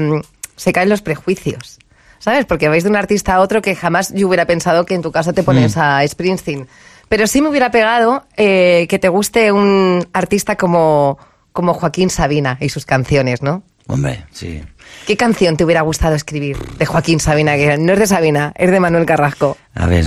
se 0.57 0.73
caen 0.75 0.91
los 0.91 1.01
prejuicios. 1.01 1.79
¿Sabes? 2.25 2.47
Porque 2.47 2.71
vais 2.71 2.83
de 2.83 2.89
un 2.89 2.97
artista 2.97 3.35
a 3.35 3.41
otro 3.41 3.61
que 3.61 3.75
jamás 3.75 4.11
yo 4.15 4.29
hubiera 4.29 4.47
pensado 4.47 4.87
que 4.87 4.95
en 4.95 5.03
tu 5.03 5.13
caso 5.13 5.35
te 5.35 5.43
pones 5.43 5.77
a 5.77 6.01
Springsteen. 6.09 6.67
Pero 7.11 7.27
sí 7.27 7.43
me 7.43 7.51
hubiera 7.51 7.71
pegado 7.71 8.25
eh, 8.39 8.87
que 8.89 8.99
te 8.99 9.11
guste 9.11 9.53
un 9.53 10.09
artista 10.15 10.57
como, 10.57 11.19
como 11.53 11.75
Joaquín 11.75 12.09
Sabina 12.09 12.57
y 12.63 12.71
sus 12.71 12.87
canciones, 12.87 13.43
¿no? 13.43 13.63
Hombre, 13.89 14.25
sí. 14.33 14.63
¿Qué 15.07 15.19
canción 15.19 15.59
te 15.59 15.65
hubiera 15.67 15.83
gustado 15.83 16.15
escribir 16.15 16.57
de 16.57 16.87
Joaquín 16.87 17.21
Sabina? 17.21 17.57
Que 17.57 17.77
no 17.77 17.93
es 17.93 17.99
de 17.99 18.07
Sabina, 18.07 18.55
es 18.57 18.71
de 18.71 18.81
Manuel 18.81 19.05
Carrasco. 19.05 19.59
A 19.75 19.85
ver. 19.85 20.07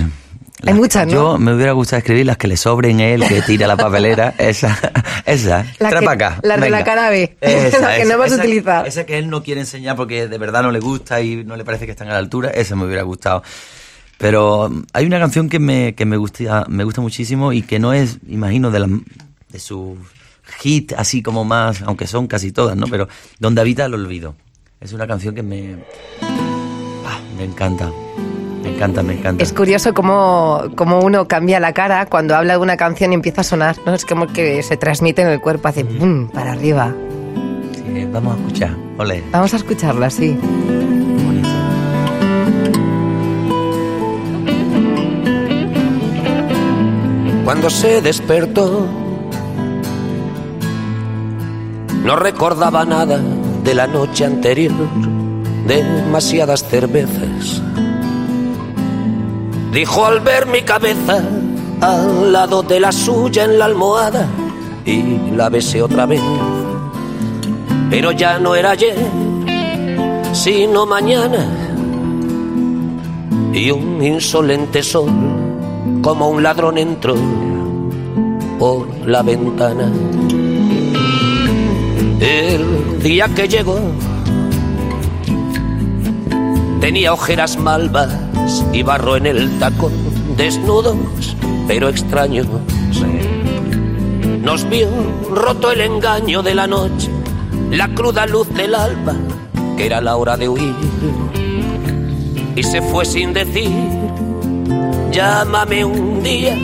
Hay 0.66 0.74
muchas, 0.74 1.06
¿no? 1.06 1.14
Yo 1.14 1.38
me 1.38 1.54
hubiera 1.54 1.72
gustado 1.74 2.00
escribir 2.00 2.26
las 2.26 2.38
que 2.38 2.48
le 2.48 2.58
sobren 2.58 3.00
él, 3.00 3.24
que 3.28 3.42
tira 3.44 3.68
la 3.68 3.78
papelera. 3.78 4.34
esa, 4.40 4.78
esa. 5.26 5.66
La 5.80 5.90
que- 5.92 6.08
acá. 6.08 6.40
las 6.42 6.60
de 6.60 6.70
la 6.70 6.84
cara 6.84 7.10
B, 7.10 7.38
Esa, 7.42 7.80
la 7.80 7.96
que 7.96 8.02
esa, 8.02 8.12
no 8.14 8.18
vas 8.20 8.32
a 8.32 8.36
utilizar. 8.38 8.88
Esa 8.88 9.06
que 9.06 9.20
él 9.20 9.30
no 9.30 9.44
quiere 9.44 9.62
enseñar 9.62 9.96
porque 9.96 10.28
de 10.28 10.38
verdad 10.38 10.64
no 10.64 10.72
le 10.72 10.80
gusta 10.80 11.22
y 11.22 11.44
no 11.44 11.56
le 11.56 11.64
parece 11.64 11.86
que 11.86 11.92
están 11.92 12.08
a 12.08 12.14
la 12.14 12.18
altura. 12.18 12.50
Esa 12.50 12.76
me 12.76 12.86
hubiera 12.86 13.04
gustado. 13.04 13.44
Pero 14.18 14.70
mm, 14.70 14.84
hay 14.94 15.06
una 15.06 15.20
canción 15.20 15.48
que 15.48 15.60
me, 15.60 15.94
que 15.94 16.06
me, 16.06 16.18
gusta, 16.18 16.66
me 16.68 16.84
gusta 16.84 17.02
muchísimo 17.02 17.54
y 17.54 17.62
que 17.62 17.78
no 17.78 17.94
es, 17.94 18.18
imagino, 18.28 18.72
de, 18.72 18.80
la, 18.80 18.88
de 19.50 19.60
sus 19.60 19.98
hit 20.60 20.94
así 20.98 21.22
como 21.22 21.44
más, 21.46 21.84
aunque 21.84 22.08
son 22.08 22.26
casi 22.28 22.52
todas, 22.52 22.76
¿no? 22.76 22.88
Pero 22.88 23.08
Donde 23.40 23.62
habita 23.62 23.86
el 23.86 23.94
olvido. 23.94 24.36
Es 24.82 24.94
una 24.94 25.06
canción 25.06 25.36
que 25.36 25.44
me... 25.44 25.76
ah, 27.06 27.20
me 27.38 27.44
encanta. 27.44 27.92
Me 28.68 28.74
encanta, 28.74 29.02
me 29.02 29.14
encanta. 29.14 29.42
Es 29.42 29.54
curioso 29.54 29.94
cómo, 29.94 30.62
cómo 30.76 31.00
uno 31.00 31.26
cambia 31.26 31.58
la 31.62 31.72
cara 31.72 32.06
cuando 32.06 32.36
habla 32.36 32.54
de 32.54 32.60
una 32.60 32.76
canción 32.76 33.14
y 33.14 33.16
empieza 33.16 33.42
a 33.42 33.44
sonar. 33.46 33.78
¿no? 33.86 33.94
Es 33.94 34.06
como 34.06 34.28
que 34.28 34.62
se 34.62 34.76
transmite 34.76 35.22
en 35.22 35.30
el 35.30 35.40
cuerpo, 35.40 35.70
hace 35.70 35.86
¡pum! 35.86 36.28
para 36.28 36.52
arriba. 36.52 36.94
Sí, 37.74 38.06
vamos 38.12 38.36
a 38.36 38.38
escuchar. 38.40 38.76
Ole. 38.98 39.24
Vamos 39.32 39.54
a 39.54 39.58
escucharla, 39.58 40.10
sí. 40.10 40.38
Cuando 47.46 47.70
se 47.70 48.02
despertó, 48.02 48.86
no 52.04 52.16
recordaba 52.18 52.84
nada 52.84 53.18
de 53.64 53.74
la 53.74 53.88
noche 53.88 54.26
anterior, 54.26 54.74
demasiadas 55.66 56.68
cervezas. 56.68 57.62
Dijo 59.78 60.08
al 60.08 60.22
ver 60.22 60.48
mi 60.48 60.64
cabeza 60.64 61.22
al 61.82 62.34
lado 62.34 62.64
de 62.64 62.80
la 62.80 62.92
suya 62.92 63.44
en 63.44 63.60
la 63.60 63.66
almohada 63.66 64.28
y 64.84 65.30
la 65.36 65.50
besé 65.50 65.84
otra 65.84 66.08
vez. 66.08 66.20
Pero 67.92 68.12
ya 68.12 68.40
no 68.40 68.56
era 68.56 68.72
ayer, 68.72 68.98
sino 70.34 70.88
mañana. 70.88 71.46
Y 73.54 73.70
un 73.70 74.02
insolente 74.02 74.82
sol, 74.82 75.12
como 76.02 76.30
un 76.30 76.42
ladrón 76.42 76.80
entró 76.80 77.14
por 78.58 78.88
la 79.06 79.22
ventana. 79.22 79.92
El 82.20 83.00
día 83.04 83.28
que 83.28 83.48
llegó 83.48 83.78
tenía 86.82 87.14
ojeras 87.14 87.60
malvas 87.60 88.27
y 88.74 88.84
barro 88.84 89.18
en 89.18 89.26
el 89.26 89.60
tacón, 89.60 89.94
desnudos 90.36 90.96
pero 91.68 91.90
extraños. 91.90 92.48
Nos 94.42 94.70
vio 94.70 94.90
roto 95.30 95.72
el 95.72 95.82
engaño 95.82 96.42
de 96.42 96.56
la 96.56 96.68
noche, 96.68 97.10
la 97.72 97.90
cruda 97.90 98.26
luz 98.26 98.48
del 98.54 98.74
alba, 98.74 99.14
que 99.76 99.86
era 99.86 100.00
la 100.00 100.16
hora 100.16 100.38
de 100.38 100.48
huir. 100.48 100.76
Y 102.56 102.64
se 102.64 102.82
fue 102.82 103.06
sin 103.06 103.34
decir, 103.34 103.70
llámame 105.12 105.86
un 105.86 106.24
día 106.24 106.58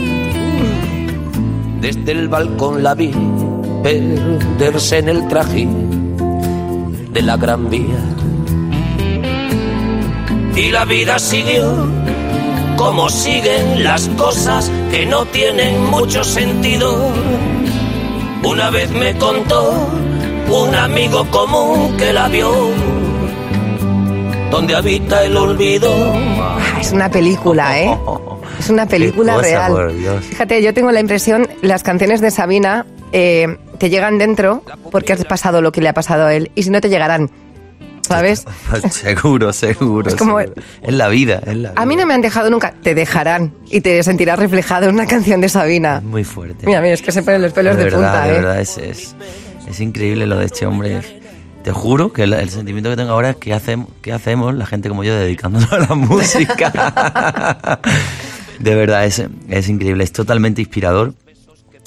Desde 1.82 2.14
el 2.14 2.30
balcón 2.30 2.82
la 2.82 2.96
vi 2.96 3.12
perderse 3.84 5.00
en 5.00 5.10
el 5.10 5.28
trajín 5.28 6.16
de 7.12 7.22
la 7.22 7.36
gran 7.36 7.70
vía. 7.70 8.13
Y 10.56 10.70
la 10.70 10.86
vida 10.86 11.18
siguió 11.20 11.88
como 12.78 13.10
siguen 13.10 13.84
las 13.84 14.08
cosas 14.10 14.70
que 14.92 15.06
no 15.06 15.26
tienen 15.26 15.86
mucho 15.86 16.24
sentido. 16.24 17.12
Una 18.44 18.70
vez 18.70 18.92
me 18.92 19.16
contó 19.18 19.90
un 20.50 20.76
amigo 20.76 21.26
común 21.32 21.96
que 21.98 22.12
la 22.12 22.28
vio, 22.28 22.52
donde 24.52 24.76
habita 24.76 25.24
el 25.24 25.38
olvido. 25.38 25.92
Ah, 26.40 26.58
Es 26.82 26.92
una 26.92 27.10
película, 27.10 27.80
¿eh? 27.80 27.98
Es 28.60 28.70
una 28.70 28.86
película 28.86 29.36
cosa, 29.36 29.70
real. 29.70 30.22
Fíjate, 30.22 30.62
yo 30.62 30.74
tengo 30.74 30.92
la 30.92 31.00
impresión, 31.00 31.48
las 31.62 31.84
canciones 31.84 32.22
de 32.22 32.32
Sabina 32.32 32.86
eh, 33.12 33.58
te 33.78 33.90
llegan 33.90 34.18
dentro 34.18 34.64
porque 34.92 35.14
has 35.14 35.26
pasado 35.26 35.62
lo 35.62 35.72
que 35.72 35.82
le 35.82 35.90
ha 35.90 35.94
pasado 35.94 36.28
a 36.28 36.34
él. 36.34 36.52
Y 36.56 36.64
si 36.64 36.70
no, 36.70 36.80
te 36.80 36.90
llegarán. 36.90 37.30
¿Sabes? 38.16 38.46
seguro, 38.92 39.54
seguro. 39.54 40.10
Es 40.10 40.16
como- 40.16 40.40
seguro. 40.40 40.62
Es 40.82 40.94
la 40.94 41.08
vida, 41.10 41.42
es 41.46 41.56
la 41.58 41.74
A 41.76 41.86
mí 41.86 41.96
no 41.96 42.06
me 42.06 42.14
han 42.14 42.22
dejado 42.22 42.50
nunca. 42.50 42.74
Te 42.82 42.96
dejarán 42.96 43.54
y 43.70 43.82
te 43.82 44.02
sentirás 44.04 44.40
reflejado 44.40 44.86
en 44.88 44.96
una 44.96 45.06
canción 45.06 45.42
de 45.42 45.50
Sabina. 45.50 45.98
Es 45.98 46.04
muy 46.04 46.24
fuerte. 46.24 46.66
Mira, 46.66 46.82
mira, 46.82 46.94
es 46.94 47.02
que 47.02 47.12
se 47.12 47.24
ponen 47.24 47.42
los 47.42 47.54
pelos 47.54 47.78
de, 47.78 47.84
verdad, 47.86 47.98
punta, 48.00 48.24
de 48.26 48.30
¿eh? 48.30 48.34
verdad, 48.34 48.60
es, 48.62 48.78
es, 48.78 49.16
es 49.68 49.80
increíble 49.80 50.26
lo 50.28 50.38
de 50.38 50.46
este 50.46 50.66
hombre. 50.66 51.02
Te 51.64 51.72
juro 51.72 52.12
que 52.12 52.24
el, 52.24 52.34
el 52.34 52.50
sentimiento 52.50 52.90
que 52.90 52.98
tengo 52.98 53.12
ahora 53.12 53.30
es 53.32 53.36
que 53.38 53.54
hacemos, 53.54 53.88
qué 54.02 54.12
hacemos 54.12 54.54
la 54.54 54.66
gente 54.66 54.90
como 54.90 55.04
yo 55.06 55.16
dedicándonos 55.16 55.72
a 55.74 55.80
la 55.80 55.96
música. 55.96 57.80
de 58.60 58.76
verdad, 58.76 59.06
es, 59.06 59.24
es 59.50 59.70
increíble, 59.70 60.04
es 60.04 60.12
totalmente 60.12 60.62
inspirador. 60.62 61.14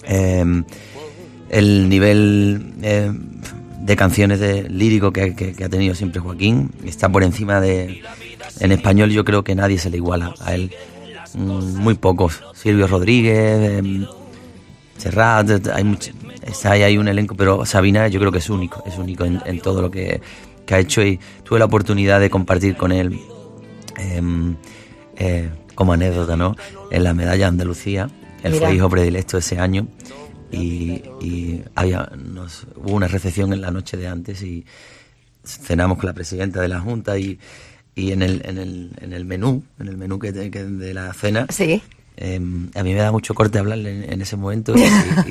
Eh, 0.04 0.62
el 1.48 1.88
nivel 1.88 2.72
eh, 2.82 3.12
de 3.86 3.96
canciones 3.96 4.40
de 4.40 4.68
lírico 4.68 5.12
que, 5.12 5.34
que- 5.34 5.52
que 5.52 5.64
ha 5.64 5.68
tenido 5.68 5.94
siempre 5.94 6.20
Joaquín 6.20 6.70
está 6.84 7.08
por 7.08 7.22
encima 7.22 7.60
de... 7.60 8.02
En 8.60 8.72
español 8.72 9.10
yo 9.10 9.24
creo 9.24 9.44
que 9.44 9.54
nadie 9.54 9.78
se 9.78 9.90
le 9.90 9.98
iguala 9.98 10.34
a 10.40 10.54
él. 10.54 10.72
Mm, 11.34 11.76
Muy 11.76 11.94
pocos. 11.94 12.42
Silvio 12.54 12.86
Rodríguez, 12.86 13.78
em, 13.78 14.06
Serrat, 14.98 15.68
hay 15.68 15.84
much- 15.84 16.12
está 16.42 16.72
ahí, 16.72 16.82
hay 16.82 16.98
un 16.98 17.06
elenco, 17.08 17.34
pero 17.36 17.64
Sabina 17.64 18.08
yo 18.08 18.18
creo 18.18 18.32
que 18.32 18.38
es 18.38 18.50
único, 18.50 18.82
es 18.86 18.96
único 18.98 19.24
en, 19.24 19.40
en 19.44 19.60
todo 19.60 19.82
lo 19.82 19.90
que, 19.90 20.20
que 20.64 20.74
ha 20.74 20.78
hecho 20.78 21.02
y 21.02 21.20
tuve 21.44 21.58
la 21.58 21.66
oportunidad 21.66 22.18
de 22.18 22.30
compartir 22.30 22.76
con 22.76 22.92
él 22.92 23.18
em, 23.98 24.56
eh, 25.16 25.48
como 25.74 25.92
anécdota, 25.92 26.36
¿no? 26.36 26.56
En 26.90 27.04
la 27.04 27.12
medalla 27.14 27.36
de 27.44 27.44
Andalucía, 27.44 28.08
él 28.42 28.52
Mira. 28.52 28.66
fue 28.66 28.76
hijo 28.76 28.88
predilecto 28.88 29.38
ese 29.38 29.58
año 29.58 29.86
y, 30.56 31.02
y 31.20 31.62
había, 31.74 32.10
nos, 32.16 32.66
hubo 32.76 32.92
una 32.94 33.08
recepción 33.08 33.52
en 33.52 33.60
la 33.60 33.70
noche 33.70 33.96
de 33.96 34.06
antes 34.08 34.42
y 34.42 34.64
cenamos 35.44 35.98
con 35.98 36.06
la 36.06 36.12
presidenta 36.12 36.60
de 36.60 36.68
la 36.68 36.80
Junta 36.80 37.18
y, 37.18 37.38
y 37.94 38.12
en, 38.12 38.22
el, 38.22 38.42
en, 38.44 38.58
el, 38.58 38.90
en 39.00 39.12
el 39.12 39.24
menú, 39.24 39.62
en 39.78 39.88
el 39.88 39.96
menú 39.96 40.18
que, 40.18 40.32
que 40.50 40.64
de 40.64 40.94
la 40.94 41.12
cena, 41.14 41.46
Sí. 41.50 41.82
eh, 42.16 42.36
a 42.74 42.82
mí 42.82 42.94
me 42.94 43.00
da 43.00 43.12
mucho 43.12 43.34
corte 43.34 43.58
hablarle 43.58 44.04
en, 44.04 44.12
en 44.12 44.22
ese 44.22 44.36
momento 44.36 44.74
y, 44.76 44.80
y- 44.82 44.84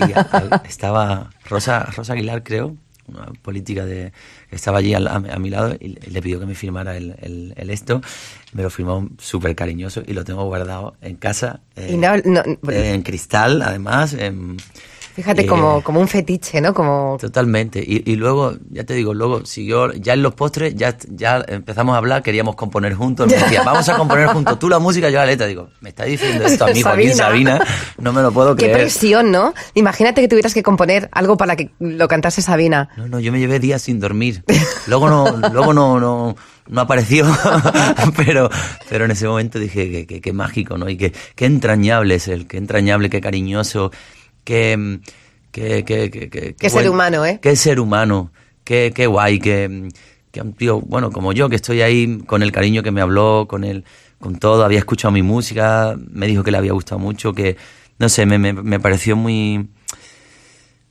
y 0.10 0.14
a- 0.14 0.62
estaba 0.68 1.30
Rosa, 1.50 1.84
Rosa 1.96 2.14
Aguilar, 2.14 2.44
creo, 2.44 2.76
una 3.08 3.26
política 3.44 3.86
de 3.86 4.14
estaba 4.50 4.80
allí 4.80 4.96
al- 4.96 5.08
a, 5.08 5.20
mi- 5.20 5.30
a 5.30 5.38
mi 5.38 5.50
lado 5.52 5.76
y 5.80 5.90
le- 5.90 6.22
pidió 6.24 6.40
que 6.40 6.48
me 6.48 6.56
firmara 6.56 6.98
el, 6.98 7.16
el- 7.22 7.54
el 7.56 7.70
esto. 7.70 8.02
Me 8.54 8.64
lo 8.64 8.70
firmó 8.72 9.08
súper 9.20 9.54
cariñoso 9.56 10.02
y 10.08 10.14
lo 10.14 10.24
tengo 10.24 10.44
guardado 10.46 10.96
en 11.02 11.16
casa. 11.18 11.60
eh, 11.76 11.90
Y 11.94 11.98
no- 11.98 12.18
no- 12.24 12.44
en 12.72 13.02
cristal, 13.04 13.62
además. 13.62 14.14
en- 14.14 14.58
Fíjate, 15.16 15.44
eh, 15.44 15.46
como, 15.46 15.82
como 15.82 16.02
un 16.02 16.10
fetiche, 16.10 16.60
¿no? 16.60 16.74
Como... 16.74 17.18
Totalmente. 17.20 17.80
Y, 17.80 18.04
y 18.06 18.18
luego, 18.18 18.54
ya 18.70 18.84
te 18.84 18.94
digo, 18.94 19.14
luego 19.14 19.46
siguió, 19.46 19.94
ya 19.94 20.12
en 20.12 20.22
los 20.22 20.34
postres, 20.34 20.76
ya, 20.76 20.98
ya 21.10 21.42
empezamos 21.48 21.96
a 21.96 22.00
hablar, 22.00 22.22
queríamos 22.22 22.56
componer 22.56 22.94
juntos. 22.96 23.28
Me 23.32 23.38
decía, 23.38 23.64
vamos 23.64 23.88
a 23.88 23.96
componer 23.96 24.28
juntos, 24.28 24.60
tú 24.60 24.68
la 24.68 24.80
música, 24.80 25.10
yo 25.10 25.16
la 25.18 25.26
letra. 25.26 25.48
Digo, 25.48 25.70
me 25.80 25.90
está 25.90 26.04
diciendo 26.04 26.44
esto 26.44 26.66
a 26.66 26.68
mí, 26.68 26.82
Joaquín 26.82 27.16
Sabina. 27.16 27.58
Sabina, 27.60 27.76
no 27.98 28.12
me 28.12 28.22
lo 28.22 28.34
puedo 28.34 28.58
Qué 28.58 28.66
creer. 28.66 28.78
presión, 28.80 29.32
¿no? 29.32 29.54
Imagínate 29.74 30.20
que 30.20 30.28
tuvieras 30.28 30.54
que 30.54 30.64
componer 30.64 31.08
algo 31.14 31.38
para 31.38 31.56
que 31.56 31.72
lo 31.80 32.10
cantase 32.10 32.42
Sabina. 32.42 32.90
No, 32.98 33.08
no, 33.08 33.20
yo 33.22 33.32
me 33.32 33.40
llevé 33.40 33.60
días 33.60 33.82
sin 33.84 34.02
dormir. 34.02 34.44
Luego 34.88 35.10
no, 35.10 35.32
luego 35.54 35.74
no, 35.74 35.98
no, 36.00 36.36
no 36.68 36.82
apareció, 36.82 37.26
pero, 38.18 38.50
pero 38.90 39.06
en 39.06 39.12
ese 39.12 39.28
momento 39.28 39.60
dije 39.60 39.90
que, 39.90 40.08
que, 40.08 40.20
que 40.20 40.34
mágico, 40.34 40.78
¿no? 40.78 40.90
Y 40.90 40.98
que, 40.98 41.14
qué 41.36 41.46
entrañable 41.46 42.16
es 42.16 42.28
él, 42.28 42.48
qué 42.48 42.58
entrañable, 42.58 43.10
qué 43.10 43.22
cariñoso, 43.22 43.92
qué, 44.46 45.00
qué, 45.52 45.84
qué, 45.84 46.10
qué, 46.10 46.30
qué- 46.30 46.56
Qué 46.56 46.70
ser 46.70 46.90
humano, 46.90 47.26
¿eh? 47.26 47.40
Qué 47.42 47.56
ser 47.58 47.80
humano, 47.82 48.32
qué, 48.64 48.94
qué 48.96 49.08
guay, 49.08 49.40
qué, 49.40 49.90
qué 50.32 50.42
un 50.42 50.54
tío, 50.54 50.80
bueno, 50.82 51.12
como 51.12 51.34
yo, 51.34 51.50
que 51.50 51.58
estoy 51.58 51.82
ahí 51.82 52.20
con 52.26 52.42
el 52.44 52.52
cariño 52.54 52.84
que 52.84 52.92
me 52.92 53.02
habló, 53.02 53.46
con 53.50 53.64
el, 53.66 53.84
con 54.20 54.38
todo, 54.38 54.64
había 54.64 54.80
escuchado 54.80 55.12
mi 55.12 55.22
música, 55.22 55.98
me 56.12 56.28
dijo 56.28 56.44
que 56.44 56.52
le 56.52 56.58
había 56.58 56.72
gustado 56.74 57.00
mucho, 57.00 57.34
que, 57.34 57.58
no 58.00 58.08
sé, 58.08 58.26
me, 58.26 58.38
me, 58.38 58.54
me 58.54 58.80
pareció 58.80 59.16
muy, 59.16 59.68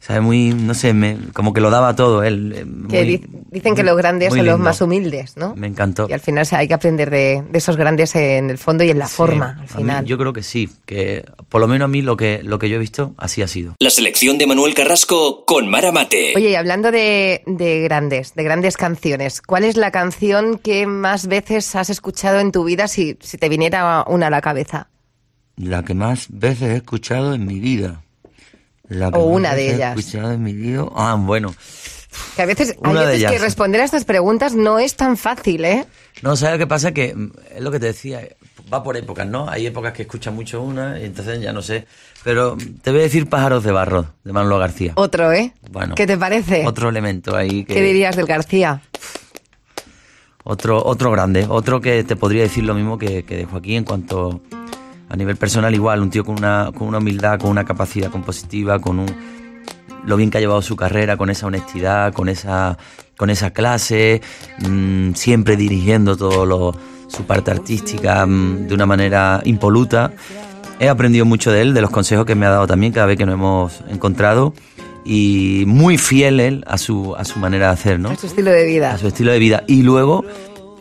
¿sabes? 0.06 0.22
Muy, 0.22 0.50
no 0.52 0.74
sé, 0.74 0.92
me, 0.92 1.16
como 1.32 1.52
que 1.54 1.60
lo 1.60 1.70
daba 1.70 1.96
todo 1.96 2.22
él. 2.22 2.52
eh, 2.54 2.66
Que 2.90 3.26
dicen 3.50 3.74
que 3.74 3.82
los 3.82 3.96
grandes 3.96 4.34
son 4.34 4.44
los 4.44 4.58
más 4.58 4.80
humildes, 4.80 5.36
¿no? 5.36 5.54
Me 5.56 5.66
encantó. 5.66 6.06
Y 6.08 6.12
al 6.12 6.20
final 6.20 6.46
hay 6.52 6.68
que 6.68 6.74
aprender 6.74 7.08
de, 7.10 7.42
de 7.50 7.58
esos 7.58 7.76
grandes 7.76 8.14
en 8.16 8.50
el 8.50 8.58
fondo 8.58 8.84
y 8.84 8.90
en 8.90 8.98
la 8.98 9.06
Sí, 9.08 9.14
forma, 9.16 9.56
al 9.58 9.60
mí- 9.62 9.68
final. 9.68 10.04
yo 10.04 10.18
creo 10.18 10.32
que 10.32 10.42
sí, 10.42 10.68
que 10.84 11.24
por 11.48 11.60
lo 11.60 11.68
menos 11.68 11.86
a 11.86 11.88
mí 11.88 12.02
lo 12.02 12.16
que, 12.16 12.42
lo 12.42 12.58
que 12.58 12.68
yo 12.68 12.76
he 12.76 12.78
visto 12.78 13.14
así 13.16 13.40
ha 13.42 13.48
sido. 13.48 13.74
La 13.80 13.90
selección 13.90 14.36
de 14.38 14.46
Manuel 14.46 14.74
Carrasco 14.74 15.44
con 15.46 15.68
Mara 15.68 15.90
Mate. 15.92 16.34
Oye, 16.36 16.50
y 16.50 16.54
hablando 16.54 16.90
de, 16.90 17.42
de 17.46 17.80
grandes, 17.82 18.34
de 18.34 18.42
grandes 18.44 18.76
canciones, 18.76 19.40
¿cuál 19.40 19.64
es 19.64 19.76
la 19.76 19.90
canción 19.90 20.58
que 20.58 20.86
más 20.86 21.26
veces 21.28 21.74
has 21.76 21.88
escuchado 21.90 22.40
en 22.40 22.52
tu 22.52 22.64
vida 22.64 22.88
si, 22.88 23.16
si 23.20 23.38
te 23.38 23.48
viniera 23.48 24.04
una 24.06 24.26
a 24.26 24.30
la 24.30 24.40
cabeza? 24.42 24.88
La 25.56 25.84
que 25.84 25.94
más 25.94 26.26
veces 26.30 26.62
he 26.70 26.76
escuchado 26.76 27.32
en 27.34 27.46
mi 27.46 27.60
vida. 27.60 28.02
La 28.88 29.10
que 29.10 29.18
O 29.18 29.28
más 29.28 29.36
una 29.36 29.54
de 29.54 29.74
ellas. 29.74 29.98
Escuchado 29.98 30.32
en 30.32 30.42
mi. 30.42 30.54
Ah, 30.94 31.16
bueno. 31.18 31.54
Que 32.36 32.42
a 32.42 32.46
veces, 32.46 32.76
hay 32.82 32.94
veces 32.94 33.10
que 33.10 33.16
ellas. 33.16 33.40
responder 33.40 33.80
a 33.80 33.84
estas 33.84 34.04
preguntas 34.04 34.54
no 34.54 34.78
es 34.78 34.94
tan 34.94 35.16
fácil, 35.16 35.64
¿eh? 35.64 35.84
No, 36.22 36.36
¿sabes 36.36 36.58
qué 36.58 36.66
pasa? 36.66 36.92
Que 36.92 37.14
mm, 37.14 37.32
es 37.56 37.60
lo 37.60 37.70
que 37.70 37.80
te 37.80 37.86
decía, 37.86 38.20
va 38.72 38.82
por 38.82 38.96
épocas, 38.96 39.26
¿no? 39.26 39.48
Hay 39.48 39.66
épocas 39.66 39.92
que 39.92 40.02
escuchas 40.02 40.32
mucho 40.32 40.62
una 40.62 41.00
y 41.00 41.04
entonces 41.04 41.40
ya 41.40 41.52
no 41.52 41.62
sé. 41.62 41.86
Pero 42.22 42.56
te 42.82 42.90
voy 42.90 43.00
a 43.00 43.02
decir 43.04 43.28
Pájaros 43.28 43.64
de 43.64 43.72
Barro, 43.72 44.06
de 44.22 44.32
Manolo 44.32 44.58
García. 44.58 44.92
Otro, 44.96 45.32
¿eh? 45.32 45.52
Bueno. 45.70 45.94
¿Qué 45.94 46.06
te 46.06 46.16
parece? 46.16 46.66
Otro 46.66 46.88
elemento 46.88 47.36
ahí 47.36 47.64
que... 47.64 47.74
¿Qué 47.74 47.82
dirías 47.82 48.16
del 48.16 48.26
García? 48.26 48.82
Otro, 50.44 50.84
otro 50.84 51.10
grande, 51.10 51.46
otro 51.48 51.80
que 51.80 52.04
te 52.04 52.16
podría 52.16 52.42
decir 52.42 52.64
lo 52.64 52.74
mismo 52.74 52.98
que, 52.98 53.24
que 53.24 53.38
de 53.38 53.44
Joaquín 53.46 53.76
en 53.76 53.84
cuanto 53.84 54.42
a 55.08 55.16
nivel 55.16 55.36
personal 55.36 55.74
igual, 55.74 56.00
un 56.02 56.10
tío 56.10 56.24
con 56.24 56.36
una, 56.38 56.70
con 56.76 56.88
una 56.88 56.98
humildad, 56.98 57.38
con 57.38 57.50
una 57.50 57.64
capacidad 57.64 58.10
compositiva, 58.10 58.78
con 58.78 58.98
un 59.00 59.34
lo 60.06 60.16
bien 60.16 60.30
que 60.30 60.38
ha 60.38 60.40
llevado 60.40 60.62
su 60.62 60.76
carrera, 60.76 61.16
con 61.16 61.30
esa 61.30 61.46
honestidad, 61.46 62.12
con 62.12 62.28
esa, 62.28 62.76
con 63.16 63.30
esa 63.30 63.52
clase, 63.52 64.20
mm, 64.58 65.12
siempre 65.14 65.56
dirigiendo 65.56 66.16
todo 66.16 66.44
lo, 66.44 66.74
su 67.08 67.24
parte 67.24 67.50
artística 67.50 68.26
mm, 68.26 68.66
de 68.66 68.74
una 68.74 68.86
manera 68.86 69.40
impoluta. 69.44 70.12
He 70.80 70.88
aprendido 70.88 71.24
mucho 71.24 71.52
de 71.52 71.62
él, 71.62 71.74
de 71.74 71.80
los 71.80 71.90
consejos 71.90 72.26
que 72.26 72.34
me 72.34 72.46
ha 72.46 72.50
dado 72.50 72.66
también 72.66 72.92
cada 72.92 73.06
vez 73.06 73.16
que 73.16 73.24
nos 73.24 73.34
hemos 73.34 73.84
encontrado 73.88 74.52
y 75.04 75.64
muy 75.66 75.98
fiel 75.98 76.40
él 76.40 76.64
a 76.66 76.78
su, 76.78 77.14
a 77.16 77.24
su 77.24 77.38
manera 77.38 77.68
de 77.68 77.72
hacer, 77.72 78.00
¿no? 78.00 78.10
A 78.10 78.16
su 78.16 78.26
estilo 78.26 78.50
de 78.50 78.64
vida. 78.64 78.92
a 78.92 78.98
su 78.98 79.06
estilo 79.06 79.32
de 79.32 79.38
vida. 79.38 79.64
Y 79.66 79.82
luego, 79.82 80.24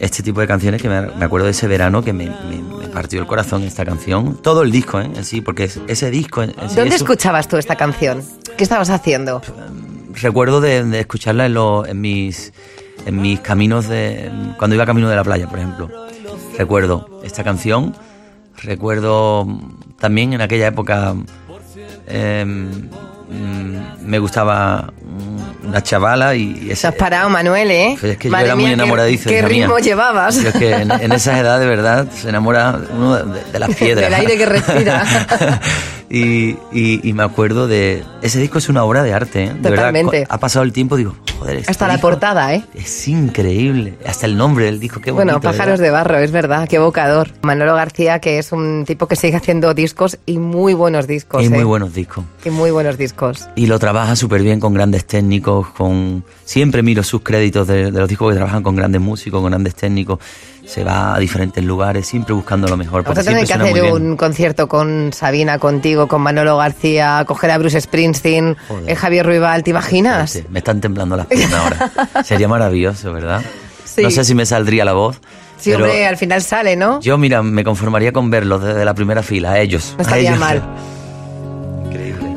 este 0.04 0.22
tipo 0.24 0.42
de 0.42 0.48
canciones 0.48 0.82
que 0.82 0.90
me, 0.90 1.02
me 1.02 1.26
acuerdo 1.26 1.46
de 1.46 1.52
ese 1.52 1.68
verano 1.68 2.04
que 2.04 2.14
me, 2.14 2.26
me- 2.26 2.62
me 2.80 2.88
partió 2.90 3.20
el 3.20 3.28
corazón 3.28 3.64
esta 3.64 3.86
canción. 3.86 4.38
Todo 4.42 4.62
el 4.64 4.72
disco, 4.72 5.00
¿eh? 5.00 5.10
En 5.16 5.24
sí, 5.24 5.42
porque 5.42 5.64
es- 5.66 5.80
ese 5.88 6.12
disco 6.12 6.44
en, 6.44 6.52
sí 6.70 6.76
¿Dónde 6.76 6.96
escuchabas 6.96 7.48
tú 7.48 7.58
esta 7.58 7.76
canción? 7.76 8.22
¿Qué 8.58 8.64
estabas 8.64 8.90
haciendo? 8.90 9.42
Recuerdo 10.22 10.62
de, 10.62 10.84
de 10.84 11.00
escucharla 11.00 11.46
en, 11.48 11.54
los- 11.56 11.88
en 11.88 12.02
mis, 12.02 12.54
en 13.06 13.22
mis 13.22 13.40
caminos 13.40 13.88
de... 13.88 14.32
Cuando 14.58 14.76
iba 14.76 14.86
camino 14.86 15.10
de 15.10 15.16
la 15.16 15.24
playa, 15.24 15.48
por 15.50 15.58
ejemplo. 15.60 15.90
Recuerdo 16.58 17.22
esta 17.24 17.44
canción. 17.44 17.96
Recuerdo 18.62 19.48
también 20.00 20.34
en 20.34 20.42
aquella 20.42 20.68
época... 20.68 21.16
em, 22.08 22.90
mm, 23.34 24.06
me 24.08 24.20
gustaba 24.20 24.92
mm, 25.64 25.68
una 25.70 25.82
chavala 25.82 26.36
y, 26.36 26.70
ese, 26.72 26.88
has 26.88 26.96
parado, 26.96 27.30
Manuel, 27.30 27.72
¿eh? 27.72 27.98
Pues 28.00 28.14
es 28.14 28.18
que 28.18 28.30
Madre 28.30 28.44
yo 28.44 28.48
era 28.48 28.56
muy 28.56 28.64
mía, 28.66 28.70
qué- 28.76 28.82
enamoradizo. 28.82 29.30
¿Qué 29.30 29.40
mía. 29.42 29.48
ritmo 29.50 29.80
llevabas? 29.80 30.42
Yo 30.42 30.50
es 30.50 30.56
que 30.56 30.72
en, 30.74 30.92
en 30.92 31.12
esa 31.12 31.40
edad, 31.40 31.60
de 31.60 31.66
verdad, 31.66 32.08
se 32.12 32.30
enamora 32.30 32.80
uno 32.96 33.16
de, 33.18 33.44
de 33.52 33.60
las 33.60 33.76
piedras. 33.76 34.06
Del 34.10 34.14
aire 34.14 34.38
que 34.38 34.46
respira. 34.46 35.04
y, 36.10 36.52
y- 36.72 37.00
y 37.04 37.14
me 37.14 37.24
acuerdo 37.24 37.68
de... 37.68 38.04
Ese 38.22 38.40
disco 38.40 38.58
es 38.58 38.70
una 38.70 38.84
obra 38.84 39.04
de 39.04 39.14
arte, 39.14 39.44
¿eh? 39.46 39.54
De 39.54 39.70
Totalmente. 39.70 40.20
verdad, 40.20 40.28
ha 40.36 40.40
pasado 40.40 40.64
el 40.64 40.72
tiempo, 40.74 40.96
digo, 40.98 41.16
joder, 41.44 41.58
este 41.58 41.72
Hasta 41.72 41.88
la 41.88 41.94
disco 41.94 42.08
portada, 42.08 42.54
¿eh? 42.54 42.64
Es 42.74 43.08
increíble. 43.08 43.98
Hasta 44.06 44.26
el 44.26 44.38
nombre 44.38 44.66
del 44.66 44.80
disco, 44.80 45.00
qué 45.02 45.12
bonito. 45.12 45.26
Bueno, 45.26 45.42
Pájaros 45.42 45.80
¿verdad? 45.80 45.84
de 45.84 45.90
Barro, 45.92 46.18
es 46.20 46.32
verdad, 46.32 46.68
qué 46.68 46.78
evocador. 46.78 47.32
Manolo 47.42 47.76
García, 47.76 48.20
que 48.20 48.40
es 48.40 48.52
un 48.52 48.86
tipo 48.86 49.08
que 49.08 49.16
sigue 49.16 49.36
haciendo 49.36 49.74
discos 49.74 50.18
y 50.26 50.40
muy 50.40 50.74
buenos 50.74 51.08
discos. 51.08 51.44
Y 51.44 51.48
¿eh? 51.48 51.50
muy 51.50 51.64
buenos 51.64 51.94
discos. 51.94 52.24
Y 52.46 52.50
muy 52.50 52.72
buenos 52.72 52.98
discos. 52.98 53.48
Y 53.56 53.68
lo 53.68 53.80
trabaja 53.80 54.16
súper 54.16 54.42
bien 54.42 54.60
con 54.60 54.74
grandes 54.74 55.06
técnicos, 55.06 55.68
con... 55.70 56.24
Siempre 56.46 56.84
miro 56.84 57.04
sus 57.04 57.22
créditos 57.22 57.68
de, 57.68 57.92
de 57.92 58.00
los 58.00 58.10
discos 58.10 58.32
que 58.32 58.36
trabajan 58.36 58.64
con 58.64 58.76
grandes 58.76 59.02
músicos, 59.02 59.42
con 59.42 59.50
grandes 59.50 59.76
técnicos. 59.76 60.20
Se 60.66 60.84
va 60.84 61.16
a 61.16 61.20
diferentes 61.20 61.62
lugares, 61.62 62.08
siempre 62.08 62.34
buscando 62.34 62.68
lo 62.70 62.78
mejor. 62.78 63.04
Vamos 63.04 63.20
a 63.20 63.24
tener 63.24 63.46
que 63.46 63.54
hacer 63.54 63.84
un 63.84 64.16
concierto 64.16 64.70
con 64.70 65.12
Sabina, 65.12 65.60
contigo, 65.60 66.08
con 66.08 66.22
Manolo 66.22 66.56
García, 66.56 67.24
coger 67.28 67.52
a 67.52 67.58
Bruce 67.58 67.82
Springsteen, 67.82 68.56
eh, 68.88 68.96
Javier 68.96 69.26
Ruibal, 69.26 69.64
¿te 69.64 69.72
imaginas? 69.72 70.42
Me 70.50 70.60
están 70.60 70.80
temblando 70.80 71.18
las 71.18 71.28
piernas 71.36 71.54
ahora. 71.54 72.24
Sería 72.24 72.48
maravilloso, 72.48 73.12
¿verdad? 73.14 73.42
Sí. 73.86 74.02
No 74.04 74.10
sé 74.12 74.24
si 74.24 74.34
me 74.36 74.46
saldría 74.46 74.86
la 74.86 74.94
voz. 74.94 75.20
Sí, 75.58 75.72
pero 75.72 75.86
hombre, 75.86 76.06
al 76.08 76.18
final 76.18 76.42
sale, 76.42 76.76
¿no? 76.76 77.00
Yo, 77.00 77.18
mira, 77.18 77.42
me 77.44 77.64
conformaría 77.64 78.12
con 78.12 78.30
verlos 78.30 78.64
desde 78.64 78.84
la 78.84 78.94
primera 78.94 79.24
fila, 79.24 79.52
a 79.54 79.60
ellos. 79.60 79.94
No 79.98 80.00
a 80.00 80.02
estaría 80.04 80.30
ellos. 80.32 80.40
mal. 80.40 80.62
Increíble. 81.86 82.36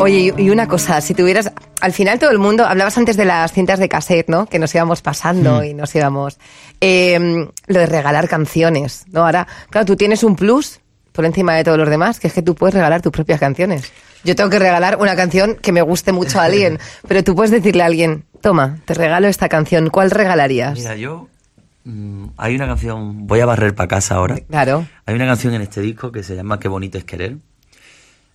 Oye, 0.00 0.34
y 0.36 0.50
una 0.50 0.66
cosa, 0.66 1.00
si 1.00 1.14
tuvieras, 1.14 1.52
al 1.80 1.92
final 1.92 2.18
todo 2.18 2.30
el 2.30 2.38
mundo, 2.38 2.64
hablabas 2.66 2.98
antes 2.98 3.16
de 3.16 3.24
las 3.24 3.52
cintas 3.52 3.78
de 3.78 3.88
cassette, 3.88 4.28
¿no? 4.28 4.46
Que 4.46 4.58
nos 4.58 4.74
íbamos 4.74 5.02
pasando 5.02 5.60
Hmm. 5.60 5.64
y 5.64 5.74
nos 5.74 5.94
íbamos. 5.94 6.38
eh, 6.80 7.46
lo 7.68 7.78
de 7.78 7.86
regalar 7.86 8.28
canciones, 8.28 9.04
¿no? 9.12 9.24
Ahora, 9.24 9.46
claro, 9.70 9.84
tú 9.86 9.94
tienes 9.94 10.24
un 10.24 10.34
plus 10.34 10.80
por 11.12 11.24
encima 11.24 11.54
de 11.54 11.62
todos 11.62 11.78
los 11.78 11.88
demás, 11.88 12.18
que 12.18 12.26
es 12.26 12.32
que 12.32 12.42
tú 12.42 12.56
puedes 12.56 12.74
regalar 12.74 13.00
tus 13.02 13.12
propias 13.12 13.38
canciones. 13.38 13.92
Yo 14.24 14.36
tengo 14.36 14.50
que 14.50 14.58
regalar 14.58 14.98
una 15.00 15.16
canción 15.16 15.56
que 15.60 15.72
me 15.72 15.82
guste 15.82 16.12
mucho 16.12 16.40
a 16.40 16.44
alguien, 16.44 16.78
pero 17.08 17.24
tú 17.24 17.34
puedes 17.34 17.50
decirle 17.50 17.82
a 17.82 17.86
alguien, 17.86 18.24
toma, 18.40 18.78
te 18.84 18.94
regalo 18.94 19.28
esta 19.28 19.48
canción, 19.48 19.90
¿cuál 19.90 20.10
regalarías? 20.10 20.78
Mira, 20.78 20.96
yo. 20.96 21.28
mm, 21.84 22.26
hay 22.36 22.54
una 22.54 22.66
canción. 22.66 23.26
Voy 23.26 23.40
a 23.40 23.46
barrer 23.46 23.74
para 23.74 23.88
casa 23.88 24.14
ahora. 24.16 24.36
Claro. 24.48 24.86
Hay 25.06 25.14
una 25.14 25.26
canción 25.26 25.54
en 25.54 25.62
este 25.62 25.80
disco 25.80 26.12
que 26.12 26.22
se 26.22 26.36
llama 26.36 26.60
Qué 26.60 26.68
bonito 26.68 26.98
es 26.98 27.04
querer. 27.04 27.36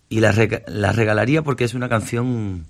Y 0.09 0.19
la, 0.21 0.31
rega- 0.31 0.63
la 0.67 0.91
regalaría 0.93 1.41
porque 1.41 1.63
es 1.65 1.73
una 1.73 1.89
canción 1.89 2.65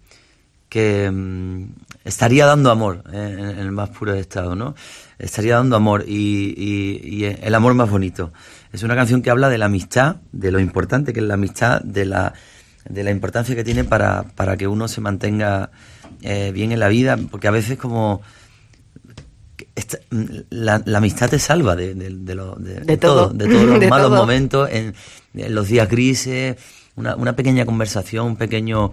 que 0.69 1.09
mm, 1.11 1.63
estaría 2.03 2.45
dando 2.45 2.71
amor 2.71 3.03
eh, 3.13 3.35
en, 3.39 3.49
en 3.49 3.59
el 3.59 3.71
más 3.71 3.89
puro 3.89 4.13
estado, 4.13 4.55
¿no? 4.55 4.75
Estaría 5.17 5.55
dando 5.55 5.75
amor 5.75 6.03
y, 6.07 6.53
y- 6.57 7.15
y 7.15 7.25
el 7.25 7.55
amor 7.55 7.73
más 7.73 7.89
bonito. 7.89 8.33
Es 8.73 8.83
una 8.83 8.95
canción 8.95 9.21
que 9.21 9.29
habla 9.29 9.49
de 9.49 9.57
la 9.57 9.65
amistad, 9.67 10.17
de 10.31 10.51
lo 10.51 10.59
importante 10.59 11.13
que 11.13 11.19
es 11.21 11.25
la 11.25 11.35
amistad, 11.35 11.81
de 11.81 12.05
la, 12.05 12.33
de 12.89 13.03
la 13.03 13.11
importancia 13.11 13.55
que 13.55 13.63
tiene 13.63 13.83
para, 13.83 14.23
para 14.35 14.57
que 14.57 14.67
uno 14.67 14.87
se 14.87 15.01
mantenga 15.01 15.69
eh, 16.21 16.51
bien 16.53 16.71
en 16.71 16.79
la 16.79 16.87
vida, 16.87 17.17
porque 17.31 17.47
a 17.47 17.51
veces 17.51 17.77
como 17.77 18.21
esta- 19.75 19.99
la, 20.49 20.81
la 20.85 20.97
amistad 20.99 21.29
te 21.29 21.39
salva 21.39 21.75
de, 21.75 21.93
de- 21.95 22.09
de 22.11 22.35
lo- 22.35 22.55
de- 22.55 22.81
de 22.81 22.97
todo. 22.97 23.29
de 23.29 23.45
todos 23.47 23.63
los 23.79 23.89
malos 23.89 24.09
todo. 24.09 24.17
momentos, 24.19 24.69
en, 24.71 24.93
en 25.35 25.55
los 25.55 25.67
días 25.67 25.87
grises, 25.89 26.57
una, 26.95 27.15
una 27.15 27.35
pequeña 27.35 27.65
conversación, 27.65 28.25
un 28.27 28.35
pequeño, 28.37 28.91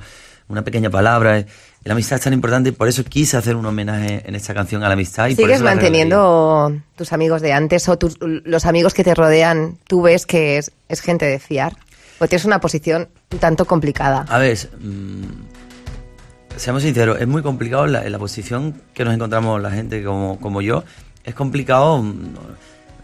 una 0.48 0.62
pequeña 0.62 0.90
palabra. 0.90 1.44
La 1.85 1.92
amistad 1.92 2.16
es 2.18 2.24
tan 2.24 2.33
importante 2.33 2.70
y 2.70 2.72
por 2.72 2.88
eso 2.88 3.04
quise 3.04 3.37
hacer 3.37 3.57
un 3.57 3.66
homenaje 3.66 4.22
en 4.26 4.35
esta 4.35 4.54
canción 4.54 4.83
a 4.85 4.88
la 4.88 4.94
amistad. 4.94 5.28
Y 5.28 5.35
por 5.35 5.44
¿Sigues 5.44 5.57
eso 5.57 5.64
manteniendo 5.64 6.72
tus 6.96 7.12
amigos 7.12 7.42
de 7.42 7.52
antes 7.52 7.88
o 7.90 7.98
tus- 7.98 8.16
los 8.20 8.64
amigos 8.64 8.94
que 8.94 9.04
te 9.04 9.14
rodean? 9.14 9.76
¿Tú 9.87 10.00
ves 10.02 10.24
que 10.24 10.57
es, 10.57 10.72
es 10.88 11.00
gente 11.00 11.26
de 11.26 11.38
fiar? 11.38 11.76
¿O 12.25 12.27
tienes 12.27 12.47
una 12.47 12.59
posición 12.59 13.11
un 13.33 13.39
tanto 13.39 13.67
complicada? 13.67 14.25
A 14.31 14.39
ver, 14.39 14.57
mm, 14.81 16.57
seamos 16.57 16.83
sinceros, 16.83 17.21
es 17.21 17.29
muy 17.29 17.43
complicado 17.43 17.87
la, 17.87 18.09
la 18.09 18.19
posición 18.19 18.81
que 18.95 19.05
nos 19.05 19.13
encontramos 19.13 19.61
la 19.61 19.71
gente 19.71 20.03
como, 20.03 20.41
como 20.41 20.63
yo. 20.63 20.85
Es 21.23 21.35
complicado, 21.35 22.03
mm, 22.03 22.35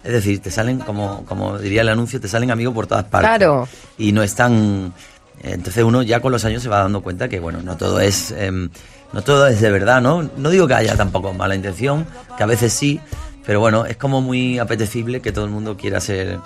es 0.04 0.12
decir, 0.12 0.40
te 0.40 0.50
salen, 0.50 0.78
como, 0.78 1.26
como 1.26 1.58
diría 1.58 1.82
el 1.82 1.90
anuncio, 1.90 2.18
te 2.18 2.28
salen 2.28 2.50
amigos 2.50 2.72
por 2.72 2.86
todas 2.86 3.04
partes. 3.04 3.28
Claro. 3.28 3.68
Y 3.98 4.12
no 4.12 4.22
están... 4.22 4.94
Entonces 5.42 5.84
uno 5.84 6.02
ya 6.02 6.20
con 6.20 6.32
los 6.32 6.46
años 6.46 6.62
se 6.62 6.70
va 6.70 6.78
dando 6.78 7.02
cuenta 7.02 7.28
que, 7.28 7.40
bueno, 7.40 7.60
no 7.62 7.76
todo 7.76 8.00
es... 8.00 8.30
em, 8.30 8.70
no 9.12 9.20
todo 9.20 9.48
es 9.48 9.60
de 9.60 9.70
verdad, 9.70 10.00
¿no? 10.00 10.30
No 10.38 10.48
digo 10.48 10.66
que 10.66 10.74
haya 10.74 10.96
tampoco 10.96 11.34
mala 11.34 11.54
intención, 11.54 12.06
que 12.38 12.42
a 12.42 12.46
veces 12.46 12.72
sí, 12.72 13.00
pero 13.44 13.60
bueno, 13.60 13.84
es 13.84 13.98
como 13.98 14.22
muy 14.22 14.58
apetecible 14.58 15.20
que 15.20 15.30
todo 15.30 15.44
el 15.44 15.50
mundo 15.50 15.76
quiera 15.76 16.00
ser... 16.00 16.38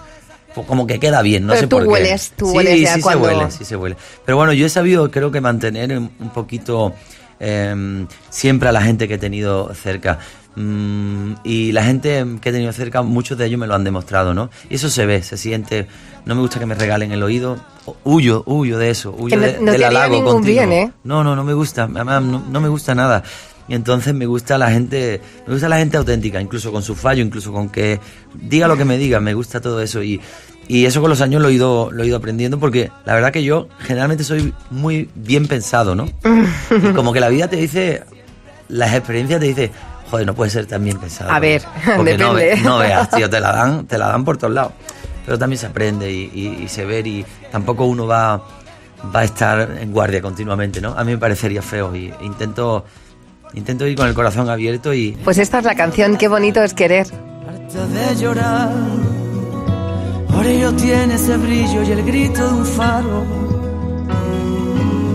Como 0.54 0.86
que 0.86 1.00
queda 1.00 1.20
bien, 1.22 1.46
no 1.46 1.52
Pero 1.54 1.60
sé 1.62 1.66
tú 1.66 1.76
por 1.76 1.82
qué. 1.84 1.88
hueles, 1.88 2.32
tú 2.36 2.46
sí, 2.50 2.56
hueles 2.56 2.80
ya 2.80 2.94
sí 2.94 3.00
cuando- 3.00 3.28
se 3.28 3.34
huele, 3.36 3.50
sí 3.50 3.64
se 3.64 3.76
huele. 3.76 3.96
Pero 4.24 4.36
bueno, 4.36 4.52
yo 4.52 4.66
he 4.66 4.68
sabido, 4.68 5.10
creo 5.10 5.30
que 5.32 5.40
mantener 5.40 5.98
un 5.98 6.30
poquito 6.32 6.92
eh, 7.40 8.06
siempre 8.30 8.68
a 8.68 8.72
la 8.72 8.80
gente 8.82 9.08
que 9.08 9.14
he 9.14 9.18
tenido 9.18 9.74
cerca. 9.74 10.18
Mm, 10.56 11.32
y 11.42 11.72
la 11.72 11.82
gente 11.82 12.24
que 12.40 12.48
he 12.50 12.52
tenido 12.52 12.72
cerca, 12.72 13.02
muchos 13.02 13.36
de 13.36 13.46
ellos 13.46 13.58
me 13.58 13.66
lo 13.66 13.74
han 13.74 13.82
demostrado, 13.82 14.34
¿no? 14.34 14.50
Y 14.70 14.76
eso 14.76 14.88
se 14.88 15.04
ve, 15.04 15.20
se 15.22 15.36
siente. 15.36 15.88
No 16.26 16.36
me 16.36 16.40
gusta 16.42 16.60
que 16.60 16.66
me 16.66 16.76
regalen 16.76 17.10
el 17.10 17.22
oído. 17.24 17.56
Huyo, 18.04 18.44
huyo 18.46 18.78
de 18.78 18.90
eso, 18.90 19.10
huyo 19.18 19.30
Que 19.30 19.36
no- 19.36 19.42
de- 19.42 19.60
no 19.60 19.72
del 19.72 19.82
halago 19.84 20.14
ningún 20.14 20.34
continuo. 20.34 20.66
bien, 20.68 20.72
¿eh? 20.72 20.92
No, 21.02 21.24
no, 21.24 21.34
no 21.34 21.42
me 21.42 21.54
gusta. 21.54 21.88
No, 21.88 22.20
no 22.20 22.60
me 22.60 22.68
gusta 22.68 22.94
nada. 22.94 23.24
Y 23.68 23.74
entonces 23.74 24.12
me 24.14 24.26
gusta 24.26 24.58
la 24.58 24.70
gente, 24.70 25.20
me 25.46 25.52
gusta 25.54 25.68
la 25.68 25.78
gente 25.78 25.96
auténtica, 25.96 26.40
incluso 26.40 26.70
con 26.70 26.82
su 26.82 26.94
fallo, 26.94 27.22
incluso 27.22 27.52
con 27.52 27.68
que 27.70 27.98
diga 28.34 28.68
lo 28.68 28.76
que 28.76 28.84
me 28.84 28.98
diga, 28.98 29.20
me 29.20 29.32
gusta 29.34 29.60
todo 29.60 29.80
eso 29.80 30.02
y, 30.02 30.20
y 30.68 30.84
eso 30.84 31.00
con 31.00 31.08
los 31.10 31.20
años 31.22 31.40
lo 31.40 31.48
he 31.48 31.54
ido, 31.54 31.90
lo 31.90 32.02
he 32.02 32.06
ido 32.06 32.16
aprendiendo 32.18 32.58
porque 32.60 32.90
la 33.06 33.14
verdad 33.14 33.32
que 33.32 33.42
yo 33.42 33.68
generalmente 33.80 34.22
soy 34.24 34.52
muy 34.70 35.08
bien 35.14 35.46
pensado, 35.48 35.94
¿no? 35.94 36.06
Y 36.70 36.92
como 36.92 37.12
que 37.14 37.20
la 37.20 37.28
vida 37.30 37.48
te 37.48 37.56
dice, 37.56 38.02
las 38.68 38.92
experiencias 38.94 39.40
te 39.40 39.46
dice, 39.46 39.70
joder, 40.10 40.26
no 40.26 40.34
puede 40.34 40.50
ser 40.50 40.66
tan 40.66 40.84
bien 40.84 40.98
pensado. 40.98 41.30
A 41.30 41.40
ver, 41.40 41.62
Porque 41.96 42.18
no, 42.18 42.34
depende. 42.34 42.56
ve- 42.56 42.68
no 42.68 42.78
veas, 42.78 43.08
tío, 43.10 43.30
te 43.30 43.40
la 43.40 43.52
dan, 43.52 43.86
te 43.86 43.96
la 43.96 44.08
dan 44.08 44.24
por 44.26 44.36
todos 44.36 44.52
lados. 44.52 44.72
Pero 45.24 45.38
también 45.38 45.58
se 45.58 45.66
aprende 45.66 46.12
y, 46.12 46.30
y- 46.34 46.64
y 46.64 46.68
se 46.68 46.84
ve 46.84 47.00
y 47.00 47.24
tampoco 47.50 47.86
uno 47.86 48.06
va, 48.06 48.36
va 49.14 49.20
a 49.20 49.24
estar 49.24 49.78
en 49.80 49.90
guardia 49.90 50.20
continuamente, 50.20 50.82
¿no? 50.82 50.90
A 50.90 51.02
mí 51.02 51.12
me 51.12 51.18
parecería 51.18 51.62
feo 51.62 51.96
y 51.96 52.12
intento, 52.20 52.84
intento 53.54 53.86
ir 53.86 53.96
con 53.96 54.08
el 54.08 54.14
corazón 54.14 54.48
abierto 54.48 54.92
y 54.94 55.12
Pues 55.24 55.38
esta 55.38 55.58
es 55.58 55.64
la 55.64 55.74
canción 55.74 56.16
Qué 56.16 56.28
bonito 56.28 56.62
es 56.62 56.74
querer. 56.74 57.06
Harta 57.48 57.86
de 57.86 58.16
llorar, 58.16 58.70
por 60.30 60.46
ello 60.46 60.72
tiene 60.72 61.14
ese 61.14 61.36
brillo 61.36 61.82
y 61.82 61.90
el 61.92 62.02
grito 62.04 62.46
de 62.46 62.54
un 62.54 62.66
faro. 62.66 63.24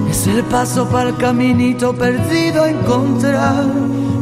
Es 0.09 0.27
el 0.27 0.43
paso 0.43 0.87
para 0.89 1.09
el 1.09 1.17
caminito 1.17 1.93
perdido 1.93 2.63
a 2.63 2.69
encontrar. 2.69 3.65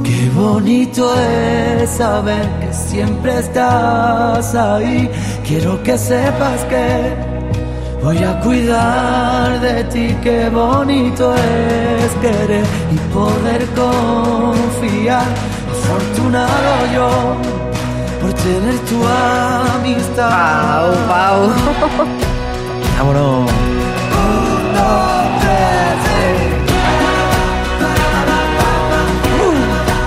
Qué 0.03 0.29
bonito 0.35 1.13
es 1.19 1.89
saber 1.89 2.47
que 2.59 2.73
siempre 2.73 3.39
estás 3.39 4.53
ahí. 4.55 5.09
Quiero 5.45 5.81
que 5.83 5.97
sepas 5.97 6.63
que 6.65 7.36
voy 8.03 8.17
a 8.23 8.39
cuidar 8.39 9.59
de 9.59 9.83
ti. 9.85 10.15
Qué 10.23 10.49
bonito 10.49 11.35
es 11.35 12.11
querer 12.21 12.65
y 12.91 12.97
poder 13.13 13.65
confiar. 13.75 15.25
Afortunado 15.71 16.93
yo 16.93 17.37
por 18.21 18.33
tener 18.33 18.77
tu 18.89 19.05
amistad. 19.05 20.29
Pau, 20.29 21.07
Pau. 21.07 22.07
vámonos. 22.97 23.51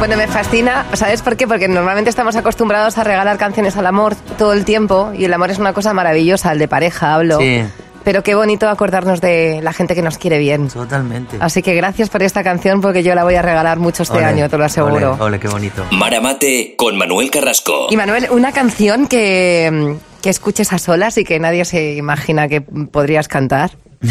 Bueno, 0.00 0.16
me 0.16 0.29
fascina, 0.29 0.87
¿sabes 0.94 1.20
por 1.20 1.37
qué? 1.37 1.46
Porque 1.46 1.68
normalmente 1.68 2.09
estamos 2.09 2.35
acostumbrados 2.35 2.96
a 2.96 3.05
regalar 3.05 3.37
canciones 3.37 3.76
al 3.76 3.87
amor 3.87 4.16
todo 4.38 4.55
el 4.55 4.64
tiempo 4.64 5.12
y 5.14 5.26
el 5.26 5.35
amor 5.35 5.50
es 5.50 5.59
una 5.59 5.74
cosa 5.74 5.92
maravillosa, 5.92 6.53
el 6.53 6.59
de 6.59 6.68
pareja 6.68 7.12
hablo. 7.12 7.38
Sí. 7.38 7.62
Pero 8.04 8.22
qué 8.22 8.34
bonito 8.34 8.68
acordarnos 8.68 9.20
de 9.20 9.60
la 9.62 9.72
gente 9.72 9.94
que 9.94 10.02
nos 10.02 10.16
quiere 10.18 10.38
bien. 10.38 10.68
Totalmente. 10.68 11.36
Así 11.40 11.62
que 11.62 11.74
gracias 11.74 12.08
por 12.08 12.22
esta 12.22 12.42
canción 12.42 12.80
porque 12.80 13.02
yo 13.02 13.14
la 13.14 13.24
voy 13.24 13.34
a 13.34 13.42
regalar 13.42 13.78
mucho 13.78 14.02
este 14.02 14.16
Ole, 14.16 14.24
año, 14.26 14.48
te 14.48 14.56
lo 14.56 14.64
aseguro. 14.64 15.12
Ole, 15.14 15.22
ole, 15.22 15.38
qué 15.40 15.48
bonito. 15.48 15.84
Mara 15.92 16.20
Mate 16.20 16.74
con 16.76 16.96
Manuel 16.96 17.30
Carrasco. 17.30 17.88
Y 17.90 17.96
Manuel, 17.96 18.28
una 18.30 18.52
canción 18.52 19.06
que, 19.06 19.96
que 20.22 20.30
escuches 20.30 20.72
a 20.72 20.78
solas 20.78 21.18
y 21.18 21.24
que 21.24 21.38
nadie 21.38 21.64
se 21.66 21.94
imagina 21.96 22.48
que 22.48 22.60
podrías 22.62 23.28
cantar. 23.28 23.72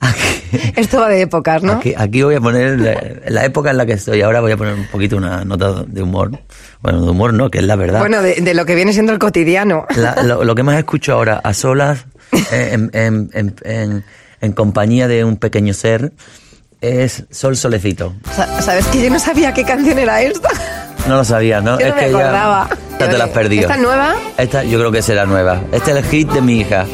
Aquí, 0.00 0.72
Esto 0.76 1.00
va 1.00 1.08
de 1.08 1.22
épocas, 1.22 1.62
¿no? 1.62 1.74
aquí, 1.74 1.94
aquí 1.96 2.22
voy 2.22 2.34
a 2.34 2.40
poner 2.40 2.80
la, 2.80 3.00
la 3.28 3.44
época 3.44 3.70
en 3.70 3.76
la 3.76 3.86
que 3.86 3.92
estoy. 3.92 4.20
Ahora 4.22 4.40
voy 4.40 4.52
a 4.52 4.56
poner 4.56 4.74
un 4.74 4.86
poquito 4.86 5.16
una 5.16 5.44
nota 5.44 5.84
de 5.86 6.02
humor. 6.02 6.32
Bueno, 6.82 7.02
de 7.02 7.10
humor 7.10 7.32
no, 7.34 7.50
que 7.50 7.58
es 7.58 7.64
la 7.64 7.76
verdad. 7.76 8.00
Bueno, 8.00 8.20
de, 8.20 8.34
de 8.40 8.54
lo 8.54 8.66
que 8.66 8.74
viene 8.74 8.92
siendo 8.92 9.12
el 9.12 9.18
cotidiano. 9.18 9.86
La- 9.96 10.22
lo, 10.22 10.44
lo 10.44 10.54
que 10.54 10.62
más 10.64 10.76
escucho 10.76 11.12
ahora 11.12 11.40
a 11.42 11.54
solas, 11.54 12.06
en, 12.50 12.90
en- 12.92 13.30
en- 13.32 13.54
en- 13.64 14.04
en 14.40 14.52
compañía 14.52 15.08
de 15.08 15.24
un 15.24 15.36
pequeño 15.36 15.72
ser, 15.74 16.12
es 16.80 17.24
Sol 17.30 17.56
Solecito. 17.56 18.14
Sa- 18.34 18.60
¿Sabes 18.60 18.86
que 18.88 19.02
yo 19.02 19.10
no 19.10 19.18
sabía 19.18 19.54
qué 19.54 19.64
canción 19.64 19.98
era 19.98 20.20
esta? 20.22 20.48
No 21.08 21.16
lo 21.16 21.24
sabía, 21.24 21.60
¿no? 21.60 21.78
Yo 21.78 21.86
no 21.88 21.94
es 21.94 21.94
me 21.94 22.00
que 22.00 22.14
acordaba. 22.16 22.68
ya, 22.70 22.98
ya 22.98 23.10
te 23.10 23.18
la 23.18 23.24
has 23.24 23.30
perdido. 23.30 23.62
¿Esta 23.62 23.74
es 23.74 23.80
nueva? 23.82 24.14
Esta 24.38 24.64
yo 24.64 24.78
creo 24.78 24.92
que 24.92 25.02
será 25.02 25.24
nueva. 25.26 25.60
Este 25.72 25.90
es 25.92 25.96
el 25.98 26.04
hit 26.04 26.30
de 26.30 26.40
mi 26.40 26.60
hija. 26.60 26.86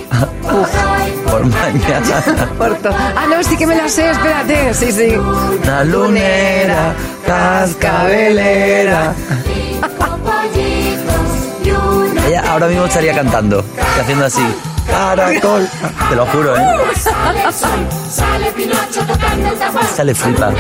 Uf. 0.45 1.31
por 1.31 1.45
mañana. 1.47 2.49
Por 2.59 2.77
ah, 2.93 3.27
no, 3.31 3.43
sí 3.45 3.57
que 3.57 3.67
me 3.67 3.77
la 3.77 3.89
sé, 3.89 4.11
espérate. 4.11 4.75
Sí, 4.75 4.91
sí. 4.93 5.15
Una 5.63 5.85
lunera, 5.85 6.93
cascabelera. 7.27 9.15
Ella 12.29 12.43
ahora 12.53 12.67
mismo 12.69 12.85
estaría 12.87 13.15
cantando 13.15 13.65
y 13.97 14.01
haciendo 14.01 14.25
así. 14.27 14.43
Caracol. 14.91 15.69
Te 16.09 16.17
lo 16.17 16.27
juro, 16.27 16.57
¿eh? 16.57 16.63
Sale 19.95 20.15
flipa. 20.15 20.53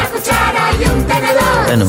Bueno. 1.66 1.86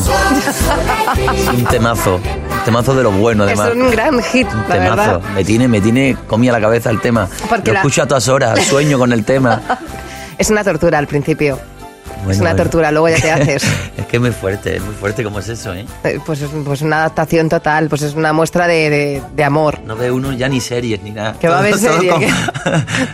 Es 1.36 1.47
un 1.49 1.63
temazo. 1.65 2.15
Un 2.15 2.63
temazo 2.65 2.95
de 2.95 3.04
lo 3.04 3.12
bueno, 3.12 3.45
Es 3.47 3.60
además. 3.60 3.75
un 3.86 3.91
gran 3.91 4.21
hit, 4.23 4.47
Un 4.54 4.60
la 4.69 4.75
temazo. 4.75 4.95
verdad. 4.95 5.21
Me 5.36 5.43
tiene, 5.43 5.67
me 5.67 5.82
tiene 5.82 6.17
comía 6.27 6.51
la 6.51 6.62
cabeza 6.62 6.89
el 6.89 6.99
tema. 7.01 7.27
Porque 7.49 7.67
lo 7.69 7.73
la- 7.73 7.80
escucho 7.80 8.04
a 8.04 8.08
todas 8.08 8.27
horas, 8.27 8.63
sueño 8.65 8.97
con 8.97 9.12
el 9.13 9.23
tema. 9.25 9.62
Es 10.38 10.49
una 10.49 10.63
tortura 10.63 10.97
al 10.97 11.06
principio. 11.06 11.60
Bueno, 12.23 12.31
es 12.31 12.39
una 12.39 12.49
bueno. 12.51 12.63
tortura, 12.63 12.91
luego 12.91 13.10
ya 13.10 13.19
te 13.21 13.31
haces. 13.41 13.63
es 13.97 14.05
que 14.05 14.17
es 14.17 14.21
muy 14.21 14.31
fuerte, 14.31 14.75
es 14.77 14.81
muy 14.84 14.93
fuerte 14.95 15.23
como 15.23 15.39
es 15.39 15.49
eso, 15.49 15.73
¿eh? 15.73 15.86
Eh, 16.03 16.19
Pues 16.25 16.41
es 16.41 16.49
pues 16.65 16.81
una 16.81 16.97
adaptación 16.97 17.49
total, 17.49 17.89
pues 17.89 18.01
es 18.03 18.13
una 18.13 18.31
muestra 18.34 18.67
de, 18.67 18.89
de- 18.89 19.21
de 19.36 19.43
amor. 19.43 19.79
No 19.86 19.95
ve 19.95 20.12
uno 20.12 20.31
ya 20.34 20.47
ni 20.47 20.62
series 20.62 21.01
ni 21.03 21.12
nada. 21.12 21.36
Que 21.39 21.47
va 21.47 21.57
a 21.57 21.60
haber 21.60 21.73
Todo- 21.79 21.81
todo 21.89 21.95
serie. 21.97 22.10
como- 22.12 22.27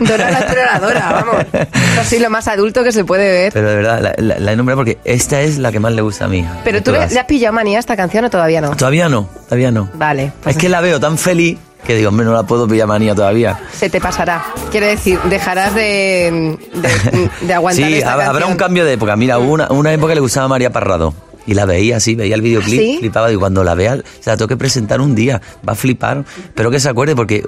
Dora 0.10 0.30
la 0.30 0.38
exploradora, 0.40 1.12
vamos. 1.12 1.46
Esto 1.52 2.04
sí 2.04 2.18
lo 2.18 2.30
más 2.30 2.48
adulto 2.48 2.82
que 2.84 2.92
se 2.92 3.04
puede 3.04 3.30
ver. 3.30 3.52
Pero 3.52 3.68
de 3.70 3.76
verdad, 3.76 4.00
la, 4.00 4.14
la- 4.18 4.38
la 4.38 4.52
he 4.52 4.56
nombrado 4.56 4.78
porque 4.80 4.98
esta 5.04 5.40
es 5.40 5.58
la 5.58 5.72
que 5.72 5.80
más 5.80 5.92
le 5.92 6.02
gusta 6.02 6.26
a 6.26 6.28
mí. 6.28 6.46
Pero 6.64 6.82
tú 6.82 6.90
le, 6.92 6.98
todas. 6.98 7.12
le 7.12 7.20
has 7.20 7.26
pillado 7.26 7.52
manía 7.54 7.78
a 7.78 7.80
esta 7.80 7.96
canción 7.96 8.24
o 8.24 8.30
todavía 8.30 8.60
no. 8.60 8.76
Todavía 8.76 9.08
no, 9.08 9.28
todavía 9.46 9.70
no. 9.70 9.88
Vale, 9.94 10.32
pues 10.42 10.56
es 10.56 10.60
que 10.60 10.68
la 10.68 10.80
veo 10.80 11.00
tan 11.00 11.16
feliz 11.18 11.58
que 11.84 11.94
digo, 11.94 12.08
hombre, 12.10 12.26
no 12.26 12.32
la 12.32 12.42
puedo 12.44 12.66
pillar 12.68 12.86
manía 12.88 13.14
todavía. 13.14 13.58
se 13.72 13.88
te 13.88 14.00
pasará. 14.00 14.44
Quiero 14.70 14.86
decir, 14.86 15.18
dejarás 15.30 15.74
de, 15.74 16.58
de, 16.74 17.30
de 17.46 17.54
aguantar 17.54 17.88
Sí, 17.88 17.94
esta 17.94 18.12
habrá 18.12 18.26
canción. 18.26 18.50
un 18.50 18.56
cambio 18.56 18.84
de 18.84 18.92
época. 18.94 19.16
Mira, 19.16 19.38
hubo 19.38 19.52
una, 19.52 19.68
una 19.70 19.92
época 19.92 20.10
que 20.10 20.16
le 20.16 20.20
gustaba 20.20 20.46
a 20.46 20.48
María 20.48 20.70
Parrado. 20.70 21.14
Y 21.46 21.54
la 21.54 21.64
veía 21.64 21.96
así, 21.96 22.14
veía 22.14 22.34
el 22.34 22.42
videoclip, 22.42 22.78
¿Sí? 22.78 22.96
flipaba. 22.98 23.32
Y 23.32 23.36
cuando 23.36 23.64
la 23.64 23.74
vea, 23.74 23.96
se 24.20 24.28
la 24.28 24.36
tengo 24.36 24.48
que 24.48 24.58
presentar 24.58 25.00
un 25.00 25.14
día. 25.14 25.40
Va 25.66 25.72
a 25.72 25.76
flipar. 25.76 26.24
Pero 26.54 26.70
que 26.70 26.78
se 26.78 26.90
acuerde, 26.90 27.16
porque 27.16 27.42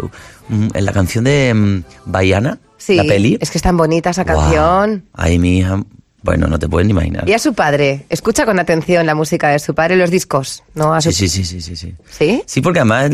mm, 0.48 0.68
en 0.72 0.84
la 0.86 0.92
canción 0.92 1.24
de 1.24 1.82
Baiana, 2.06 2.58
Sí, 2.78 2.94
la 2.94 3.04
peli. 3.04 3.36
es 3.42 3.50
que 3.50 3.58
es 3.58 3.62
tan 3.62 3.76
bonita 3.76 4.08
esa 4.08 4.24
canción. 4.24 5.04
Ay, 5.12 5.38
mi 5.38 5.58
hija. 5.58 5.82
Bueno, 6.22 6.46
no 6.48 6.58
te 6.58 6.68
puedes 6.68 6.86
ni 6.86 6.90
imaginar. 6.92 7.26
Y 7.28 7.32
a 7.32 7.38
su 7.38 7.54
padre, 7.54 8.04
escucha 8.10 8.44
con 8.44 8.58
atención 8.58 9.06
la 9.06 9.14
música 9.14 9.48
de 9.48 9.58
su 9.58 9.74
padre, 9.74 9.96
los 9.96 10.10
discos, 10.10 10.62
¿no? 10.74 10.92
A 10.92 11.00
su- 11.00 11.12
Sí, 11.12 11.28
sí, 11.28 11.44
sí, 11.44 11.60
sí, 11.60 11.60
sí, 11.62 11.76
sí. 11.76 11.94
¿Sí? 12.10 12.42
Sí, 12.46 12.60
porque 12.60 12.80
además 12.80 13.10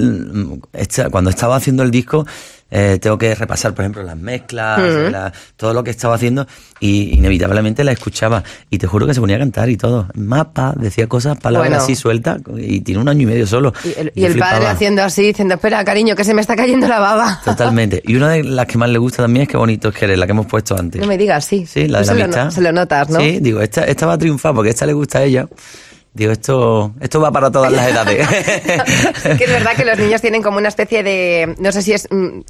esta- 0.73 1.09
cuando 1.11 1.31
estaba 1.31 1.55
haciendo 1.57 1.83
el 1.85 1.91
disco 1.93 2.27
eh, 2.71 2.99
tengo 3.01 3.17
que 3.17 3.35
repasar, 3.35 3.75
por 3.75 3.85
ejemplo, 3.85 4.03
las 4.03 4.17
mezclas, 4.17 4.81
la- 5.13 5.33
todo 5.57 5.73
lo 5.73 5.85
que 5.85 5.91
estaba 5.91 6.15
haciendo 6.17 6.47
y 6.81 7.17
inevitablemente 7.17 7.85
la 7.85 7.93
escuchaba 7.93 8.43
y 8.71 8.79
te 8.79 8.87
juro 8.87 9.07
que 9.07 9.15
se 9.15 9.21
ponía 9.21 9.37
a 9.37 9.39
cantar 9.39 9.69
y 9.71 9.77
todo. 9.77 10.09
Mapa, 10.15 10.75
decía 10.77 11.07
cosas, 11.07 11.39
palabras 11.39 11.71
Bueno. 11.71 11.83
así 11.85 11.95
sueltas 11.95 12.41
y 12.59 12.81
tiene 12.81 13.01
un 13.01 13.09
año 13.09 13.23
y 13.23 13.27
medio 13.27 13.47
solo. 13.47 13.73
Y 13.85 13.99
el, 14.01 14.13
y 14.15 14.25
el 14.25 14.39
padre 14.39 14.67
haciendo 14.67 15.03
así, 15.03 15.23
diciendo, 15.23 15.55
espera, 15.55 15.85
cariño, 15.85 16.17
que 16.17 16.25
se 16.25 16.35
me 16.35 16.41
está 16.41 16.57
cayendo 16.57 16.89
la 16.89 16.99
baba. 16.99 17.41
Totalmente. 17.45 18.03
Y 18.05 18.17
una 18.17 18.31
de 18.31 18.43
las 18.45 18.67
que 18.67 18.79
más 18.79 18.91
le 18.91 18.99
gusta 18.99 19.23
también 19.23 19.43
es 19.45 19.49
Qué 19.49 19.57
bonito 19.57 19.89
es 19.91 19.95
querer, 19.95 20.19
la 20.19 20.27
que 20.27 20.33
hemos 20.33 20.47
puesto 20.47 20.77
antes. 20.77 21.01
No 21.01 21.07
me 21.07 21.17
digas, 21.17 21.45
sí. 21.45 21.65
Sí, 21.67 21.87
la 21.87 22.01
de 22.01 22.07
la 22.07 22.15
se, 22.15 22.23
amistad. 22.23 22.51
se 22.51 22.61
lo 22.61 22.73
notas, 22.73 23.09
¿no? 23.11 23.21
Sí, 23.21 23.39
digo, 23.41 23.61
esta, 23.61 23.85
esta 23.85 24.07
va 24.07 24.15
a 24.15 24.19
triunfar 24.19 24.55
porque 24.55 24.71
esta 24.71 24.85
le 24.87 24.93
gusta 24.93 25.19
a 25.21 25.23
ella. 25.25 25.47
Digo, 26.17 26.33
esto, 26.33 26.95
esto 26.99 27.21
va 27.21 27.31
para 27.31 27.51
todas 27.51 27.71
las 27.71 27.89
edades. 27.89 28.27
que 29.37 29.45
es 29.45 29.51
verdad 29.51 29.77
que 29.77 29.85
los 29.85 29.99
niños 29.99 30.23
tienen 30.23 30.43
como 30.43 30.57
una 30.57 30.69
especie 30.69 31.03
de, 31.03 31.55
no 31.59 31.71
sé 31.73 31.83
si 31.83 31.93
es 31.93 32.09
mm, 32.11 32.41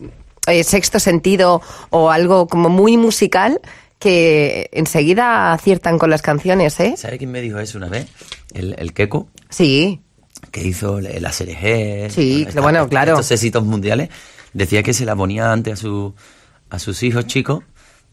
eh, 0.47 0.63
sexto 0.63 1.01
sentido 1.01 1.61
o 1.91 2.13
algo 2.13 2.47
como 2.47 2.69
muy 2.69 2.97
musical 2.97 3.61
que 3.99 4.71
enseguida 4.71 5.53
aciertan 5.53 5.99
con 5.99 6.11
las 6.11 6.23
canciones, 6.23 6.79
¿eh? 6.79 6.95
¿Sabe 6.97 7.19
quién 7.19 7.33
me 7.33 7.41
dijo 7.41 7.59
eso 7.59 7.77
una 7.77 7.89
vez? 7.89 8.07
El, 8.55 8.77
el 8.79 8.93
Keko. 8.93 9.27
Sí, 9.49 10.01
que 10.53 10.63
hizo 10.63 11.01
la 11.01 11.11
la 11.19 11.33
SRG. 11.33 12.13
Sí, 12.13 12.47
bueno, 12.63 12.89
claro. 12.89 13.15
Estos 13.15 13.33
éxitos 13.33 13.65
mundiales. 13.65 14.11
Decía 14.53 14.85
que 14.85 14.95
se 14.95 15.05
la 15.05 15.17
ponía 15.17 15.51
antes 15.51 15.73
a, 15.73 15.77
su, 15.77 16.15
a 16.71 16.79
sus 16.79 17.03
hijos 17.03 17.27
chicos 17.27 17.65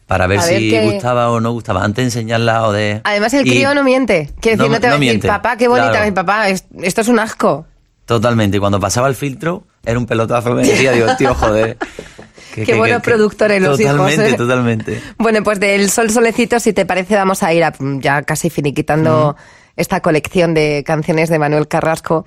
para 0.07 0.27
ver 0.27 0.41
si 0.41 0.77
gustaba 0.81 1.31
o 1.31 1.39
no 1.39 1.51
gustaba, 1.51 1.83
antes 1.83 1.97
de 1.97 2.03
enseñarla 2.03 2.67
o 2.67 2.71
de... 2.71 3.01
Además, 3.03 3.33
el 3.33 3.47
y- 3.47 3.49
crío 3.51 3.73
no 3.73 3.83
miente. 3.83 4.29
Quiere 4.41 4.57
decir, 4.57 4.69
No- 4.69 4.75
no, 4.75 4.79
te 4.81 4.87
va 4.87 4.91
no 4.91 4.95
a 4.95 4.99
decir, 4.99 5.11
miente, 5.11 5.27
papá, 5.27 5.57
qué 5.57 5.67
bonita, 5.67 5.89
claro. 5.91 6.05
mi 6.05 6.11
papá, 6.11 6.49
es- 6.49 6.65
esto 6.81 7.01
es 7.01 7.07
un 7.07 7.19
asco. 7.19 7.65
Totalmente, 8.05 8.57
y 8.57 8.59
cuando 8.59 8.79
pasaba 8.79 9.07
el 9.07 9.15
filtro, 9.15 9.63
era 9.85 9.97
un 9.97 10.05
pelotazo, 10.05 10.53
me 10.53 10.63
decía, 10.67 10.91
digo, 10.91 11.07
tío, 11.17 11.33
joder. 11.33 11.77
que- 12.53 12.61
Qué 12.61 12.65
que- 12.65 12.75
buenos 12.75 13.01
que- 13.01 13.09
productores 13.09 13.61
los 13.61 13.79
hijos, 13.79 13.93
Totalmente, 13.95 14.29
¿eh? 14.29 14.33
totalmente. 14.37 15.01
Bueno, 15.17 15.41
pues 15.43 15.59
del 15.59 15.89
Sol 15.89 16.09
Solecito, 16.11 16.59
si 16.59 16.73
te 16.73 16.85
parece, 16.85 17.15
vamos 17.15 17.41
a 17.43 17.53
ir 17.53 17.63
a- 17.63 17.73
ya 17.79 18.21
casi 18.23 18.49
finiquitando 18.49 19.35
esta 19.75 20.01
colección 20.01 20.53
de 20.53 20.83
canciones 20.85 21.29
de 21.29 21.39
Manuel 21.39 21.67
Carrasco. 21.67 22.25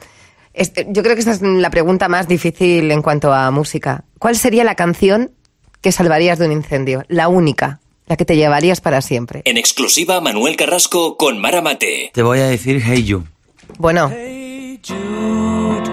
Este, 0.55 0.87
yo 0.89 1.03
creo 1.03 1.15
que 1.15 1.21
esta 1.21 1.33
es 1.33 1.43
la 1.43 1.69
pregunta 1.71 2.09
más 2.09 2.27
difícil 2.27 2.91
en 2.91 3.03
cuanto 3.03 3.33
a 3.33 3.51
música. 3.51 4.05
¿Cuál 4.19 4.37
sería 4.37 4.65
la 4.65 4.75
canción 4.75 5.31
que 5.87 5.92
salvarías 5.92 6.40
de 6.40 6.46
un 6.46 6.51
incendio? 6.51 7.05
La 7.07 7.29
única, 7.29 7.79
la 8.09 8.16
que 8.16 8.25
te 8.25 8.35
llevarías 8.35 8.81
para 8.81 9.01
siempre. 9.01 9.42
En 9.44 9.57
exclusiva, 9.57 10.20
Manuel 10.20 10.57
Carrasco 10.57 11.16
con 11.16 11.38
Mara 11.38 11.62
Mate. 11.62 12.11
Te 12.12 12.25
voy 12.25 12.40
a 12.40 12.46
decir 12.49 12.83
Hey 12.85 13.05
You, 13.05 13.22
Bueno, 13.79 14.11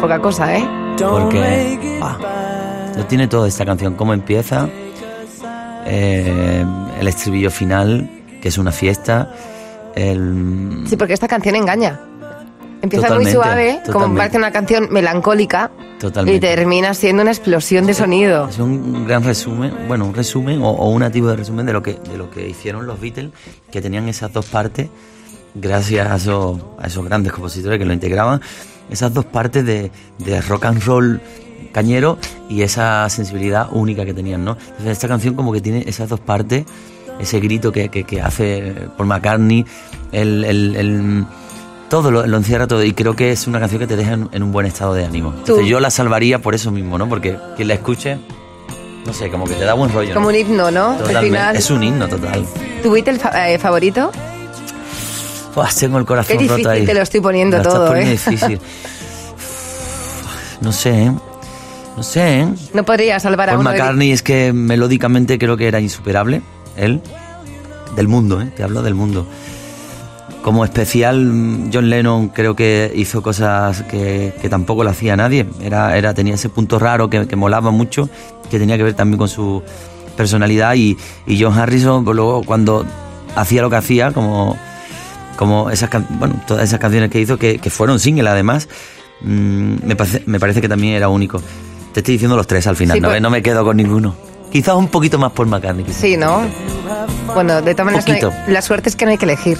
poca 0.01 0.19
cosa, 0.19 0.57
¿eh? 0.57 0.67
porque 0.97 1.99
ah, 2.01 2.93
lo 2.97 3.05
tiene 3.05 3.27
todo 3.27 3.45
esta 3.45 3.67
canción, 3.67 3.93
cómo 3.93 4.15
empieza, 4.15 4.67
eh, 5.85 6.65
el 6.99 7.07
estribillo 7.07 7.51
final, 7.51 8.09
que 8.41 8.47
es 8.47 8.57
una 8.57 8.71
fiesta, 8.71 9.31
el... 9.93 10.85
Sí, 10.89 10.97
porque 10.97 11.13
esta 11.13 11.27
canción 11.27 11.55
engaña. 11.55 11.99
Empieza 12.83 13.07
muy 13.15 13.23
Totalmente, 13.25 13.31
suave, 13.31 13.71
como 13.85 13.93
totalmente. 13.93 14.17
parece 14.19 14.37
una 14.37 14.51
canción 14.51 14.87
melancólica, 14.91 15.71
Totalmente. 15.99 16.35
y 16.37 16.39
termina 16.55 16.93
siendo 16.93 17.21
una 17.21 17.31
explosión 17.31 17.85
de 17.85 17.93
sonido. 17.93 18.49
Es 18.49 18.59
un 18.59 19.07
gran 19.07 19.23
resumen, 19.23 19.73
bueno, 19.87 20.05
un 20.05 20.13
resumen 20.13 20.61
o, 20.61 20.69
o 20.69 20.89
un 20.89 21.09
tipo 21.09 21.27
de 21.27 21.37
resumen 21.37 21.65
de 21.65 21.71
lo 21.73 21.81
que 21.81 21.93
de 21.93 22.17
lo 22.17 22.29
que 22.29 22.47
hicieron 22.49 22.85
los 22.85 22.99
Beatles, 22.99 23.31
que 23.71 23.81
tenían 23.81 24.09
esas 24.09 24.33
dos 24.33 24.45
partes, 24.47 24.89
gracias 25.55 26.11
a 26.11 26.15
esos, 26.17 26.59
a 26.77 26.87
esos 26.87 27.05
grandes 27.05 27.31
compositores 27.31 27.79
que 27.79 27.85
lo 27.85 27.93
integraban, 27.93 28.41
esas 28.89 29.13
dos 29.13 29.23
partes 29.25 29.65
de, 29.65 29.89
de 30.19 30.41
rock 30.41 30.65
and 30.65 30.83
roll 30.83 31.21
cañero 31.71 32.17
y 32.49 32.63
esa 32.63 33.09
sensibilidad 33.09 33.69
única 33.71 34.03
que 34.05 34.13
tenían, 34.13 34.43
¿no? 34.43 34.57
Entonces 34.59 34.89
esta 34.91 35.07
canción 35.07 35.35
como 35.35 35.53
que 35.53 35.61
tiene 35.61 35.85
esas 35.87 36.09
dos 36.09 36.19
partes, 36.19 36.65
ese 37.17 37.39
grito 37.39 37.71
que, 37.71 37.87
que, 37.87 38.03
que 38.03 38.21
hace 38.21 38.73
Paul 38.97 39.07
McCartney, 39.07 39.65
el, 40.11 40.43
el- 40.43 40.75
el- 40.75 41.25
todo 41.93 42.09
lo, 42.09 42.25
lo 42.25 42.37
encierra 42.37 42.65
todo 42.65 42.83
y 42.83 42.91
creo 42.93 43.15
que 43.15 43.31
es 43.31 43.45
una 43.45 43.59
canción 43.59 43.77
que 43.79 43.85
te 43.85 43.95
deja 43.95 44.13
en, 44.13 44.27
en 44.31 44.41
un 44.41 44.51
buen 44.51 44.65
estado 44.65 44.95
de 44.95 45.05
ánimo. 45.05 45.31
Entonces 45.37 45.67
yo 45.67 45.79
la 45.79 45.91
salvaría 45.91 46.39
por 46.39 46.55
eso 46.55 46.71
mismo, 46.71 46.97
¿no? 46.97 47.07
Porque 47.07 47.37
quien 47.55 47.67
la 47.67 47.75
escuche, 47.75 48.17
no 49.05 49.13
sé, 49.13 49.29
como 49.29 49.45
que 49.45 49.53
te 49.53 49.63
da 49.63 49.75
buen 49.75 49.93
rollo. 49.93 50.09
¿no? 50.09 50.15
Como 50.15 50.29
un 50.29 50.35
himno, 50.35 50.71
¿no? 50.71 50.97
Al 51.07 51.17
final. 51.23 51.55
Es 51.55 51.69
un 51.69 51.83
himno 51.83 52.07
total. 52.07 52.47
¿Tu 52.81 52.89
Beatle 52.89 53.19
fa- 53.19 53.47
eh, 53.47 53.59
favorito? 53.59 54.11
Tengo 55.79 55.99
el 55.99 56.05
corazón 56.05 56.39
Qué 56.39 56.47
roto 56.47 56.67
ahí. 56.67 56.83
te 56.83 56.95
lo 56.95 57.01
estoy 57.03 57.21
poniendo 57.21 57.61
todo, 57.61 57.89
poniendo 57.89 58.09
¿eh? 58.09 58.17
difícil. 58.27 58.59
No 60.61 60.71
sé, 60.71 61.03
¿eh? 61.03 61.11
No 61.97 62.01
sé, 62.01 62.39
¿eh? 62.39 62.47
No 62.73 62.83
podría 62.83 63.19
salvar 63.19 63.49
a 63.49 63.53
Paul 63.53 63.61
uno 63.61 63.69
de- 63.71 63.77
McCartney 63.77 64.11
es 64.11 64.23
que 64.23 64.51
melódicamente 64.51 65.37
creo 65.37 65.57
que 65.57 65.67
era 65.67 65.79
insuperable, 65.79 66.41
él, 66.75 67.01
del 67.95 68.07
mundo, 68.07 68.41
¿eh? 68.41 68.51
te 68.55 68.63
hablo 68.63 68.81
del 68.81 68.95
mundo. 68.95 69.27
Como 70.43 70.65
especial, 70.65 71.69
John 71.73 71.89
Lennon 71.89 72.27
creo 72.27 72.53
que 72.55 72.91
hizo 72.95 73.21
cosas 73.23 73.81
que, 73.83 74.33
que 74.41 74.49
tampoco 74.49 74.83
lo 74.83 74.89
hacía 74.89 75.15
nadie. 75.15 75.45
Era, 75.61 75.97
era, 75.97 76.13
tenía 76.13 76.33
ese 76.35 76.49
punto 76.49 76.77
raro 76.79 77.09
que, 77.09 77.27
que 77.27 77.35
molaba 77.37 77.71
mucho, 77.71 78.09
que 78.51 78.59
tenía 78.59 78.75
que 78.77 78.83
ver 78.83 78.93
también 78.93 79.17
con 79.17 79.29
su 79.29 79.63
personalidad. 80.17 80.75
Y, 80.75 80.97
y 81.25 81.41
John 81.41 81.57
Harrison, 81.57 82.03
pues 82.03 82.15
luego 82.15 82.43
cuando 82.43 82.85
hacía 83.37 83.61
lo 83.61 83.69
que 83.69 83.77
hacía, 83.77 84.11
como, 84.11 84.57
como 85.37 85.69
esas, 85.69 85.89
bueno, 86.19 86.35
todas 86.45 86.65
esas 86.65 86.77
canciones 86.79 87.09
que 87.09 87.21
hizo, 87.21 87.37
que, 87.37 87.57
que 87.59 87.69
fueron 87.69 87.99
single 88.01 88.27
además, 88.29 88.67
mm, 89.21 89.75
me, 89.85 89.95
parece, 89.95 90.23
me 90.25 90.41
parece 90.41 90.59
que 90.59 90.67
también 90.67 90.95
era 90.95 91.07
único. 91.07 91.41
Te 91.93 92.01
estoy 92.01 92.15
diciendo 92.15 92.35
los 92.35 92.47
tres 92.47 92.67
al 92.67 92.75
final, 92.75 92.97
Sí, 92.97 93.01
¿no? 93.01 93.07
pues- 93.07 93.21
no 93.21 93.29
me 93.29 93.41
quedo 93.41 93.63
con 93.63 93.77
ninguno. 93.77 94.13
Quizás 94.51 94.75
un 94.75 94.89
poquito 94.89 95.17
más 95.17 95.31
por 95.31 95.47
McCartney. 95.47 95.85
quizás. 95.85 96.01
Sí, 96.01 96.17
¿no? 96.17 96.41
Bueno, 97.33 97.61
de 97.61 97.73
todas 97.73 97.93
maneras, 97.93 98.33
la 98.47 98.61
suerte 98.61 98.89
es 98.89 98.95
que 98.97 99.05
no 99.05 99.11
hay 99.11 99.17
que 99.17 99.25
elegir. 99.25 99.57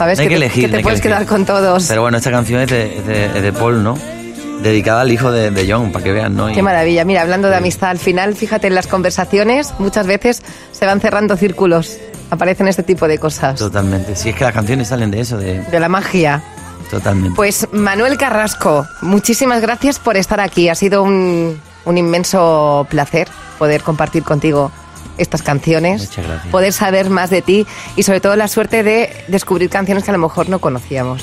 ¿Sabes? 0.00 0.18
No 0.18 0.22
hay 0.22 0.28
que, 0.28 0.34
que 0.34 0.38
te- 0.40 0.44
elegir. 0.46 0.64
que 0.64 0.70
te 0.70 0.76
que 0.78 0.82
puedes 0.82 1.00
quedar 1.02 1.26
con 1.26 1.44
todos. 1.44 1.84
Pero 1.86 2.00
bueno, 2.02 2.16
esta 2.16 2.30
canción 2.30 2.60
es 2.62 2.70
de, 2.70 2.98
es 2.98 3.06
de- 3.06 3.26
es 3.26 3.42
de 3.42 3.52
Paul, 3.52 3.82
¿no? 3.84 3.98
Dedicada 4.62 5.02
al 5.02 5.12
hijo 5.12 5.30
de, 5.30 5.50
de 5.50 5.70
John, 5.72 5.92
para 5.92 6.02
que 6.04 6.12
vean, 6.12 6.34
¿no? 6.36 6.48
Qué 6.52 6.62
maravilla. 6.62 7.04
Mira, 7.04 7.22
hablando 7.22 7.48
de 7.48 7.56
amistad, 7.56 7.90
al 7.90 7.98
final, 7.98 8.34
fíjate, 8.34 8.66
en 8.66 8.74
las 8.74 8.86
conversaciones 8.86 9.72
muchas 9.78 10.06
veces 10.06 10.42
se 10.72 10.86
van 10.86 11.00
cerrando 11.00 11.36
círculos. 11.36 11.98
Aparecen 12.30 12.66
este 12.68 12.82
tipo 12.82 13.06
de 13.08 13.18
cosas. 13.18 13.58
Totalmente. 13.58 14.16
Si 14.16 14.28
es 14.30 14.36
que 14.36 14.44
las 14.44 14.52
canciones 14.54 14.88
salen 14.88 15.10
de 15.10 15.20
eso, 15.20 15.36
de 15.36 15.60
De 15.60 15.80
la 15.80 15.88
magia. 15.88 16.42
totalmente. 16.90 17.34
Pues 17.36 17.68
Manuel 17.72 18.16
Carrasco, 18.16 18.86
muchísimas 19.02 19.60
gracias 19.60 19.98
por 19.98 20.16
estar 20.16 20.40
aquí. 20.40 20.68
Ha 20.68 20.74
sido 20.74 21.02
un, 21.02 21.60
un 21.84 21.98
inmenso 21.98 22.86
placer 22.88 23.28
poder 23.58 23.82
compartir 23.82 24.22
contigo 24.22 24.70
estas 25.18 25.42
canciones, 25.42 26.10
poder 26.50 26.72
saber 26.72 27.10
más 27.10 27.30
de 27.30 27.42
ti 27.42 27.66
y 27.96 28.02
sobre 28.02 28.20
todo 28.20 28.36
la 28.36 28.48
suerte 28.48 28.82
de 28.82 29.24
descubrir 29.28 29.70
canciones 29.70 30.04
que 30.04 30.10
a 30.10 30.14
lo 30.14 30.18
mejor 30.18 30.48
no 30.48 30.58
conocíamos. 30.60 31.22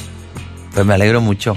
Pues 0.74 0.86
me 0.86 0.94
alegro 0.94 1.22
mucho. 1.22 1.56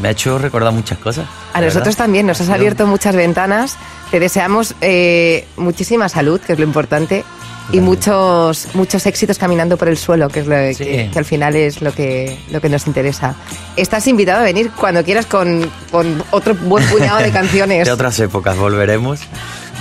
Me 0.00 0.08
ha 0.08 0.10
hecho 0.10 0.38
recordar 0.38 0.72
muchas 0.72 0.98
cosas. 0.98 1.26
A 1.56 1.60
nosotros 1.60 1.84
verdad. 1.94 1.98
también 2.04 2.26
nos 2.26 2.40
has 2.40 2.48
abierto 2.50 2.86
muchas 2.86 3.14
ventanas. 3.16 3.76
Te 4.10 4.20
deseamos 4.20 4.74
eh, 4.80 5.46
muchísima 5.56 6.08
salud, 6.08 6.40
que 6.40 6.52
es 6.54 6.58
lo 6.58 6.64
importante, 6.64 7.24
y 7.72 7.80
muchos 7.80 8.68
muchos 8.74 9.04
éxitos 9.06 9.38
caminando 9.38 9.76
por 9.76 9.88
el 9.88 9.96
suelo, 9.98 10.28
que 10.28 10.40
es 10.40 10.46
lo 10.46 10.56
Sí. 10.72 10.84
que, 10.84 11.10
que 11.12 11.18
al 11.18 11.24
final 11.24 11.56
es 11.56 11.82
lo 11.82 11.92
que 11.92 12.38
lo 12.50 12.60
que 12.60 12.68
nos 12.68 12.86
interesa. 12.86 13.34
Estás 13.76 14.06
invitado 14.06 14.40
a 14.40 14.44
venir 14.44 14.70
cuando 14.78 15.02
quieras 15.02 15.26
con, 15.26 15.68
con 15.90 16.22
otro 16.30 16.54
buen 16.54 16.84
puñado 16.86 17.18
de 17.18 17.30
canciones. 17.40 17.84
De 17.86 17.92
otras 17.92 18.18
épocas 18.20 18.56
volveremos, 18.56 19.18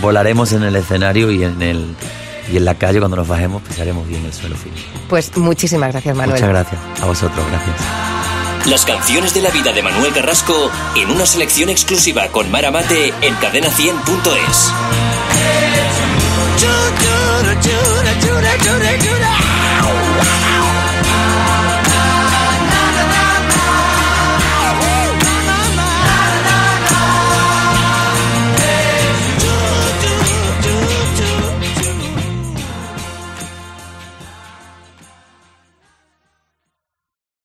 volaremos 0.01 0.51
en 0.53 0.63
el 0.63 0.75
escenario 0.75 1.29
y 1.31 1.43
en 1.43 1.61
el 1.61 1.95
y 2.51 2.57
en 2.57 2.65
la 2.65 2.75
calle 2.75 2.99
cuando 2.99 3.17
nos 3.17 3.27
bajemos 3.27 3.61
pisaremos 3.63 4.07
bien 4.07 4.25
el 4.25 4.33
suelo 4.33 4.55
firme. 4.55 4.79
Pues 5.07 5.35
muchísimas 5.37 5.91
gracias, 5.91 6.15
Manuel. 6.15 6.39
Muchas 6.39 6.49
gracias 6.49 6.81
a 7.01 7.05
vosotros, 7.05 7.45
gracias. 7.51 8.34
Las 8.67 8.83
canciones 8.83 9.33
de 9.35 9.41
la 9.41 9.51
vida 9.51 9.71
de 9.73 9.83
Manuel 9.83 10.11
Carrasco 10.11 10.71
en 10.95 11.11
una 11.11 11.27
selección 11.27 11.69
exclusiva 11.69 12.29
con 12.29 12.49
Mara 12.49 12.71
Mate 12.71 13.13
en 13.21 13.35
cadena100.es. 13.35 14.71